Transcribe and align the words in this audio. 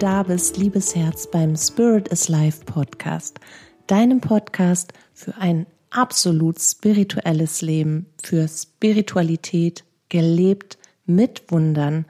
da 0.00 0.22
bist, 0.22 0.56
liebes 0.56 0.94
Herz, 0.94 1.30
beim 1.30 1.54
Spirit 1.56 2.08
is 2.08 2.28
Life 2.28 2.64
Podcast, 2.64 3.38
deinem 3.86 4.22
Podcast 4.22 4.94
für 5.12 5.36
ein 5.36 5.66
absolut 5.90 6.58
spirituelles 6.58 7.60
Leben, 7.60 8.06
für 8.22 8.48
Spiritualität 8.48 9.84
gelebt 10.08 10.78
mit 11.04 11.42
Wundern, 11.52 12.06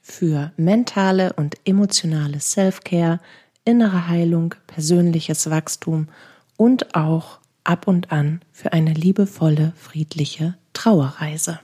für 0.00 0.52
mentale 0.56 1.32
und 1.32 1.56
emotionale 1.64 2.38
Self-Care, 2.38 3.18
innere 3.64 4.06
Heilung, 4.06 4.54
persönliches 4.68 5.50
Wachstum 5.50 6.06
und 6.56 6.94
auch 6.94 7.40
ab 7.64 7.88
und 7.88 8.12
an 8.12 8.40
für 8.52 8.72
eine 8.72 8.94
liebevolle, 8.94 9.72
friedliche 9.74 10.56
Trauerreise. 10.74 11.58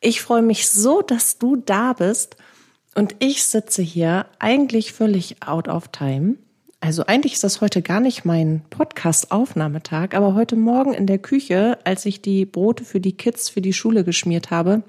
Ich 0.00 0.20
freue 0.20 0.42
mich 0.42 0.68
so, 0.68 1.00
dass 1.00 1.38
du 1.38 1.56
da 1.56 1.94
bist 1.94 2.36
und 2.94 3.16
ich 3.18 3.44
sitze 3.44 3.82
hier 3.82 4.26
eigentlich 4.38 4.92
völlig 4.92 5.42
out 5.42 5.68
of 5.68 5.88
time. 5.88 6.36
Also 6.80 7.06
eigentlich 7.06 7.32
ist 7.32 7.44
das 7.44 7.60
heute 7.60 7.80
gar 7.80 8.00
nicht 8.00 8.24
mein 8.24 8.62
Podcast-Aufnahmetag, 8.68 10.14
aber 10.14 10.34
heute 10.34 10.54
Morgen 10.54 10.92
in 10.92 11.06
der 11.06 11.18
Küche, 11.18 11.78
als 11.84 12.04
ich 12.04 12.20
die 12.20 12.44
Brote 12.44 12.84
für 12.84 13.00
die 13.00 13.16
Kids 13.16 13.48
für 13.48 13.62
die 13.62 13.72
Schule 13.72 14.04
geschmiert 14.04 14.50
habe, 14.50 14.82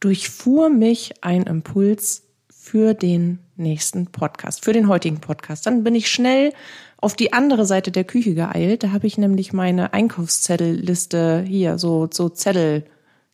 durchfuhr 0.00 0.68
mich 0.68 1.14
ein 1.22 1.44
Impuls 1.44 2.24
für 2.50 2.94
den 2.94 3.38
nächsten 3.54 4.06
Podcast, 4.06 4.64
für 4.64 4.72
den 4.72 4.88
heutigen 4.88 5.20
Podcast. 5.20 5.66
Dann 5.66 5.84
bin 5.84 5.94
ich 5.94 6.10
schnell 6.10 6.52
auf 6.98 7.14
die 7.14 7.32
andere 7.32 7.64
Seite 7.64 7.92
der 7.92 8.04
Küche 8.04 8.34
geeilt. 8.34 8.82
Da 8.82 8.90
habe 8.90 9.06
ich 9.06 9.18
nämlich 9.18 9.52
meine 9.52 9.92
Einkaufszettelliste 9.92 11.44
hier, 11.46 11.78
so, 11.78 12.08
so 12.12 12.28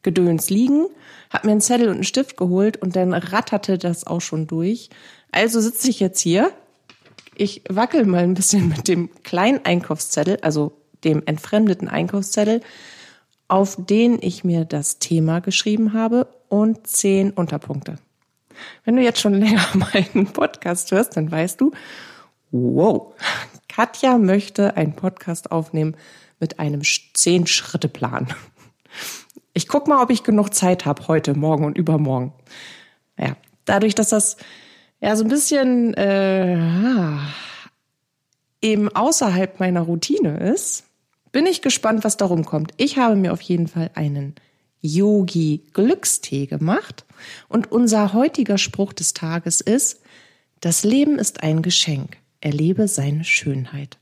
Zettelgedöns 0.02 0.50
liegen 0.50 0.86
habe 1.32 1.46
mir 1.46 1.52
einen 1.52 1.60
Zettel 1.60 1.88
und 1.88 1.94
einen 1.94 2.04
Stift 2.04 2.36
geholt 2.36 2.76
und 2.76 2.94
dann 2.94 3.14
ratterte 3.14 3.78
das 3.78 4.06
auch 4.06 4.20
schon 4.20 4.46
durch. 4.46 4.90
Also 5.30 5.60
sitze 5.60 5.88
ich 5.88 6.00
jetzt 6.00 6.20
hier. 6.20 6.52
Ich 7.34 7.62
wackel 7.68 8.04
mal 8.04 8.22
ein 8.22 8.34
bisschen 8.34 8.68
mit 8.68 8.86
dem 8.88 9.10
kleinen 9.22 9.64
Einkaufszettel, 9.64 10.38
also 10.42 10.72
dem 11.04 11.22
entfremdeten 11.24 11.88
Einkaufszettel, 11.88 12.60
auf 13.48 13.76
den 13.78 14.18
ich 14.20 14.44
mir 14.44 14.64
das 14.64 14.98
Thema 14.98 15.40
geschrieben 15.40 15.94
habe 15.94 16.28
und 16.48 16.86
zehn 16.86 17.30
Unterpunkte. 17.30 17.96
Wenn 18.84 18.96
du 18.96 19.02
jetzt 19.02 19.20
schon 19.20 19.34
länger 19.34 19.66
meinen 19.74 20.26
Podcast 20.26 20.90
hörst, 20.90 21.16
dann 21.16 21.30
weißt 21.30 21.60
du, 21.60 21.72
wow, 22.50 23.14
Katja 23.68 24.18
möchte 24.18 24.76
einen 24.76 24.94
Podcast 24.94 25.50
aufnehmen 25.50 25.96
mit 26.38 26.58
einem 26.58 26.82
Zehn-Schritte-Plan. 26.82 28.34
Ich 29.62 29.68
guck 29.68 29.86
mal, 29.86 30.02
ob 30.02 30.10
ich 30.10 30.24
genug 30.24 30.52
Zeit 30.52 30.86
habe 30.86 31.06
heute, 31.06 31.34
morgen 31.34 31.64
und 31.64 31.78
übermorgen. 31.78 32.32
Ja, 33.16 33.36
dadurch, 33.64 33.94
dass 33.94 34.08
das 34.08 34.36
ja 35.00 35.14
so 35.14 35.22
ein 35.22 35.28
bisschen 35.28 35.94
äh, 35.94 36.58
eben 38.60 38.88
außerhalb 38.88 39.60
meiner 39.60 39.82
Routine 39.82 40.38
ist, 40.38 40.86
bin 41.30 41.46
ich 41.46 41.62
gespannt, 41.62 42.02
was 42.02 42.16
darum 42.16 42.44
kommt. 42.44 42.72
Ich 42.76 42.98
habe 42.98 43.14
mir 43.14 43.32
auf 43.32 43.40
jeden 43.40 43.68
Fall 43.68 43.92
einen 43.94 44.34
Yogi 44.80 45.64
Glückstee 45.72 46.46
gemacht 46.46 47.04
und 47.48 47.70
unser 47.70 48.14
heutiger 48.14 48.58
Spruch 48.58 48.92
des 48.92 49.14
Tages 49.14 49.60
ist, 49.60 50.00
das 50.58 50.82
Leben 50.82 51.20
ist 51.20 51.44
ein 51.44 51.62
Geschenk. 51.62 52.16
Erlebe 52.40 52.88
seine 52.88 53.22
Schönheit. 53.22 53.96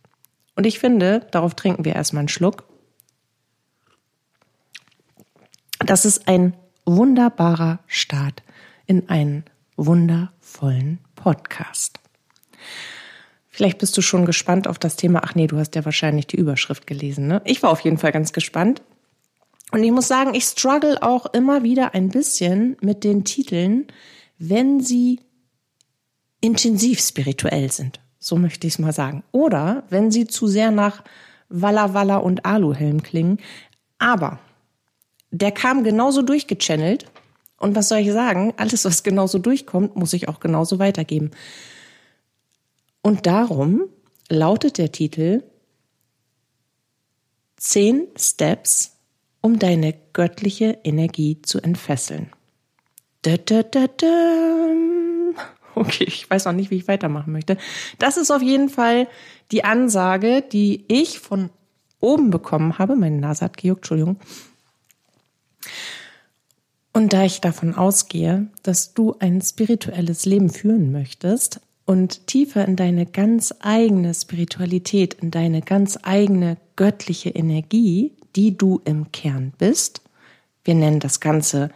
Und 0.56 0.64
ich 0.64 0.78
finde, 0.78 1.26
darauf 1.32 1.54
trinken 1.54 1.84
wir 1.84 1.94
erstmal 1.94 2.20
einen 2.20 2.28
Schluck. 2.28 2.64
Das 5.90 6.04
ist 6.04 6.28
ein 6.28 6.54
wunderbarer 6.86 7.80
Start 7.88 8.44
in 8.86 9.08
einen 9.08 9.44
wundervollen 9.76 11.00
Podcast. 11.16 11.98
Vielleicht 13.48 13.78
bist 13.78 13.96
du 13.96 14.00
schon 14.00 14.24
gespannt 14.24 14.68
auf 14.68 14.78
das 14.78 14.94
Thema. 14.94 15.22
Ach 15.24 15.34
nee, 15.34 15.48
du 15.48 15.58
hast 15.58 15.74
ja 15.74 15.84
wahrscheinlich 15.84 16.28
die 16.28 16.36
Überschrift 16.36 16.86
gelesen. 16.86 17.26
Ne? 17.26 17.42
Ich 17.44 17.64
war 17.64 17.70
auf 17.70 17.80
jeden 17.80 17.98
Fall 17.98 18.12
ganz 18.12 18.32
gespannt. 18.32 18.82
Und 19.72 19.82
ich 19.82 19.90
muss 19.90 20.06
sagen, 20.06 20.32
ich 20.32 20.44
struggle 20.44 21.02
auch 21.02 21.26
immer 21.26 21.64
wieder 21.64 21.92
ein 21.92 22.10
bisschen 22.10 22.76
mit 22.80 23.02
den 23.02 23.24
Titeln, 23.24 23.88
wenn 24.38 24.78
sie 24.78 25.18
intensiv 26.40 27.00
spirituell 27.00 27.72
sind. 27.72 27.98
So 28.20 28.36
möchte 28.36 28.68
ich 28.68 28.74
es 28.74 28.78
mal 28.78 28.92
sagen. 28.92 29.24
Oder 29.32 29.82
wenn 29.90 30.12
sie 30.12 30.28
zu 30.28 30.46
sehr 30.46 30.70
nach 30.70 31.02
Walla 31.48 31.94
Walla 31.94 32.18
und 32.18 32.44
Aluhelm 32.44 33.02
klingen. 33.02 33.40
Aber 33.98 34.38
der 35.30 35.52
kam 35.52 35.84
genauso 35.84 36.22
durchgechannelt. 36.22 37.06
Und 37.58 37.76
was 37.76 37.88
soll 37.88 37.98
ich 37.98 38.12
sagen? 38.12 38.54
Alles, 38.56 38.84
was 38.84 39.02
genauso 39.02 39.38
durchkommt, 39.38 39.96
muss 39.96 40.12
ich 40.12 40.28
auch 40.28 40.40
genauso 40.40 40.78
weitergeben. 40.78 41.30
Und 43.02 43.26
darum 43.26 43.84
lautet 44.28 44.78
der 44.78 44.92
Titel 44.92 45.42
Zehn 47.56 48.08
Steps, 48.16 48.96
um 49.42 49.58
deine 49.58 49.94
göttliche 50.14 50.78
Energie 50.82 51.42
zu 51.42 51.60
entfesseln. 51.60 52.30
Da, 53.22 53.36
da, 53.36 53.62
da, 53.62 53.86
da. 53.86 54.06
Okay, 55.74 56.04
ich 56.04 56.28
weiß 56.28 56.46
noch 56.46 56.52
nicht, 56.52 56.70
wie 56.70 56.76
ich 56.76 56.88
weitermachen 56.88 57.32
möchte. 57.32 57.58
Das 57.98 58.16
ist 58.16 58.30
auf 58.30 58.42
jeden 58.42 58.70
Fall 58.70 59.08
die 59.52 59.64
Ansage, 59.64 60.42
die 60.42 60.84
ich 60.88 61.20
von 61.20 61.50
oben 62.00 62.30
bekommen 62.30 62.78
habe. 62.78 62.96
Meine 62.96 63.18
Nase 63.18 63.44
hat 63.44 63.56
gejuckt, 63.56 63.82
Entschuldigung. 63.82 64.16
Und 66.92 67.12
da 67.12 67.24
ich 67.24 67.40
davon 67.40 67.74
ausgehe, 67.74 68.48
dass 68.62 68.94
du 68.94 69.14
ein 69.20 69.40
spirituelles 69.40 70.26
Leben 70.26 70.50
führen 70.50 70.90
möchtest 70.90 71.60
und 71.84 72.26
tiefer 72.26 72.64
in 72.66 72.76
deine 72.76 73.06
ganz 73.06 73.54
eigene 73.60 74.12
Spiritualität, 74.12 75.14
in 75.14 75.30
deine 75.30 75.60
ganz 75.60 75.98
eigene 76.02 76.56
göttliche 76.76 77.30
Energie, 77.30 78.12
die 78.36 78.56
du 78.56 78.80
im 78.84 79.12
Kern 79.12 79.52
bist, 79.58 80.02
wir 80.64 80.74
nennen 80.74 81.00
das 81.00 81.20
ganze 81.20 81.70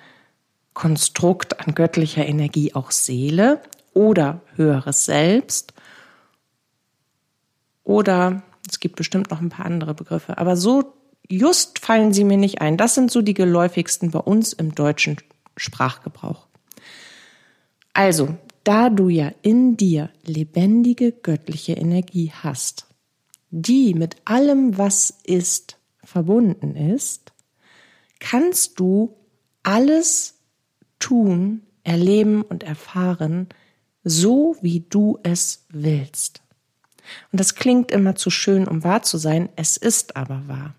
Konstrukt 0.72 1.60
an 1.60 1.74
göttlicher 1.74 2.26
Energie 2.26 2.74
auch 2.74 2.90
Seele 2.90 3.62
oder 3.92 4.42
höheres 4.56 5.04
Selbst 5.04 5.72
oder 7.84 8.42
es 8.68 8.80
gibt 8.80 8.96
bestimmt 8.96 9.30
noch 9.30 9.40
ein 9.40 9.50
paar 9.50 9.66
andere 9.66 9.94
Begriffe, 9.94 10.38
aber 10.38 10.56
so 10.56 10.94
just 11.28 11.78
fallen 11.78 12.12
sie 12.12 12.24
mir 12.24 12.36
nicht 12.36 12.60
ein. 12.60 12.76
Das 12.76 12.94
sind 12.94 13.10
so 13.10 13.22
die 13.22 13.34
geläufigsten 13.34 14.10
bei 14.10 14.18
uns 14.18 14.52
im 14.52 14.74
deutschen 14.74 15.16
Sprachgebrauch. 15.56 16.46
Also, 17.92 18.36
da 18.64 18.90
du 18.90 19.08
ja 19.08 19.32
in 19.42 19.76
dir 19.76 20.10
lebendige 20.24 21.12
göttliche 21.12 21.74
Energie 21.74 22.32
hast, 22.32 22.86
die 23.50 23.94
mit 23.94 24.16
allem, 24.24 24.78
was 24.78 25.10
ist, 25.22 25.78
verbunden 26.02 26.74
ist, 26.74 27.32
kannst 28.18 28.80
du 28.80 29.16
alles 29.62 30.34
tun, 30.98 31.62
erleben 31.84 32.42
und 32.42 32.62
erfahren, 32.62 33.48
so 34.02 34.56
wie 34.60 34.80
du 34.80 35.18
es 35.22 35.66
willst. 35.68 36.42
Und 37.30 37.40
das 37.40 37.54
klingt 37.54 37.90
immer 37.90 38.14
zu 38.16 38.30
schön, 38.30 38.66
um 38.66 38.82
wahr 38.82 39.02
zu 39.02 39.18
sein, 39.18 39.50
es 39.56 39.76
ist 39.76 40.16
aber 40.16 40.48
wahr. 40.48 40.74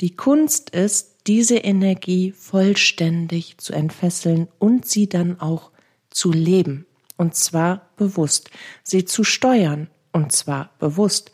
Die 0.00 0.16
Kunst 0.16 0.70
ist, 0.70 1.16
diese 1.26 1.56
Energie 1.56 2.32
vollständig 2.32 3.58
zu 3.58 3.72
entfesseln 3.72 4.48
und 4.58 4.86
sie 4.86 5.08
dann 5.08 5.40
auch 5.40 5.70
zu 6.10 6.30
leben. 6.32 6.86
Und 7.16 7.34
zwar 7.34 7.90
bewusst. 7.96 8.50
Sie 8.82 9.04
zu 9.04 9.24
steuern. 9.24 9.88
Und 10.12 10.32
zwar 10.32 10.70
bewusst. 10.78 11.30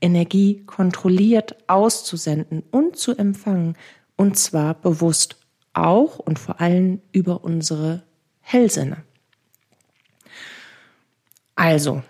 Energie 0.00 0.64
kontrolliert 0.66 1.56
auszusenden 1.68 2.62
und 2.70 2.96
zu 2.96 3.16
empfangen. 3.16 3.76
Und 4.16 4.38
zwar 4.38 4.74
bewusst. 4.74 5.36
Auch 5.72 6.18
und 6.18 6.38
vor 6.38 6.60
allem 6.60 7.00
über 7.12 7.44
unsere 7.44 8.04
Hellsinne. 8.40 9.02
Also, 11.56 12.02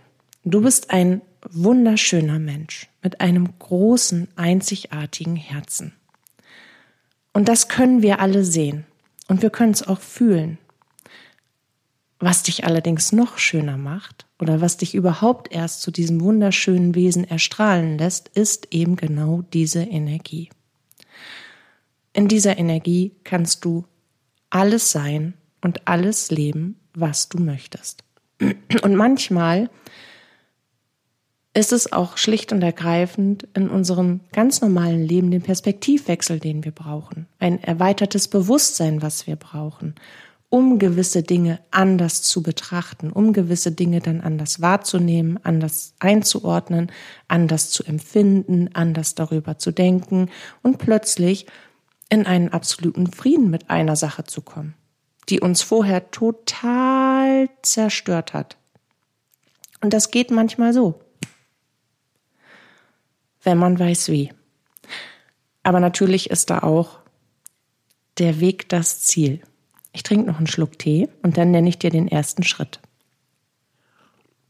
du 0.44 0.62
bist 0.62 0.90
ein 0.90 1.22
wunderschöner 1.50 2.38
Mensch 2.38 2.88
mit 3.02 3.20
einem 3.20 3.58
großen, 3.58 4.28
einzigartigen 4.36 5.36
Herzen. 5.36 5.92
Und 7.32 7.48
das 7.48 7.68
können 7.68 8.02
wir 8.02 8.20
alle 8.20 8.44
sehen 8.44 8.86
und 9.28 9.42
wir 9.42 9.50
können 9.50 9.72
es 9.72 9.86
auch 9.86 10.00
fühlen. 10.00 10.58
Was 12.20 12.42
dich 12.42 12.64
allerdings 12.64 13.12
noch 13.12 13.38
schöner 13.38 13.76
macht 13.76 14.26
oder 14.38 14.60
was 14.60 14.76
dich 14.76 14.94
überhaupt 14.94 15.52
erst 15.52 15.82
zu 15.82 15.90
diesem 15.90 16.20
wunderschönen 16.20 16.94
Wesen 16.94 17.24
erstrahlen 17.24 17.98
lässt, 17.98 18.28
ist 18.28 18.68
eben 18.70 18.96
genau 18.96 19.42
diese 19.52 19.82
Energie. 19.82 20.48
In 22.12 22.28
dieser 22.28 22.56
Energie 22.56 23.12
kannst 23.24 23.64
du 23.64 23.84
alles 24.48 24.92
sein 24.92 25.34
und 25.60 25.88
alles 25.88 26.30
leben, 26.30 26.78
was 26.94 27.28
du 27.28 27.38
möchtest. 27.38 28.04
Und 28.40 28.94
manchmal 28.94 29.68
ist 31.54 31.72
es 31.72 31.92
auch 31.92 32.18
schlicht 32.18 32.52
und 32.52 32.62
ergreifend 32.62 33.46
in 33.54 33.70
unserem 33.70 34.20
ganz 34.32 34.60
normalen 34.60 35.04
Leben 35.04 35.30
den 35.30 35.42
Perspektivwechsel, 35.42 36.40
den 36.40 36.64
wir 36.64 36.72
brauchen, 36.72 37.26
ein 37.38 37.62
erweitertes 37.62 38.26
Bewusstsein, 38.26 39.02
was 39.02 39.28
wir 39.28 39.36
brauchen, 39.36 39.94
um 40.48 40.80
gewisse 40.80 41.22
Dinge 41.22 41.60
anders 41.70 42.22
zu 42.22 42.42
betrachten, 42.42 43.10
um 43.10 43.32
gewisse 43.32 43.70
Dinge 43.70 44.00
dann 44.00 44.20
anders 44.20 44.60
wahrzunehmen, 44.60 45.38
anders 45.44 45.94
einzuordnen, 46.00 46.90
anders 47.28 47.70
zu 47.70 47.84
empfinden, 47.84 48.70
anders 48.74 49.14
darüber 49.14 49.58
zu 49.58 49.70
denken 49.70 50.30
und 50.62 50.78
plötzlich 50.78 51.46
in 52.08 52.26
einen 52.26 52.48
absoluten 52.48 53.06
Frieden 53.06 53.50
mit 53.50 53.70
einer 53.70 53.96
Sache 53.96 54.24
zu 54.24 54.42
kommen, 54.42 54.74
die 55.28 55.40
uns 55.40 55.62
vorher 55.62 56.10
total 56.10 57.48
zerstört 57.62 58.34
hat. 58.34 58.56
Und 59.80 59.92
das 59.92 60.10
geht 60.10 60.30
manchmal 60.30 60.72
so, 60.72 61.00
wenn 63.44 63.58
man 63.58 63.78
weiß 63.78 64.08
wie. 64.08 64.32
Aber 65.62 65.80
natürlich 65.80 66.30
ist 66.30 66.50
da 66.50 66.60
auch 66.60 66.98
der 68.18 68.40
Weg 68.40 68.68
das 68.68 69.00
Ziel. 69.00 69.40
Ich 69.92 70.02
trinke 70.02 70.26
noch 70.26 70.38
einen 70.38 70.46
Schluck 70.46 70.78
Tee 70.78 71.08
und 71.22 71.36
dann 71.36 71.50
nenne 71.50 71.68
ich 71.68 71.78
dir 71.78 71.90
den 71.90 72.08
ersten 72.08 72.42
Schritt. 72.42 72.80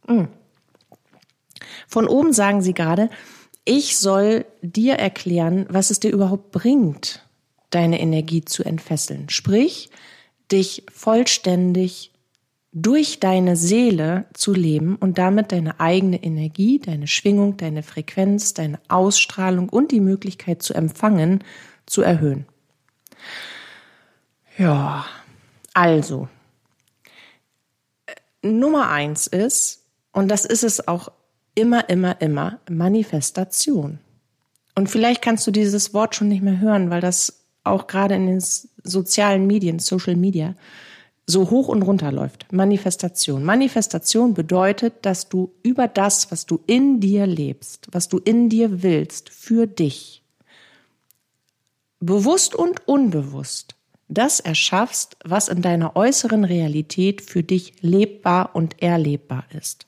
Mm. 0.06 0.24
Von 1.86 2.08
oben 2.08 2.32
sagen 2.32 2.62
sie 2.62 2.74
gerade, 2.74 3.10
ich 3.64 3.96
soll 3.96 4.44
dir 4.62 4.94
erklären, 4.94 5.66
was 5.68 5.90
es 5.90 6.00
dir 6.00 6.10
überhaupt 6.10 6.50
bringt, 6.50 7.26
deine 7.70 8.00
Energie 8.00 8.44
zu 8.44 8.64
entfesseln. 8.64 9.28
Sprich, 9.28 9.90
dich 10.50 10.84
vollständig 10.92 12.13
durch 12.76 13.20
deine 13.20 13.54
Seele 13.54 14.26
zu 14.34 14.52
leben 14.52 14.96
und 14.96 15.16
damit 15.16 15.52
deine 15.52 15.78
eigene 15.78 16.20
Energie, 16.22 16.80
deine 16.80 17.06
Schwingung, 17.06 17.56
deine 17.56 17.84
Frequenz, 17.84 18.52
deine 18.52 18.80
Ausstrahlung 18.88 19.68
und 19.68 19.92
die 19.92 20.00
Möglichkeit 20.00 20.60
zu 20.60 20.74
empfangen 20.74 21.44
zu 21.86 22.02
erhöhen. 22.02 22.46
Ja, 24.58 25.06
also, 25.72 26.28
Nummer 28.42 28.90
eins 28.90 29.28
ist, 29.28 29.84
und 30.12 30.28
das 30.28 30.44
ist 30.44 30.64
es 30.64 30.88
auch 30.88 31.12
immer, 31.54 31.88
immer, 31.88 32.20
immer, 32.20 32.58
Manifestation. 32.68 34.00
Und 34.74 34.90
vielleicht 34.90 35.22
kannst 35.22 35.46
du 35.46 35.52
dieses 35.52 35.94
Wort 35.94 36.16
schon 36.16 36.28
nicht 36.28 36.42
mehr 36.42 36.58
hören, 36.58 36.90
weil 36.90 37.00
das 37.00 37.44
auch 37.62 37.86
gerade 37.86 38.16
in 38.16 38.26
den 38.26 38.44
sozialen 38.82 39.46
Medien, 39.46 39.78
Social 39.78 40.16
Media, 40.16 40.56
so 41.26 41.50
hoch 41.50 41.68
und 41.68 41.82
runter 41.82 42.12
läuft. 42.12 42.52
Manifestation. 42.52 43.44
Manifestation 43.44 44.34
bedeutet, 44.34 44.94
dass 45.02 45.28
du 45.28 45.52
über 45.62 45.88
das, 45.88 46.30
was 46.30 46.46
du 46.46 46.60
in 46.66 47.00
dir 47.00 47.26
lebst, 47.26 47.88
was 47.92 48.08
du 48.08 48.18
in 48.18 48.48
dir 48.48 48.82
willst, 48.82 49.30
für 49.30 49.66
dich, 49.66 50.22
bewusst 52.00 52.54
und 52.54 52.86
unbewusst, 52.86 53.74
das 54.08 54.40
erschaffst, 54.40 55.16
was 55.24 55.48
in 55.48 55.62
deiner 55.62 55.96
äußeren 55.96 56.44
Realität 56.44 57.22
für 57.22 57.42
dich 57.42 57.72
lebbar 57.80 58.54
und 58.54 58.82
erlebbar 58.82 59.44
ist. 59.56 59.86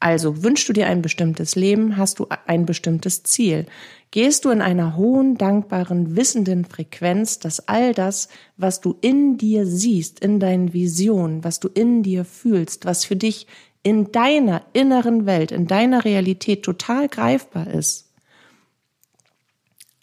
Also 0.00 0.44
wünschst 0.44 0.68
du 0.68 0.72
dir 0.72 0.86
ein 0.86 1.02
bestimmtes 1.02 1.56
Leben, 1.56 1.96
hast 1.96 2.20
du 2.20 2.28
ein 2.46 2.66
bestimmtes 2.66 3.24
Ziel. 3.24 3.66
Gehst 4.10 4.44
du 4.44 4.50
in 4.50 4.62
einer 4.62 4.96
hohen, 4.96 5.36
dankbaren, 5.36 6.16
wissenden 6.16 6.64
Frequenz, 6.64 7.38
dass 7.38 7.68
all 7.68 7.92
das, 7.92 8.28
was 8.56 8.80
du 8.80 8.96
in 9.02 9.36
dir 9.36 9.66
siehst, 9.66 10.20
in 10.20 10.40
deinen 10.40 10.72
Visionen, 10.72 11.44
was 11.44 11.60
du 11.60 11.68
in 11.68 12.02
dir 12.02 12.24
fühlst, 12.24 12.86
was 12.86 13.04
für 13.04 13.16
dich 13.16 13.46
in 13.82 14.10
deiner 14.10 14.62
inneren 14.72 15.26
Welt, 15.26 15.52
in 15.52 15.66
deiner 15.66 16.04
Realität 16.04 16.62
total 16.62 17.08
greifbar 17.08 17.66
ist, 17.68 18.08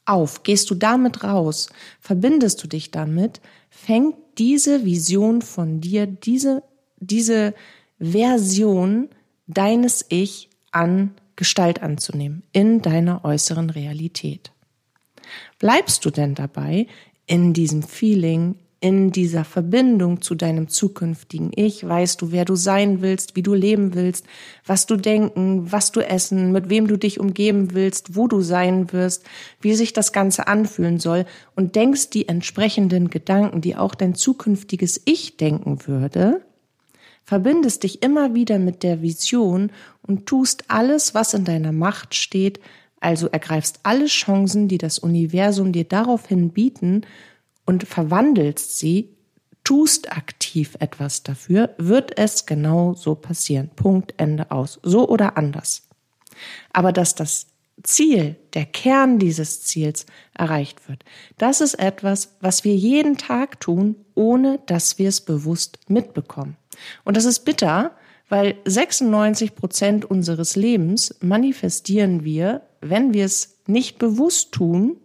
auf, 0.06 0.44
gehst 0.44 0.70
du 0.70 0.76
damit 0.76 1.24
raus, 1.24 1.70
verbindest 2.00 2.64
du 2.64 2.68
dich 2.68 2.92
damit, 2.92 3.42
fängt 3.70 4.16
diese 4.38 4.86
Vision 4.86 5.42
von 5.42 5.82
dir, 5.82 6.06
diese, 6.06 6.64
diese 7.00 7.54
Version 8.00 9.10
deines 9.48 10.06
Ich 10.10 10.50
an, 10.72 11.16
Gestalt 11.36 11.82
anzunehmen 11.82 12.44
in 12.52 12.82
deiner 12.82 13.26
äußeren 13.26 13.70
Realität. 13.70 14.52
Bleibst 15.60 16.06
du 16.06 16.10
denn 16.12 16.36
dabei 16.36 16.88
in 17.26 17.54
diesem 17.54 17.84
Feeling, 17.84 18.56
in 18.80 19.12
dieser 19.12 19.46
Verbindung 19.46 20.22
zu 20.22 20.36
deinem 20.36 20.68
zukünftigen 20.68 21.52
Ich 21.56 21.88
weißt 21.88 22.22
du, 22.22 22.32
wer 22.32 22.46
du 22.46 22.56
sein 22.56 23.02
willst, 23.02 23.36
wie 23.36 23.42
du 23.42 23.56
leben 23.56 23.96
willst, 23.96 24.28
was 24.64 24.86
du 24.86 24.96
denken, 24.96 25.72
was 25.72 25.92
du 25.92 26.02
essen, 26.02 26.52
mit 26.52 26.70
wem 26.70 26.88
du 26.88 26.96
dich 26.96 27.20
umgeben 27.20 27.74
willst, 27.74 28.16
wo 28.16 28.28
du 28.28 28.42
sein 28.42 28.92
wirst, 28.94 29.24
wie 29.60 29.74
sich 29.74 29.94
das 29.94 30.14
Ganze 30.14 30.48
anfühlen 30.48 31.00
soll 31.00 31.26
und 31.56 31.76
denkst 31.76 32.12
die 32.12 32.28
entsprechenden 32.28 33.10
Gedanken, 33.10 33.62
die 33.62 33.76
auch 33.76 33.96
dein 33.96 34.14
zukünftiges 34.14 35.02
Ich 35.06 35.38
denken 35.38 35.88
würde, 35.88 36.42
verbindest 37.26 37.84
dich 37.84 38.02
immer 38.04 38.34
wieder 38.34 38.60
mit 38.60 38.84
der 38.84 39.02
Vision 39.02 39.72
und 40.02 40.26
tust 40.26 40.66
alles, 40.70 41.14
was 41.14 41.34
in 41.34 41.44
deiner 41.44 41.72
Macht 41.72 42.16
steht, 42.16 42.60
also 43.00 43.28
ergreifst 43.28 43.80
alle 43.84 44.06
Chancen, 44.06 44.68
die 44.68 44.78
das 44.78 45.00
Universum 45.00 45.72
dir 45.72 45.84
daraufhin 45.84 46.52
bieten, 46.52 47.02
und 47.66 47.84
verwandelst 47.88 48.78
sie, 48.78 49.10
tust 49.64 50.16
aktiv 50.16 50.78
etwas 50.80 51.24
dafür, 51.24 51.74
wird 51.80 52.18
es 52.18 52.46
genau 52.46 52.94
so 52.94 53.16
passieren. 53.16 53.72
Punkt, 53.76 54.14
Ende 54.18 54.52
aus. 54.52 54.80
So 54.84 55.10
oder 55.10 55.36
anders. 55.36 55.88
Aber 56.72 56.92
dass 56.92 57.16
das 57.16 57.48
Ziel, 57.84 58.36
der 58.54 58.66
Kern 58.66 59.20
dieses 59.20 59.62
Ziels 59.64 60.06
erreicht 60.34 60.88
wird, 60.88 61.04
das 61.38 61.62
ist 61.62 61.76
etwas, 61.76 62.36
was 62.40 62.64
wir 62.64 62.76
jeden 62.76 63.18
Tag 63.18 63.60
tun, 63.60 63.96
ohne 64.16 64.60
dass 64.66 64.98
wir 64.98 65.10
es 65.10 65.22
bewusst 65.22 65.80
mitbekommen. 65.88 66.58
Und 67.04 67.18
das 67.18 67.26
ist 67.26 67.40
bitter, 67.40 67.92
weil 68.30 68.56
96 68.66 69.56
Prozent 69.56 70.06
unseres 70.06 70.56
Lebens 70.56 71.16
manifestieren 71.22 72.24
wir, 72.24 72.62
wenn 72.82 73.14
wir 73.14 73.26
es 73.26 73.58
nicht 73.68 74.00
bewusst 74.00 74.52
tun, 74.52 74.98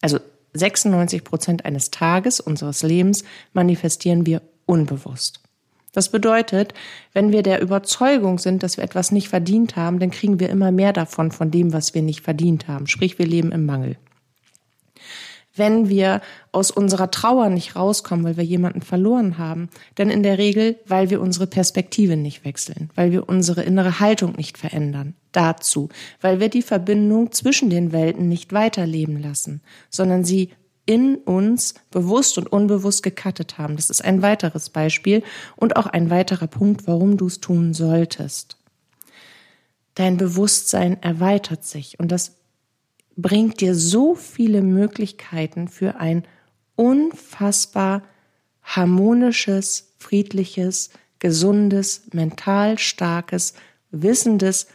also 0.00 0.18
96 0.54 1.24
Prozent 1.24 1.64
eines 1.64 1.90
Tages 1.90 2.40
unseres 2.40 2.82
Lebens 2.82 3.24
manifestieren 3.52 4.26
wir 4.26 4.42
unbewusst. 4.66 5.40
Das 5.92 6.10
bedeutet, 6.10 6.74
wenn 7.12 7.32
wir 7.32 7.42
der 7.42 7.62
Überzeugung 7.62 8.38
sind, 8.38 8.62
dass 8.62 8.76
wir 8.76 8.84
etwas 8.84 9.10
nicht 9.10 9.28
verdient 9.28 9.76
haben, 9.76 9.98
dann 9.98 10.10
kriegen 10.10 10.38
wir 10.38 10.50
immer 10.50 10.70
mehr 10.70 10.92
davon, 10.92 11.30
von 11.32 11.50
dem, 11.50 11.72
was 11.72 11.94
wir 11.94 12.02
nicht 12.02 12.20
verdient 12.20 12.68
haben. 12.68 12.86
Sprich, 12.86 13.18
wir 13.18 13.26
leben 13.26 13.52
im 13.52 13.66
Mangel 13.66 13.96
wenn 15.58 15.88
wir 15.88 16.22
aus 16.52 16.70
unserer 16.70 17.10
Trauer 17.10 17.50
nicht 17.50 17.76
rauskommen, 17.76 18.24
weil 18.24 18.36
wir 18.36 18.44
jemanden 18.44 18.80
verloren 18.80 19.36
haben. 19.38 19.68
Denn 19.98 20.08
in 20.08 20.22
der 20.22 20.38
Regel, 20.38 20.76
weil 20.86 21.10
wir 21.10 21.20
unsere 21.20 21.46
Perspektive 21.46 22.16
nicht 22.16 22.44
wechseln, 22.44 22.90
weil 22.94 23.12
wir 23.12 23.28
unsere 23.28 23.62
innere 23.62 24.00
Haltung 24.00 24.32
nicht 24.36 24.56
verändern. 24.56 25.14
Dazu, 25.32 25.88
weil 26.20 26.40
wir 26.40 26.48
die 26.48 26.62
Verbindung 26.62 27.32
zwischen 27.32 27.68
den 27.68 27.92
Welten 27.92 28.28
nicht 28.28 28.52
weiterleben 28.52 29.20
lassen, 29.20 29.60
sondern 29.90 30.24
sie 30.24 30.50
in 30.88 31.16
uns 31.16 31.74
bewusst 31.90 32.38
und 32.38 32.50
unbewusst 32.50 33.02
gekattet 33.02 33.58
haben. 33.58 33.76
Das 33.76 33.90
ist 33.90 34.02
ein 34.02 34.22
weiteres 34.22 34.70
Beispiel 34.70 35.22
und 35.54 35.76
auch 35.76 35.86
ein 35.86 36.08
weiterer 36.08 36.46
Punkt, 36.46 36.86
warum 36.86 37.18
du 37.18 37.26
es 37.26 37.40
tun 37.40 37.74
solltest. 37.74 38.56
Dein 39.94 40.16
Bewusstsein 40.16 41.02
erweitert 41.02 41.62
sich 41.62 42.00
und 42.00 42.10
das 42.10 42.36
bringt 43.16 43.60
dir 43.60 43.74
so 43.74 44.14
viele 44.14 44.62
Möglichkeiten 44.62 45.68
für 45.68 45.96
ein 45.96 46.26
unfassbar 46.74 48.02
harmonisches, 48.62 49.92
friedliches, 49.98 50.88
gesundes, 51.18 52.04
mental 52.14 52.78
starkes, 52.78 53.52
wissendes, 53.90 54.68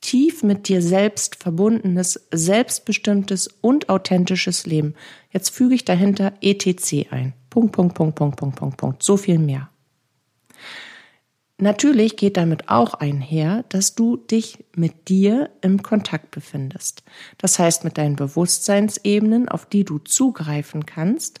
tief 0.00 0.42
mit 0.42 0.68
dir 0.68 0.82
selbst 0.82 1.36
verbundenes, 1.36 2.28
selbstbestimmtes 2.32 3.48
und 3.60 3.88
authentisches 3.88 4.66
Leben. 4.66 4.94
Jetzt 5.30 5.50
füge 5.50 5.74
ich 5.74 5.84
dahinter 5.84 6.32
ETC 6.40 7.12
ein. 7.12 7.34
Punkt, 7.50 7.72
Punkt, 7.72 7.94
Punkt, 7.94 8.16
Punkt, 8.16 8.36
Punkt, 8.36 8.56
Punkt, 8.56 8.76
Punkt. 8.76 9.02
So 9.02 9.16
viel 9.16 9.38
mehr. 9.38 9.70
Natürlich 11.58 12.16
geht 12.16 12.38
damit 12.38 12.70
auch 12.70 12.94
einher, 12.94 13.64
dass 13.68 13.94
du 13.94 14.16
dich 14.16 14.64
mit 14.74 15.08
dir 15.10 15.50
im 15.60 15.82
Kontakt 15.82 16.30
befindest. 16.30 17.02
Das 17.36 17.58
heißt 17.58 17.84
mit 17.84 17.98
deinen 17.98 18.16
Bewusstseinsebenen, 18.16 19.48
auf 19.50 19.66
die 19.66 19.84
du 19.84 19.98
zugreifen 19.98 20.86
kannst, 20.86 21.40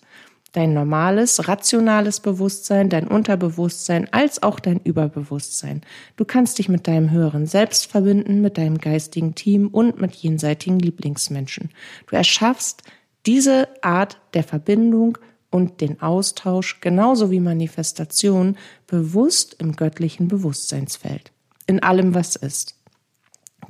dein 0.52 0.74
normales, 0.74 1.48
rationales 1.48 2.20
Bewusstsein, 2.20 2.88
dein 2.88 3.06
Unterbewusstsein 3.06 4.12
als 4.12 4.42
auch 4.42 4.58
dein 4.58 4.80
Überbewusstsein. 4.80 5.82
Du 6.16 6.24
kannst 6.24 6.58
dich 6.58 6.68
mit 6.68 6.88
deinem 6.88 7.10
höheren 7.10 7.46
Selbst 7.46 7.86
verbinden, 7.86 8.40
mit 8.40 8.58
deinem 8.58 8.78
geistigen 8.78 9.34
Team 9.34 9.68
und 9.68 10.00
mit 10.00 10.14
jenseitigen 10.14 10.78
Lieblingsmenschen. 10.78 11.70
Du 12.08 12.16
erschaffst 12.16 12.82
diese 13.26 13.68
Art 13.82 14.18
der 14.34 14.42
Verbindung 14.42 15.18
und 15.50 15.80
den 15.80 16.00
Austausch 16.00 16.80
genauso 16.80 17.30
wie 17.30 17.40
Manifestation 17.40 18.56
bewusst 18.86 19.56
im 19.58 19.76
göttlichen 19.76 20.28
Bewusstseinsfeld. 20.28 21.32
In 21.66 21.82
allem, 21.82 22.14
was 22.14 22.36
ist. 22.36 22.79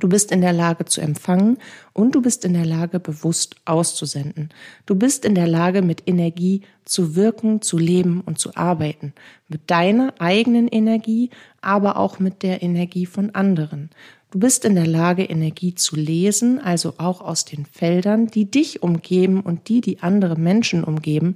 Du 0.01 0.09
bist 0.09 0.31
in 0.31 0.41
der 0.41 0.51
Lage 0.51 0.85
zu 0.85 0.99
empfangen 0.99 1.59
und 1.93 2.15
du 2.15 2.23
bist 2.23 2.43
in 2.43 2.53
der 2.53 2.65
Lage, 2.65 2.99
bewusst 2.99 3.55
auszusenden. 3.65 4.49
Du 4.87 4.95
bist 4.95 5.25
in 5.25 5.35
der 5.35 5.45
Lage, 5.45 5.83
mit 5.83 6.07
Energie 6.07 6.61
zu 6.85 7.15
wirken, 7.15 7.61
zu 7.61 7.77
leben 7.77 8.21
und 8.21 8.39
zu 8.39 8.55
arbeiten. 8.55 9.13
Mit 9.47 9.69
deiner 9.69 10.15
eigenen 10.17 10.67
Energie, 10.67 11.29
aber 11.61 11.97
auch 11.97 12.17
mit 12.17 12.41
der 12.41 12.63
Energie 12.63 13.05
von 13.05 13.35
anderen. 13.35 13.91
Du 14.31 14.39
bist 14.39 14.65
in 14.65 14.73
der 14.73 14.87
Lage, 14.87 15.23
Energie 15.23 15.75
zu 15.75 15.95
lesen, 15.95 16.57
also 16.57 16.95
auch 16.97 17.21
aus 17.21 17.45
den 17.45 17.67
Feldern, 17.67 18.25
die 18.25 18.49
dich 18.49 18.81
umgeben 18.81 19.41
und 19.41 19.69
die, 19.69 19.81
die 19.81 19.99
andere 19.99 20.35
Menschen 20.35 20.83
umgeben, 20.83 21.35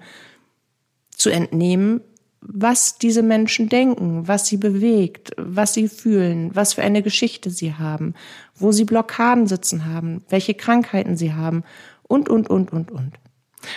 zu 1.11 1.29
entnehmen, 1.29 2.01
was 2.47 2.97
diese 2.97 3.23
Menschen 3.23 3.69
denken, 3.69 4.27
was 4.27 4.47
sie 4.47 4.57
bewegt, 4.57 5.31
was 5.37 5.73
sie 5.73 5.87
fühlen, 5.87 6.51
was 6.53 6.73
für 6.73 6.83
eine 6.83 7.01
Geschichte 7.01 7.49
sie 7.49 7.73
haben, 7.73 8.13
wo 8.55 8.71
sie 8.71 8.85
Blockaden 8.85 9.47
sitzen 9.47 9.85
haben, 9.85 10.23
welche 10.29 10.53
Krankheiten 10.53 11.17
sie 11.17 11.33
haben 11.33 11.63
und, 12.03 12.29
und, 12.29 12.49
und, 12.49 12.71
und, 12.71 12.91
und. 12.91 13.13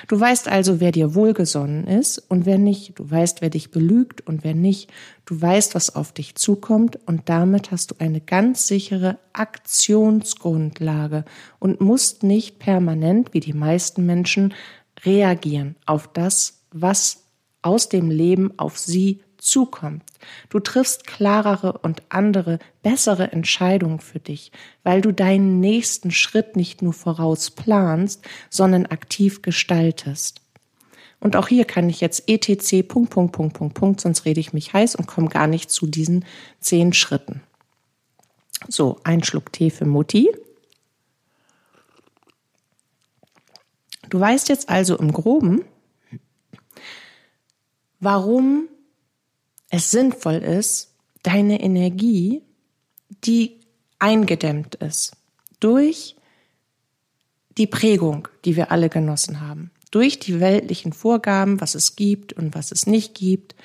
Du 0.06 0.20
weißt 0.20 0.48
also, 0.48 0.80
wer 0.80 0.92
dir 0.92 1.14
wohlgesonnen 1.14 1.86
ist 1.86 2.18
und 2.18 2.44
wer 2.44 2.58
nicht. 2.58 2.98
Du 2.98 3.10
weißt, 3.10 3.40
wer 3.40 3.48
dich 3.48 3.70
belügt 3.70 4.20
und 4.26 4.44
wer 4.44 4.54
nicht. 4.54 4.90
Du 5.24 5.40
weißt, 5.40 5.74
was 5.74 5.96
auf 5.96 6.12
dich 6.12 6.34
zukommt 6.34 6.98
und 7.06 7.28
damit 7.30 7.70
hast 7.70 7.90
du 7.90 7.94
eine 7.98 8.20
ganz 8.20 8.66
sichere 8.66 9.18
Aktionsgrundlage 9.32 11.24
und 11.58 11.80
musst 11.80 12.22
nicht 12.22 12.58
permanent, 12.58 13.32
wie 13.32 13.40
die 13.40 13.54
meisten 13.54 14.04
Menschen, 14.04 14.52
reagieren 15.04 15.76
auf 15.86 16.08
das, 16.12 16.60
was 16.70 17.27
aus 17.68 17.90
dem 17.90 18.10
Leben 18.10 18.58
auf 18.58 18.78
sie 18.78 19.20
zukommt. 19.36 20.02
Du 20.48 20.58
triffst 20.58 21.06
klarere 21.06 21.74
und 21.74 22.02
andere, 22.08 22.58
bessere 22.82 23.30
Entscheidungen 23.30 24.00
für 24.00 24.18
dich, 24.18 24.52
weil 24.84 25.02
du 25.02 25.12
deinen 25.12 25.60
nächsten 25.60 26.10
Schritt 26.10 26.56
nicht 26.56 26.80
nur 26.80 26.94
voraus 26.94 27.50
planst, 27.50 28.26
sondern 28.48 28.86
aktiv 28.86 29.42
gestaltest. 29.42 30.40
Und 31.20 31.36
auch 31.36 31.48
hier 31.48 31.66
kann 31.66 31.90
ich 31.90 32.00
jetzt 32.00 32.24
etc. 32.26 32.88
Punkt, 32.88 33.10
Punkt, 33.10 33.32
Punkt, 33.32 33.54
Punkt, 33.54 33.74
Punkt, 33.74 34.00
sonst 34.00 34.24
rede 34.24 34.40
ich 34.40 34.54
mich 34.54 34.72
heiß 34.72 34.96
und 34.96 35.06
komme 35.06 35.28
gar 35.28 35.46
nicht 35.46 35.70
zu 35.70 35.86
diesen 35.86 36.24
zehn 36.60 36.94
Schritten. 36.94 37.42
So, 38.68 38.98
ein 39.04 39.22
Schluck 39.22 39.52
Tee 39.52 39.70
für 39.70 39.84
Mutti. 39.84 40.30
Du 44.08 44.18
weißt 44.18 44.48
jetzt 44.48 44.70
also 44.70 44.96
im 44.96 45.12
Groben, 45.12 45.64
warum 48.00 48.68
es 49.70 49.90
sinnvoll 49.90 50.36
ist, 50.36 50.94
deine 51.22 51.60
Energie, 51.60 52.42
die 53.24 53.60
eingedämmt 53.98 54.76
ist 54.76 55.12
durch 55.60 56.16
die 57.56 57.66
Prägung, 57.66 58.28
die 58.44 58.56
wir 58.56 58.70
alle 58.70 58.88
genossen 58.88 59.40
haben, 59.40 59.70
durch 59.90 60.20
die 60.20 60.40
weltlichen 60.40 60.92
Vorgaben, 60.92 61.60
was 61.60 61.74
es 61.74 61.96
gibt 61.96 62.32
und 62.32 62.54
was 62.54 62.70
es 62.70 62.86
nicht 62.86 63.14
gibt, 63.14 63.56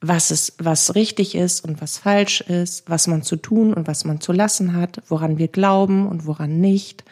was 0.00 0.30
es, 0.30 0.54
was 0.58 0.94
richtig 0.94 1.34
ist 1.34 1.64
und 1.64 1.80
was 1.80 1.98
falsch 1.98 2.42
ist, 2.42 2.88
was 2.88 3.06
man 3.06 3.22
zu 3.22 3.36
tun 3.36 3.74
und 3.74 3.86
was 3.86 4.04
man 4.04 4.20
zu 4.20 4.32
lassen 4.32 4.74
hat, 4.74 5.02
woran 5.08 5.38
wir 5.38 5.48
glauben 5.48 6.06
und 6.06 6.26
woran 6.26 6.60
nicht, 6.60 7.04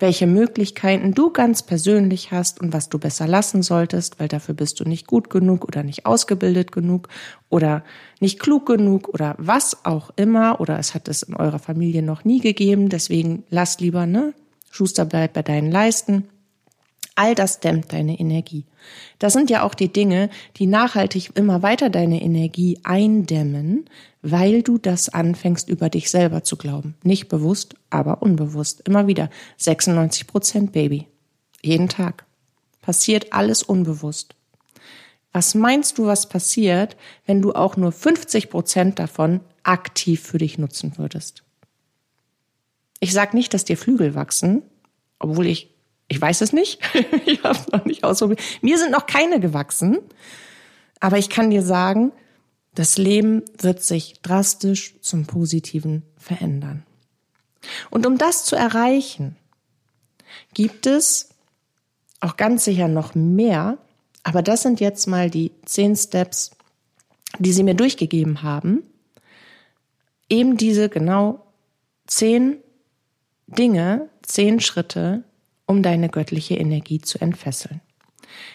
welche 0.00 0.26
Möglichkeiten 0.26 1.12
du 1.12 1.30
ganz 1.30 1.62
persönlich 1.62 2.32
hast 2.32 2.60
und 2.60 2.72
was 2.72 2.88
du 2.88 2.98
besser 2.98 3.26
lassen 3.26 3.62
solltest, 3.62 4.18
weil 4.18 4.28
dafür 4.28 4.54
bist 4.54 4.80
du 4.80 4.84
nicht 4.84 5.06
gut 5.06 5.30
genug 5.30 5.64
oder 5.66 5.82
nicht 5.82 6.06
ausgebildet 6.06 6.72
genug 6.72 7.08
oder 7.48 7.84
nicht 8.18 8.40
klug 8.40 8.66
genug 8.66 9.08
oder 9.08 9.34
was 9.38 9.84
auch 9.84 10.10
immer 10.16 10.60
oder 10.60 10.78
es 10.78 10.94
hat 10.94 11.08
es 11.08 11.22
in 11.22 11.34
eurer 11.34 11.58
Familie 11.58 12.02
noch 12.02 12.24
nie 12.24 12.40
gegeben, 12.40 12.88
deswegen 12.88 13.44
lass 13.50 13.80
lieber, 13.80 14.06
ne? 14.06 14.34
Schuster 14.70 15.04
bleibt 15.04 15.34
bei 15.34 15.42
deinen 15.42 15.70
Leisten. 15.70 16.28
All 17.14 17.34
das 17.34 17.60
dämmt 17.60 17.92
deine 17.92 18.18
Energie. 18.18 18.64
Das 19.18 19.32
sind 19.32 19.50
ja 19.50 19.62
auch 19.62 19.74
die 19.74 19.92
Dinge, 19.92 20.30
die 20.56 20.66
nachhaltig 20.66 21.32
immer 21.34 21.62
weiter 21.62 21.90
deine 21.90 22.22
Energie 22.22 22.78
eindämmen, 22.82 23.84
weil 24.22 24.62
du 24.62 24.78
das 24.78 25.08
anfängst 25.08 25.68
über 25.68 25.88
dich 25.88 26.10
selber 26.10 26.42
zu 26.44 26.56
glauben. 26.56 26.94
Nicht 27.02 27.28
bewusst, 27.28 27.74
aber 27.90 28.22
unbewusst. 28.22 28.82
Immer 28.86 29.06
wieder. 29.06 29.30
96 29.58 30.26
Prozent 30.26 30.72
Baby. 30.72 31.08
Jeden 31.62 31.88
Tag. 31.88 32.24
Passiert 32.80 33.32
alles 33.32 33.62
unbewusst. 33.62 34.34
Was 35.32 35.54
meinst 35.54 35.98
du, 35.98 36.06
was 36.06 36.28
passiert, 36.28 36.96
wenn 37.24 37.40
du 37.40 37.52
auch 37.52 37.76
nur 37.76 37.92
50 37.92 38.50
Prozent 38.50 38.98
davon 38.98 39.40
aktiv 39.62 40.20
für 40.22 40.38
dich 40.38 40.58
nutzen 40.58 40.98
würdest? 40.98 41.44
Ich 42.98 43.12
sag 43.12 43.32
nicht, 43.32 43.54
dass 43.54 43.64
dir 43.64 43.76
Flügel 43.76 44.14
wachsen, 44.14 44.62
obwohl 45.18 45.46
ich, 45.46 45.70
ich 46.10 46.20
weiß 46.20 46.40
es 46.40 46.52
nicht. 46.52 46.80
ich 47.24 47.42
habe 47.44 47.58
noch 47.72 47.84
nicht 47.84 48.02
ausprobiert. 48.04 48.40
Mir 48.60 48.78
sind 48.78 48.90
noch 48.90 49.06
keine 49.06 49.38
gewachsen. 49.38 49.98
Aber 50.98 51.16
ich 51.18 51.30
kann 51.30 51.50
dir 51.50 51.62
sagen, 51.62 52.12
das 52.74 52.98
Leben 52.98 53.42
wird 53.58 53.82
sich 53.82 54.20
drastisch 54.20 55.00
zum 55.00 55.26
Positiven 55.26 56.02
verändern. 56.18 56.84
Und 57.90 58.06
um 58.06 58.18
das 58.18 58.44
zu 58.44 58.56
erreichen, 58.56 59.36
gibt 60.52 60.86
es 60.86 61.30
auch 62.20 62.36
ganz 62.36 62.64
sicher 62.64 62.88
noch 62.88 63.14
mehr, 63.14 63.78
aber 64.24 64.42
das 64.42 64.62
sind 64.62 64.80
jetzt 64.80 65.06
mal 65.06 65.30
die 65.30 65.52
zehn 65.64 65.94
Steps, 65.94 66.50
die 67.38 67.52
Sie 67.52 67.62
mir 67.62 67.74
durchgegeben 67.74 68.42
haben. 68.42 68.82
Eben 70.28 70.56
diese 70.56 70.88
genau 70.88 71.46
zehn 72.06 72.58
Dinge, 73.46 74.10
zehn 74.22 74.60
Schritte, 74.60 75.24
um 75.70 75.84
deine 75.84 76.08
göttliche 76.08 76.56
Energie 76.56 77.00
zu 77.00 77.20
entfesseln. 77.20 77.80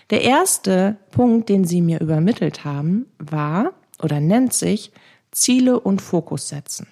Der 0.10 0.22
erste 0.22 0.98
Punkt, 1.12 1.48
den 1.48 1.63
Sie 1.63 1.81
mir 1.81 2.01
übermittelt 2.01 2.65
haben, 2.65 3.05
war, 3.17 3.74
oder 4.03 4.19
nennt 4.19 4.53
sich 4.53 4.91
Ziele 5.31 5.79
und 5.79 6.01
Fokus 6.01 6.50
setzen. 6.50 6.88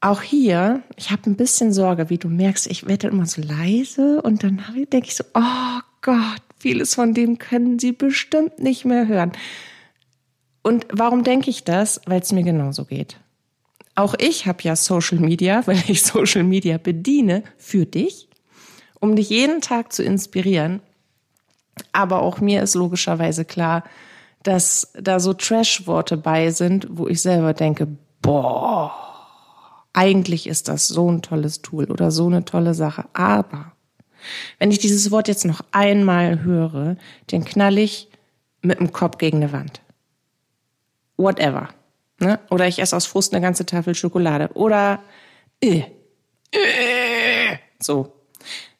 Auch 0.00 0.22
hier, 0.22 0.84
ich 0.96 1.10
habe 1.10 1.28
ein 1.28 1.36
bisschen 1.36 1.72
Sorge, 1.72 2.10
wie 2.10 2.18
du 2.18 2.28
merkst, 2.28 2.68
ich 2.68 2.86
werde 2.86 3.08
immer 3.08 3.26
so 3.26 3.42
leise 3.42 4.22
und 4.22 4.44
dann 4.44 4.62
denke 4.92 5.08
ich 5.08 5.16
so, 5.16 5.24
oh 5.34 5.80
Gott, 6.02 6.42
vieles 6.58 6.94
von 6.94 7.12
dem 7.12 7.38
können 7.38 7.80
sie 7.80 7.92
bestimmt 7.92 8.60
nicht 8.60 8.84
mehr 8.84 9.08
hören. 9.08 9.32
Und 10.62 10.86
warum 10.92 11.24
denke 11.24 11.50
ich 11.50 11.64
das? 11.64 12.00
Weil 12.06 12.20
es 12.20 12.32
mir 12.32 12.44
genauso 12.44 12.84
geht. 12.84 13.19
Auch 14.00 14.14
ich 14.18 14.46
habe 14.46 14.62
ja 14.62 14.76
Social 14.76 15.18
Media, 15.18 15.62
weil 15.66 15.82
ich 15.88 16.02
Social 16.02 16.42
Media 16.42 16.78
bediene 16.78 17.44
für 17.58 17.86
dich, 17.86 18.28
um 18.98 19.16
dich 19.16 19.30
jeden 19.30 19.60
Tag 19.60 19.92
zu 19.92 20.02
inspirieren 20.02 20.80
aber 21.92 22.22
auch 22.22 22.40
mir 22.40 22.62
ist 22.62 22.74
logischerweise 22.74 23.44
klar, 23.44 23.84
dass 24.42 24.92
da 24.94 25.20
so 25.20 25.34
Trash-Worte 25.34 26.16
bei 26.16 26.50
sind, 26.50 26.86
wo 26.90 27.08
ich 27.08 27.22
selber 27.22 27.52
denke, 27.52 27.88
boah, 28.22 28.92
eigentlich 29.92 30.46
ist 30.46 30.68
das 30.68 30.88
so 30.88 31.10
ein 31.10 31.22
tolles 31.22 31.62
Tool 31.62 31.90
oder 31.90 32.10
so 32.10 32.26
eine 32.26 32.44
tolle 32.44 32.74
Sache. 32.74 33.06
Aber 33.12 33.72
wenn 34.58 34.70
ich 34.70 34.78
dieses 34.78 35.10
Wort 35.10 35.28
jetzt 35.28 35.44
noch 35.44 35.60
einmal 35.72 36.42
höre, 36.42 36.96
dann 37.28 37.44
knall 37.44 37.78
ich 37.78 38.08
mit 38.62 38.78
dem 38.78 38.92
Kopf 38.92 39.18
gegen 39.18 39.38
eine 39.38 39.52
Wand. 39.52 39.80
Whatever. 41.16 41.68
Ne? 42.20 42.38
Oder 42.50 42.68
ich 42.68 42.78
esse 42.78 42.96
aus 42.96 43.06
Frust 43.06 43.32
eine 43.32 43.40
ganze 43.40 43.66
Tafel 43.66 43.94
Schokolade. 43.94 44.50
Oder 44.54 45.02
äh, 45.60 45.82
äh, 46.52 47.56
so. 47.80 48.12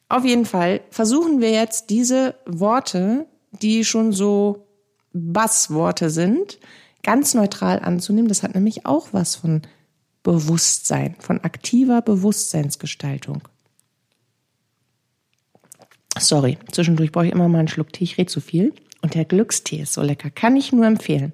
Auf 0.09 0.25
jeden 0.25 0.45
Fall 0.45 0.81
versuchen 0.91 1.41
wir 1.41 1.51
jetzt 1.51 1.91
diese 1.91 2.35
Worte, 2.45 3.27
die 3.53 3.85
schon 3.85 4.13
so 4.13 4.67
Bassworte 5.13 6.11
sind, 6.11 6.59
ganz 7.03 7.35
neutral 7.35 7.81
anzunehmen. 7.81 8.29
Das 8.29 8.43
hat 8.43 8.55
nämlich 8.55 8.87
auch 8.87 9.09
was 9.13 9.37
von 9.37 9.63
Bewusstsein, 10.23 11.17
von 11.19 11.41
aktiver 11.41 12.03
Bewusstseinsgestaltung. 12.03 13.43
Sorry, 16.19 16.59
zwischendurch 16.73 17.13
brauche 17.13 17.27
ich 17.27 17.33
immer 17.33 17.49
mal 17.49 17.61
einen 17.61 17.69
Schluck 17.69 17.93
Tee, 17.93 18.05
ich 18.05 18.19
rede 18.19 18.31
zu 18.31 18.41
viel. 18.41 18.75
Und 19.01 19.15
der 19.15 19.25
Glückstee 19.25 19.81
ist 19.83 19.95
so 19.95 20.03
lecker, 20.03 20.29
kann 20.29 20.57
ich 20.57 20.73
nur 20.73 20.85
empfehlen. 20.85 21.33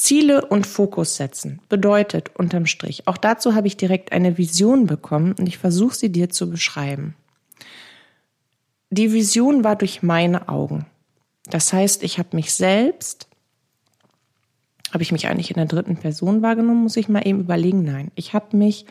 Ziele 0.00 0.46
und 0.46 0.66
Fokus 0.66 1.16
setzen 1.16 1.60
bedeutet 1.68 2.30
unterm 2.34 2.64
Strich, 2.64 3.06
auch 3.06 3.18
dazu 3.18 3.54
habe 3.54 3.66
ich 3.66 3.76
direkt 3.76 4.12
eine 4.12 4.38
Vision 4.38 4.86
bekommen 4.86 5.34
und 5.38 5.46
ich 5.46 5.58
versuche 5.58 5.94
sie 5.94 6.10
dir 6.10 6.30
zu 6.30 6.48
beschreiben. 6.48 7.14
Die 8.88 9.12
Vision 9.12 9.62
war 9.62 9.76
durch 9.76 10.02
meine 10.02 10.48
Augen. 10.48 10.86
Das 11.50 11.74
heißt, 11.74 12.02
ich 12.02 12.18
habe 12.18 12.34
mich 12.34 12.54
selbst, 12.54 13.28
habe 14.90 15.02
ich 15.02 15.12
mich 15.12 15.26
eigentlich 15.26 15.50
in 15.50 15.56
der 15.56 15.66
dritten 15.66 15.98
Person 15.98 16.40
wahrgenommen, 16.40 16.84
muss 16.84 16.96
ich 16.96 17.10
mal 17.10 17.28
eben 17.28 17.40
überlegen. 17.40 17.84
Nein, 17.84 18.10
ich 18.14 18.32
habe 18.32 18.56
mich 18.56 18.86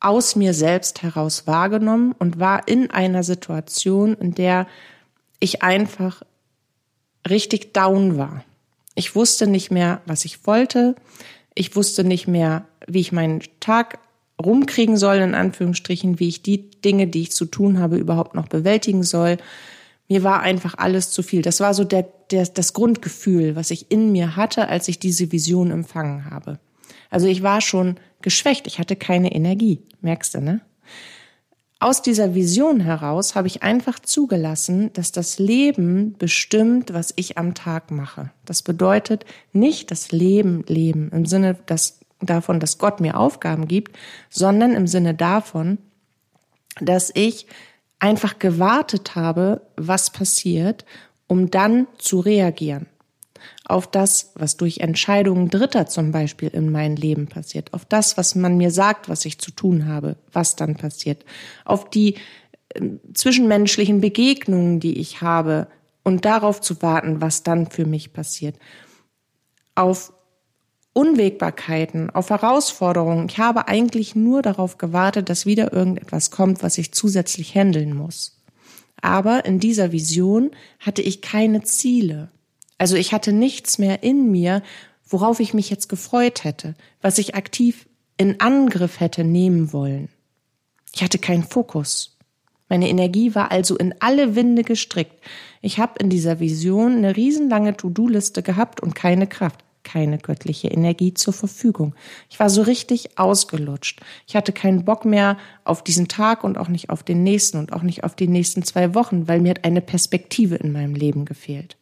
aus 0.00 0.34
mir 0.34 0.52
selbst 0.52 1.04
heraus 1.04 1.46
wahrgenommen 1.46 2.12
und 2.18 2.40
war 2.40 2.66
in 2.66 2.90
einer 2.90 3.22
Situation, 3.22 4.16
in 4.16 4.34
der 4.34 4.66
ich 5.38 5.62
einfach 5.62 6.22
richtig 7.28 7.72
down 7.72 8.18
war. 8.18 8.42
Ich 8.96 9.14
wusste 9.14 9.46
nicht 9.46 9.70
mehr, 9.70 10.00
was 10.06 10.24
ich 10.24 10.46
wollte. 10.46 10.96
Ich 11.54 11.76
wusste 11.76 12.02
nicht 12.02 12.26
mehr, 12.26 12.66
wie 12.88 13.00
ich 13.00 13.12
meinen 13.12 13.42
Tag 13.60 13.98
rumkriegen 14.44 14.96
soll, 14.96 15.16
in 15.16 15.34
Anführungsstrichen, 15.34 16.18
wie 16.18 16.28
ich 16.28 16.42
die 16.42 16.70
Dinge, 16.70 17.06
die 17.06 17.22
ich 17.22 17.32
zu 17.32 17.44
tun 17.44 17.78
habe, 17.78 17.98
überhaupt 17.98 18.34
noch 18.34 18.48
bewältigen 18.48 19.02
soll. 19.02 19.36
Mir 20.08 20.22
war 20.22 20.40
einfach 20.40 20.74
alles 20.78 21.10
zu 21.10 21.22
viel. 21.22 21.42
Das 21.42 21.60
war 21.60 21.74
so 21.74 21.84
der, 21.84 22.08
der, 22.30 22.46
das 22.46 22.72
Grundgefühl, 22.72 23.54
was 23.54 23.70
ich 23.70 23.90
in 23.90 24.12
mir 24.12 24.34
hatte, 24.34 24.68
als 24.68 24.88
ich 24.88 24.98
diese 24.98 25.30
Vision 25.30 25.70
empfangen 25.70 26.30
habe. 26.30 26.58
Also 27.10 27.26
ich 27.26 27.42
war 27.42 27.60
schon 27.60 27.96
geschwächt, 28.22 28.66
ich 28.66 28.78
hatte 28.78 28.96
keine 28.96 29.32
Energie, 29.32 29.82
merkst 30.00 30.34
du, 30.34 30.40
ne? 30.40 30.60
Aus 31.78 32.00
dieser 32.00 32.34
Vision 32.34 32.80
heraus 32.80 33.34
habe 33.34 33.48
ich 33.48 33.62
einfach 33.62 33.98
zugelassen, 33.98 34.92
dass 34.94 35.12
das 35.12 35.38
Leben 35.38 36.14
bestimmt, 36.16 36.94
was 36.94 37.12
ich 37.16 37.36
am 37.36 37.52
Tag 37.52 37.90
mache. 37.90 38.30
Das 38.46 38.62
bedeutet 38.62 39.26
nicht 39.52 39.90
das 39.90 40.10
Leben 40.10 40.64
leben 40.66 41.10
im 41.12 41.26
Sinne 41.26 41.56
dass, 41.66 42.00
davon, 42.20 42.60
dass 42.60 42.78
Gott 42.78 43.00
mir 43.00 43.18
Aufgaben 43.18 43.68
gibt, 43.68 43.94
sondern 44.30 44.74
im 44.74 44.86
Sinne 44.86 45.12
davon, 45.12 45.76
dass 46.80 47.10
ich 47.14 47.46
einfach 47.98 48.38
gewartet 48.38 49.14
habe, 49.14 49.60
was 49.76 50.10
passiert, 50.10 50.86
um 51.26 51.50
dann 51.50 51.86
zu 51.98 52.20
reagieren 52.20 52.86
auf 53.68 53.88
das, 53.90 54.32
was 54.36 54.56
durch 54.56 54.78
Entscheidungen 54.78 55.50
Dritter 55.50 55.86
zum 55.86 56.12
Beispiel 56.12 56.48
in 56.48 56.70
meinem 56.70 56.94
Leben 56.94 57.26
passiert, 57.26 57.74
auf 57.74 57.84
das, 57.84 58.16
was 58.16 58.36
man 58.36 58.56
mir 58.56 58.70
sagt, 58.70 59.08
was 59.08 59.24
ich 59.24 59.38
zu 59.38 59.50
tun 59.50 59.86
habe, 59.86 60.16
was 60.32 60.54
dann 60.54 60.76
passiert, 60.76 61.24
auf 61.64 61.90
die 61.90 62.14
äh, 62.74 62.82
zwischenmenschlichen 63.12 64.00
Begegnungen, 64.00 64.78
die 64.78 64.98
ich 64.98 65.20
habe 65.20 65.66
und 66.04 66.24
darauf 66.24 66.60
zu 66.60 66.80
warten, 66.80 67.20
was 67.20 67.42
dann 67.42 67.68
für 67.68 67.86
mich 67.86 68.12
passiert, 68.12 68.56
auf 69.74 70.12
Unwägbarkeiten, 70.92 72.08
auf 72.10 72.30
Herausforderungen. 72.30 73.28
Ich 73.28 73.38
habe 73.38 73.66
eigentlich 73.66 74.14
nur 74.14 74.42
darauf 74.42 74.78
gewartet, 74.78 75.28
dass 75.28 75.44
wieder 75.44 75.72
irgendetwas 75.72 76.30
kommt, 76.30 76.62
was 76.62 76.78
ich 76.78 76.92
zusätzlich 76.92 77.54
handeln 77.54 77.94
muss. 77.94 78.40
Aber 79.02 79.44
in 79.44 79.58
dieser 79.58 79.92
Vision 79.92 80.52
hatte 80.78 81.02
ich 81.02 81.20
keine 81.20 81.62
Ziele. 81.62 82.30
Also 82.78 82.96
ich 82.96 83.12
hatte 83.12 83.32
nichts 83.32 83.78
mehr 83.78 84.02
in 84.02 84.30
mir, 84.30 84.62
worauf 85.08 85.40
ich 85.40 85.54
mich 85.54 85.70
jetzt 85.70 85.88
gefreut 85.88 86.44
hätte, 86.44 86.74
was 87.00 87.18
ich 87.18 87.34
aktiv 87.34 87.86
in 88.16 88.40
Angriff 88.40 89.00
hätte 89.00 89.24
nehmen 89.24 89.72
wollen. 89.72 90.08
Ich 90.94 91.02
hatte 91.02 91.18
keinen 91.18 91.44
Fokus. 91.44 92.16
Meine 92.68 92.88
Energie 92.88 93.34
war 93.34 93.52
also 93.52 93.76
in 93.76 93.94
alle 94.00 94.34
Winde 94.34 94.64
gestrickt. 94.64 95.14
Ich 95.60 95.78
habe 95.78 95.98
in 96.00 96.10
dieser 96.10 96.40
Vision 96.40 96.96
eine 96.96 97.16
riesenlange 97.16 97.76
To-Do-Liste 97.76 98.42
gehabt 98.42 98.80
und 98.80 98.94
keine 98.94 99.28
Kraft, 99.28 99.60
keine 99.84 100.18
göttliche 100.18 100.68
Energie 100.68 101.14
zur 101.14 101.32
Verfügung. 101.32 101.94
Ich 102.28 102.40
war 102.40 102.50
so 102.50 102.62
richtig 102.62 103.18
ausgelutscht. 103.18 104.00
Ich 104.26 104.34
hatte 104.34 104.52
keinen 104.52 104.84
Bock 104.84 105.04
mehr 105.04 105.38
auf 105.64 105.84
diesen 105.84 106.08
Tag 106.08 106.42
und 106.42 106.58
auch 106.58 106.68
nicht 106.68 106.90
auf 106.90 107.04
den 107.04 107.22
nächsten 107.22 107.58
und 107.58 107.72
auch 107.72 107.82
nicht 107.82 108.02
auf 108.02 108.16
die 108.16 108.26
nächsten 108.26 108.64
zwei 108.64 108.94
Wochen, 108.94 109.28
weil 109.28 109.40
mir 109.40 109.50
hat 109.50 109.64
eine 109.64 109.80
Perspektive 109.80 110.56
in 110.56 110.72
meinem 110.72 110.94
Leben 110.94 111.24
gefehlt. 111.24 111.76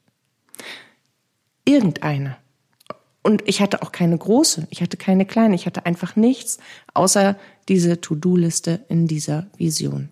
Irgendeine. 1.64 2.37
Und 3.23 3.42
ich 3.47 3.62
hatte 3.62 3.83
auch 3.83 3.90
keine 3.90 4.18
große, 4.18 4.66
ich 4.71 4.83
hatte 4.83 4.99
keine 4.99 5.25
kleine, 5.25 5.54
ich 5.54 5.64
hatte 5.64 5.87
einfach 5.87 6.14
nichts 6.14 6.59
außer 6.92 7.38
diese 7.68 8.00
To-Do-Liste 8.00 8.85
in 8.88 9.06
dieser 9.06 9.47
Vision. 9.56 10.11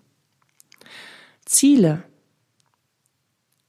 Ziele 1.45 2.03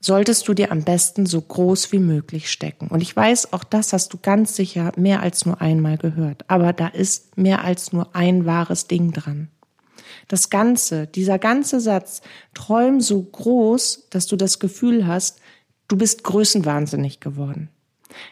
solltest 0.00 0.48
du 0.48 0.54
dir 0.54 0.70
am 0.70 0.82
besten 0.82 1.26
so 1.26 1.40
groß 1.40 1.92
wie 1.92 1.98
möglich 1.98 2.50
stecken. 2.50 2.88
Und 2.88 3.00
ich 3.00 3.14
weiß, 3.14 3.52
auch 3.52 3.64
das 3.64 3.92
hast 3.92 4.12
du 4.12 4.18
ganz 4.18 4.54
sicher 4.54 4.92
mehr 4.96 5.22
als 5.22 5.46
nur 5.46 5.60
einmal 5.60 5.96
gehört. 5.96 6.44
Aber 6.48 6.72
da 6.72 6.88
ist 6.88 7.36
mehr 7.38 7.64
als 7.64 7.92
nur 7.92 8.14
ein 8.14 8.44
wahres 8.44 8.86
Ding 8.86 9.12
dran. 9.12 9.48
Das 10.28 10.50
Ganze, 10.50 11.06
dieser 11.06 11.38
ganze 11.38 11.80
Satz, 11.80 12.20
träum 12.52 13.00
so 13.00 13.22
groß, 13.22 14.08
dass 14.10 14.26
du 14.26 14.36
das 14.36 14.58
Gefühl 14.58 15.06
hast, 15.06 15.40
du 15.88 15.96
bist 15.96 16.22
größenwahnsinnig 16.24 17.20
geworden. 17.20 17.70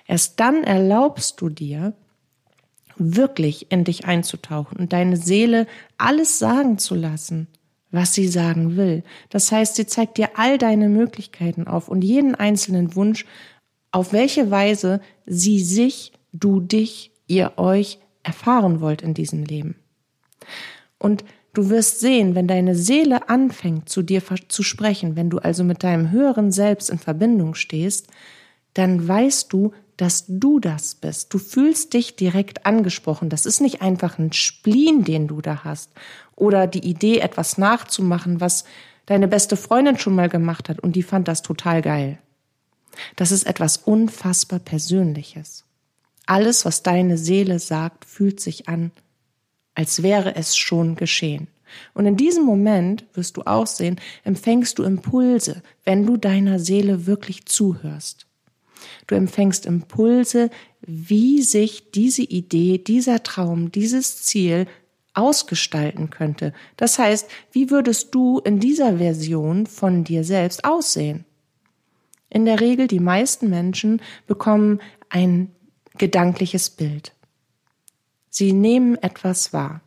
Erst 0.06 0.40
dann 0.40 0.64
erlaubst 0.64 1.40
du 1.40 1.48
dir, 1.48 1.94
wirklich 2.96 3.70
in 3.70 3.84
dich 3.84 4.06
einzutauchen 4.06 4.78
und 4.78 4.92
deine 4.92 5.16
Seele 5.16 5.66
alles 5.98 6.38
sagen 6.38 6.78
zu 6.78 6.94
lassen, 6.94 7.48
was 7.90 8.14
sie 8.14 8.28
sagen 8.28 8.76
will. 8.76 9.02
Das 9.30 9.52
heißt, 9.52 9.76
sie 9.76 9.86
zeigt 9.86 10.18
dir 10.18 10.30
all 10.36 10.58
deine 10.58 10.88
Möglichkeiten 10.88 11.66
auf 11.66 11.88
und 11.88 12.02
jeden 12.02 12.34
einzelnen 12.34 12.94
Wunsch, 12.94 13.26
auf 13.90 14.12
welche 14.12 14.50
Weise 14.50 15.00
sie 15.26 15.60
sich, 15.60 16.12
du 16.32 16.60
dich, 16.60 17.12
ihr 17.26 17.52
euch 17.56 17.98
erfahren 18.22 18.80
wollt 18.80 19.02
in 19.02 19.14
diesem 19.14 19.44
Leben. 19.44 19.76
Und 20.98 21.24
du 21.52 21.68
wirst 21.68 22.00
sehen, 22.00 22.34
wenn 22.34 22.48
deine 22.48 22.74
Seele 22.74 23.28
anfängt, 23.28 23.88
zu 23.88 24.02
dir 24.02 24.22
zu 24.48 24.62
sprechen, 24.62 25.16
wenn 25.16 25.28
du 25.28 25.38
also 25.38 25.64
mit 25.64 25.82
deinem 25.82 26.10
höheren 26.10 26.52
Selbst 26.52 26.88
in 26.88 26.98
Verbindung 26.98 27.54
stehst, 27.54 28.08
dann 28.74 29.06
weißt 29.06 29.52
du, 29.52 29.72
dass 29.96 30.24
du 30.26 30.58
das 30.58 30.94
bist. 30.94 31.32
Du 31.32 31.38
fühlst 31.38 31.94
dich 31.94 32.16
direkt 32.16 32.66
angesprochen. 32.66 33.28
Das 33.28 33.46
ist 33.46 33.60
nicht 33.60 33.82
einfach 33.82 34.18
ein 34.18 34.32
Spleen, 34.32 35.04
den 35.04 35.28
du 35.28 35.40
da 35.40 35.64
hast 35.64 35.90
oder 36.34 36.66
die 36.66 36.84
Idee, 36.84 37.18
etwas 37.18 37.58
nachzumachen, 37.58 38.40
was 38.40 38.64
deine 39.06 39.28
beste 39.28 39.56
Freundin 39.56 39.98
schon 39.98 40.14
mal 40.14 40.28
gemacht 40.28 40.68
hat 40.68 40.80
und 40.80 40.96
die 40.96 41.02
fand 41.02 41.28
das 41.28 41.42
total 41.42 41.82
geil. 41.82 42.18
Das 43.16 43.32
ist 43.32 43.44
etwas 43.44 43.76
unfassbar 43.76 44.58
Persönliches. 44.58 45.64
Alles, 46.26 46.64
was 46.64 46.82
deine 46.82 47.18
Seele 47.18 47.58
sagt, 47.58 48.04
fühlt 48.04 48.40
sich 48.40 48.68
an, 48.68 48.90
als 49.74 50.02
wäre 50.02 50.36
es 50.36 50.56
schon 50.56 50.94
geschehen. 50.94 51.48
Und 51.94 52.06
in 52.06 52.16
diesem 52.16 52.44
Moment 52.44 53.04
wirst 53.14 53.36
du 53.36 53.42
auch 53.42 53.66
sehen, 53.66 54.00
empfängst 54.24 54.78
du 54.78 54.82
Impulse, 54.82 55.62
wenn 55.84 56.06
du 56.06 56.16
deiner 56.16 56.58
Seele 56.58 57.06
wirklich 57.06 57.46
zuhörst. 57.46 58.26
Du 59.06 59.14
empfängst 59.14 59.66
Impulse, 59.66 60.50
wie 60.80 61.42
sich 61.42 61.90
diese 61.92 62.22
Idee, 62.22 62.78
dieser 62.78 63.22
Traum, 63.22 63.72
dieses 63.72 64.22
Ziel 64.22 64.66
ausgestalten 65.14 66.10
könnte. 66.10 66.52
Das 66.76 66.98
heißt, 66.98 67.28
wie 67.52 67.70
würdest 67.70 68.14
du 68.14 68.38
in 68.38 68.60
dieser 68.60 68.98
Version 68.98 69.66
von 69.66 70.04
dir 70.04 70.24
selbst 70.24 70.64
aussehen? 70.64 71.24
In 72.30 72.46
der 72.46 72.60
Regel 72.60 72.86
die 72.86 73.00
meisten 73.00 73.50
Menschen 73.50 74.00
bekommen 74.26 74.80
ein 75.10 75.50
gedankliches 75.98 76.70
Bild. 76.70 77.12
Sie 78.30 78.54
nehmen 78.54 78.96
etwas 78.96 79.52
wahr. 79.52 79.82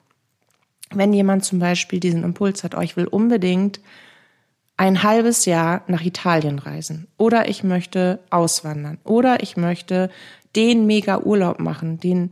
Wenn 0.92 1.12
jemand 1.14 1.44
zum 1.44 1.58
Beispiel 1.58 2.00
diesen 2.00 2.24
Impuls 2.24 2.64
hat, 2.64 2.76
oh, 2.76 2.82
ich 2.82 2.96
will 2.96 3.08
unbedingt 3.08 3.80
ein 4.78 5.04
halbes 5.04 5.46
Jahr 5.46 5.84
nach 5.88 6.02
Italien 6.02 6.60
reisen 6.60 7.08
oder 7.18 7.48
ich 7.50 7.64
möchte 7.64 8.20
auswandern 8.30 8.98
oder 9.04 9.42
ich 9.42 9.58
möchte 9.58 10.10
den 10.56 10.86
mega 10.86 11.20
Urlaub 11.20 11.60
machen, 11.60 12.00
den 12.00 12.32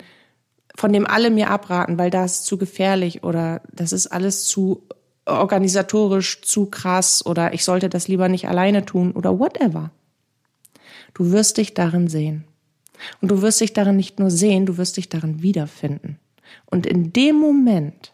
von 0.76 0.92
dem 0.92 1.06
alle 1.06 1.30
mir 1.30 1.50
abraten, 1.50 1.98
weil 1.98 2.10
das 2.10 2.44
zu 2.44 2.58
gefährlich 2.58 3.24
oder 3.24 3.62
das 3.72 3.92
ist 3.94 4.08
alles 4.08 4.46
zu 4.46 4.84
organisatorisch 5.26 6.42
zu 6.42 6.66
krass 6.66 7.26
oder 7.26 7.54
ich 7.54 7.64
sollte 7.64 7.90
das 7.90 8.08
lieber 8.08 8.28
nicht 8.28 8.48
alleine 8.48 8.86
tun 8.86 9.12
oder 9.12 9.40
whatever. 9.40 9.92
Du 11.14 11.32
wirst 11.32 11.58
dich 11.58 11.74
darin 11.74 12.08
sehen. 12.08 12.46
Und 13.22 13.30
du 13.30 13.42
wirst 13.42 13.62
dich 13.62 13.74
darin 13.74 13.96
nicht 13.96 14.20
nur 14.20 14.32
sehen, 14.32 14.66
du 14.66 14.78
wirst 14.78 14.98
dich 14.98 15.10
darin 15.10 15.42
wiederfinden. 15.42 16.20
Und 16.66 16.86
in 16.86 17.14
dem 17.14 17.36
Moment 17.36 18.14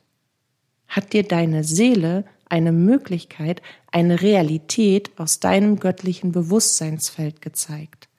hat 0.87 1.13
dir 1.13 1.23
deine 1.23 1.63
Seele 1.63 2.25
eine 2.49 2.71
Möglichkeit, 2.71 3.61
eine 3.91 4.21
Realität 4.21 5.11
aus 5.17 5.39
deinem 5.39 5.79
göttlichen 5.79 6.31
Bewusstseinsfeld 6.31 7.41
gezeigt. 7.41 8.09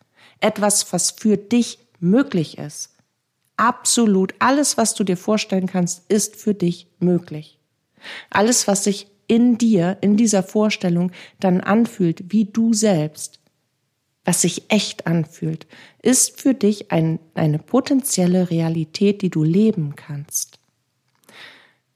Etwas, 0.41 0.93
was 0.93 1.11
für 1.11 1.37
dich 1.37 1.79
möglich 1.99 2.59
ist. 2.59 2.91
Absolut 3.57 4.35
alles, 4.39 4.79
was 4.79 4.95
du 4.95 5.05
dir 5.05 5.17
vorstellen 5.17 5.67
kannst, 5.67 6.11
ist 6.11 6.37
für 6.37 6.55
dich 6.55 6.87
möglich. 6.99 7.59
Alles, 8.31 8.67
was 8.67 8.85
sich 8.85 9.09
in 9.27 9.59
dir, 9.59 9.99
in 10.01 10.17
dieser 10.17 10.43
Vorstellung 10.43 11.13
dann 11.39 11.61
anfühlt, 11.61 12.33
wie 12.33 12.47
du 12.47 12.73
selbst, 12.73 13.41
was 14.25 14.43
sich 14.43 14.71
echt 14.71 15.07
anfühlt, 15.07 15.67
ist 16.03 16.41
für 16.41 16.55
dich 16.55 16.91
ein, 16.93 17.19
eine 17.35 17.59
potenzielle 17.59 18.51
Realität, 18.51 19.23
die 19.23 19.31
du 19.31 19.43
leben 19.43 19.95
kannst. 19.97 20.60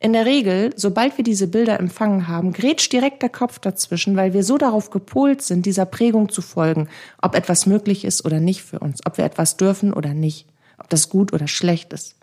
In 0.04 0.12
der 0.12 0.26
Regel, 0.26 0.70
sobald 0.76 1.16
wir 1.16 1.24
diese 1.24 1.48
Bilder 1.48 1.80
empfangen 1.80 2.28
haben, 2.28 2.52
grätscht 2.52 2.92
direkt 2.92 3.22
der 3.22 3.30
Kopf 3.30 3.58
dazwischen, 3.58 4.16
weil 4.16 4.34
wir 4.34 4.44
so 4.44 4.58
darauf 4.58 4.90
gepolt 4.90 5.40
sind, 5.40 5.64
dieser 5.64 5.86
Prägung 5.86 6.28
zu 6.28 6.42
folgen, 6.42 6.90
ob 7.22 7.34
etwas 7.34 7.64
möglich 7.64 8.04
ist 8.04 8.22
oder 8.26 8.38
nicht 8.38 8.62
für 8.62 8.80
uns, 8.80 9.00
ob 9.06 9.16
wir 9.16 9.24
etwas 9.24 9.56
dürfen 9.56 9.94
oder 9.94 10.12
nicht, 10.12 10.46
ob 10.76 10.90
das 10.90 11.08
gut 11.08 11.32
oder 11.32 11.48
schlecht 11.48 11.94
ist, 11.94 12.16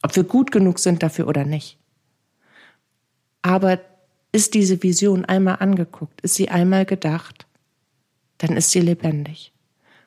ob 0.00 0.16
wir 0.16 0.24
gut 0.24 0.50
genug 0.50 0.78
sind 0.78 1.02
dafür 1.02 1.28
oder 1.28 1.44
nicht. 1.44 1.76
Aber 3.42 3.80
ist 4.32 4.54
diese 4.54 4.82
Vision 4.82 5.26
einmal 5.26 5.56
angeguckt, 5.60 6.22
ist 6.22 6.36
sie 6.36 6.48
einmal 6.48 6.86
gedacht, 6.86 7.46
dann 8.38 8.56
ist 8.56 8.70
sie 8.70 8.80
lebendig. 8.80 9.52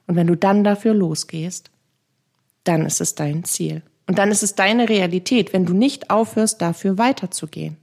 Und 0.08 0.16
wenn 0.16 0.26
du 0.26 0.36
dann 0.36 0.64
dafür 0.64 0.96
losgehst, 0.96 1.70
dann 2.64 2.88
ist 2.88 3.02
es 3.02 3.14
dein 3.14 3.44
Ziel. 3.44 3.84
Und 4.08 4.18
dann 4.18 4.32
ist 4.32 4.44
es 4.44 4.56
deine 4.56 4.90
Realität, 4.90 5.54
wenn 5.54 5.66
du 5.66 5.74
nicht 5.74 6.10
aufhörst, 6.10 6.62
dafür 6.62 6.98
weiterzugehen. 6.98 7.78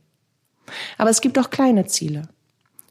Aber 0.99 1.11
es 1.11 1.21
gibt 1.21 1.39
auch 1.39 1.51
kleine 1.51 1.87
Ziele. 1.87 2.29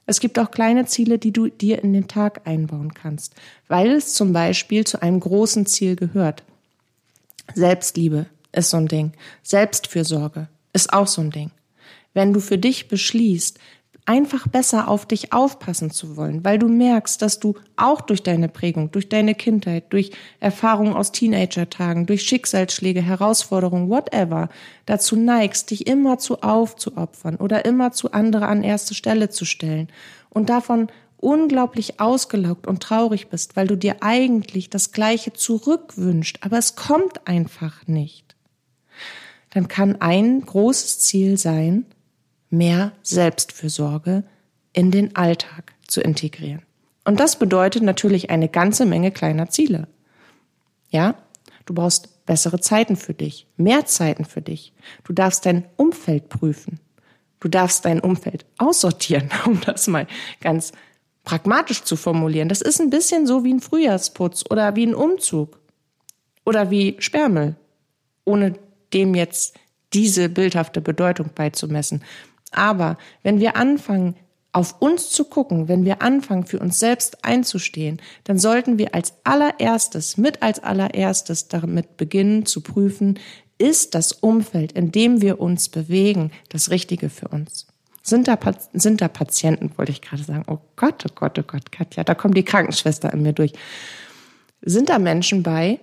Es 0.05 0.19
gibt 0.19 0.39
auch 0.39 0.49
kleine 0.49 0.85
Ziele, 0.85 1.19
die 1.19 1.31
du 1.31 1.49
dir 1.49 1.83
in 1.83 1.93
den 1.93 2.07
Tag 2.07 2.47
einbauen 2.47 2.95
kannst, 2.95 3.35
weil 3.67 3.91
es 3.91 4.15
zum 4.15 4.33
Beispiel 4.33 4.83
zu 4.83 5.03
einem 5.03 5.19
großen 5.19 5.67
Ziel 5.67 5.95
gehört. 5.95 6.43
Selbstliebe 7.53 8.25
ist 8.51 8.71
so 8.71 8.77
ein 8.77 8.87
Ding. 8.87 9.13
Selbstfürsorge 9.43 10.47
ist 10.73 10.93
auch 10.93 11.07
so 11.07 11.21
ein 11.21 11.29
Ding. 11.29 11.51
Wenn 12.15 12.33
du 12.33 12.39
für 12.39 12.57
dich 12.57 12.87
beschließt, 12.87 13.59
einfach 14.09 14.47
besser 14.47 14.87
auf 14.87 15.05
dich 15.05 15.33
aufpassen 15.33 15.91
zu 15.91 16.17
wollen, 16.17 16.43
weil 16.43 16.57
du 16.57 16.67
merkst, 16.67 17.21
dass 17.21 17.39
du 17.39 17.53
auch 17.75 18.01
durch 18.01 18.23
deine 18.23 18.49
Prägung, 18.49 18.89
durch 18.89 19.07
deine 19.07 19.35
Kindheit, 19.35 19.93
durch 19.93 20.09
Erfahrungen 20.39 20.95
aus 20.95 21.11
Teenager-Tagen, 21.11 22.07
durch 22.07 22.23
Schicksalsschläge, 22.23 23.03
Herausforderungen, 23.03 23.87
whatever, 23.87 24.49
dazu 24.87 25.15
neigst, 25.15 25.69
dich 25.69 25.85
immer 25.85 26.17
zu 26.17 26.41
aufzuopfern 26.41 27.35
oder 27.35 27.65
immer 27.65 27.91
zu 27.91 28.11
andere 28.11 28.47
an 28.47 28.63
erste 28.63 28.95
Stelle 28.95 29.29
zu 29.29 29.45
stellen 29.45 29.89
und 30.31 30.49
davon 30.49 30.87
unglaublich 31.17 31.99
ausgelaugt 31.99 32.65
und 32.65 32.81
traurig 32.81 33.27
bist, 33.27 33.55
weil 33.55 33.67
du 33.67 33.77
dir 33.77 33.97
eigentlich 34.01 34.71
das 34.71 34.91
Gleiche 34.91 35.33
zurückwünscht, 35.33 36.39
aber 36.41 36.57
es 36.57 36.75
kommt 36.75 37.27
einfach 37.27 37.85
nicht, 37.85 38.35
dann 39.51 39.67
kann 39.67 40.01
ein 40.01 40.41
großes 40.41 40.97
Ziel 40.97 41.37
sein, 41.37 41.85
mehr 42.49 42.91
Selbstfürsorge 43.03 44.23
in 44.73 44.91
den 44.91 45.15
Alltag 45.15 45.73
zu 45.87 46.01
integrieren. 46.01 46.61
Und 47.05 47.19
das 47.19 47.39
bedeutet 47.39 47.83
natürlich 47.83 48.29
eine 48.29 48.49
ganze 48.49 48.85
Menge 48.85 49.11
kleiner 49.11 49.49
Ziele. 49.49 49.87
Ja, 50.89 51.15
du 51.65 51.73
brauchst 51.73 52.25
bessere 52.25 52.59
Zeiten 52.59 52.95
für 52.95 53.13
dich, 53.13 53.47
mehr 53.57 53.85
Zeiten 53.85 54.25
für 54.25 54.41
dich. 54.41 54.73
Du 55.03 55.13
darfst 55.13 55.45
dein 55.45 55.65
Umfeld 55.77 56.29
prüfen. 56.29 56.79
Du 57.39 57.47
darfst 57.47 57.85
dein 57.85 57.99
Umfeld 57.99 58.45
aussortieren, 58.57 59.29
um 59.45 59.59
das 59.61 59.87
mal 59.87 60.07
ganz 60.41 60.71
pragmatisch 61.23 61.83
zu 61.83 61.95
formulieren. 61.95 62.49
Das 62.49 62.61
ist 62.61 62.79
ein 62.79 62.89
bisschen 62.89 63.25
so 63.25 63.43
wie 63.43 63.53
ein 63.53 63.59
Frühjahrsputz 63.61 64.45
oder 64.49 64.75
wie 64.75 64.85
ein 64.85 64.95
Umzug 64.95 65.59
oder 66.45 66.69
wie 66.69 66.95
Sperrmüll, 66.99 67.55
ohne 68.25 68.53
dem 68.93 69.15
jetzt 69.15 69.55
diese 69.93 70.29
bildhafte 70.29 70.81
Bedeutung 70.81 71.31
beizumessen. 71.33 72.03
Aber 72.51 72.97
wenn 73.23 73.39
wir 73.39 73.55
anfangen, 73.55 74.15
auf 74.51 74.81
uns 74.81 75.11
zu 75.11 75.25
gucken, 75.25 75.67
wenn 75.67 75.85
wir 75.85 76.01
anfangen, 76.01 76.45
für 76.45 76.59
uns 76.59 76.79
selbst 76.79 77.23
einzustehen, 77.23 78.01
dann 78.23 78.39
sollten 78.39 78.79
wir 78.79 78.95
als 78.95 79.13
allererstes, 79.23 80.17
mit 80.17 80.41
als 80.41 80.59
allererstes 80.59 81.47
damit 81.47 81.97
beginnen 81.97 82.45
zu 82.45 82.61
prüfen, 82.61 83.19
ist 83.59 83.93
das 83.93 84.11
Umfeld, 84.11 84.71
in 84.71 84.91
dem 84.91 85.21
wir 85.21 85.39
uns 85.39 85.69
bewegen, 85.69 86.31
das 86.49 86.71
Richtige 86.71 87.09
für 87.09 87.27
uns? 87.27 87.67
Sind 88.01 88.27
da, 88.27 88.39
sind 88.73 89.01
da 89.01 89.07
Patienten, 89.07 89.71
wollte 89.77 89.91
ich 89.91 90.01
gerade 90.01 90.23
sagen, 90.23 90.43
oh 90.47 90.59
Gott, 90.75 91.03
oh 91.05 91.13
Gott, 91.13 91.37
oh 91.37 91.43
Gott, 91.45 91.71
Katja, 91.71 92.03
da 92.03 92.15
kommt 92.15 92.35
die 92.35 92.43
Krankenschwester 92.45 93.13
in 93.13 93.21
mir 93.21 93.33
durch. 93.33 93.53
Sind 94.61 94.89
da 94.89 94.97
Menschen 94.97 95.43
bei, 95.43 95.79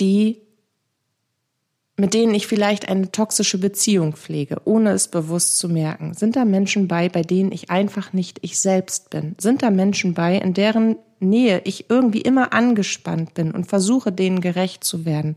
die 0.00 0.43
mit 1.96 2.12
denen 2.12 2.34
ich 2.34 2.46
vielleicht 2.46 2.88
eine 2.88 3.12
toxische 3.12 3.58
Beziehung 3.58 4.14
pflege, 4.14 4.56
ohne 4.64 4.90
es 4.90 5.08
bewusst 5.08 5.58
zu 5.58 5.68
merken? 5.68 6.14
Sind 6.14 6.36
da 6.36 6.44
Menschen 6.44 6.88
bei, 6.88 7.08
bei 7.08 7.22
denen 7.22 7.52
ich 7.52 7.70
einfach 7.70 8.12
nicht 8.12 8.38
ich 8.42 8.60
selbst 8.60 9.10
bin? 9.10 9.36
Sind 9.38 9.62
da 9.62 9.70
Menschen 9.70 10.14
bei, 10.14 10.36
in 10.36 10.54
deren 10.54 10.96
Nähe 11.20 11.62
ich 11.64 11.88
irgendwie 11.88 12.20
immer 12.20 12.52
angespannt 12.52 13.34
bin 13.34 13.52
und 13.52 13.66
versuche, 13.66 14.10
denen 14.10 14.40
gerecht 14.40 14.82
zu 14.82 15.04
werden? 15.04 15.36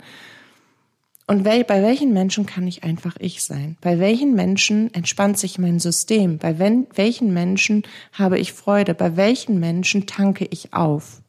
Und 1.29 1.43
bei 1.43 1.67
welchen 1.67 2.13
Menschen 2.13 2.45
kann 2.45 2.67
ich 2.67 2.85
einfach 2.85 3.17
ich 3.19 3.43
sein? 3.43 3.75
Bei 3.81 3.99
welchen 3.99 4.33
Menschen 4.33 4.93
entspannt 4.93 5.37
sich 5.37 5.59
mein 5.59 5.77
System? 5.77 6.37
Bei 6.37 6.57
welchen 6.57 7.33
Menschen 7.33 7.83
habe 8.13 8.39
ich 8.39 8.53
Freude? 8.53 8.93
Bei 8.93 9.17
welchen 9.17 9.59
Menschen 9.59 10.07
tanke 10.07 10.47
ich 10.49 10.73
auf? 10.73 11.21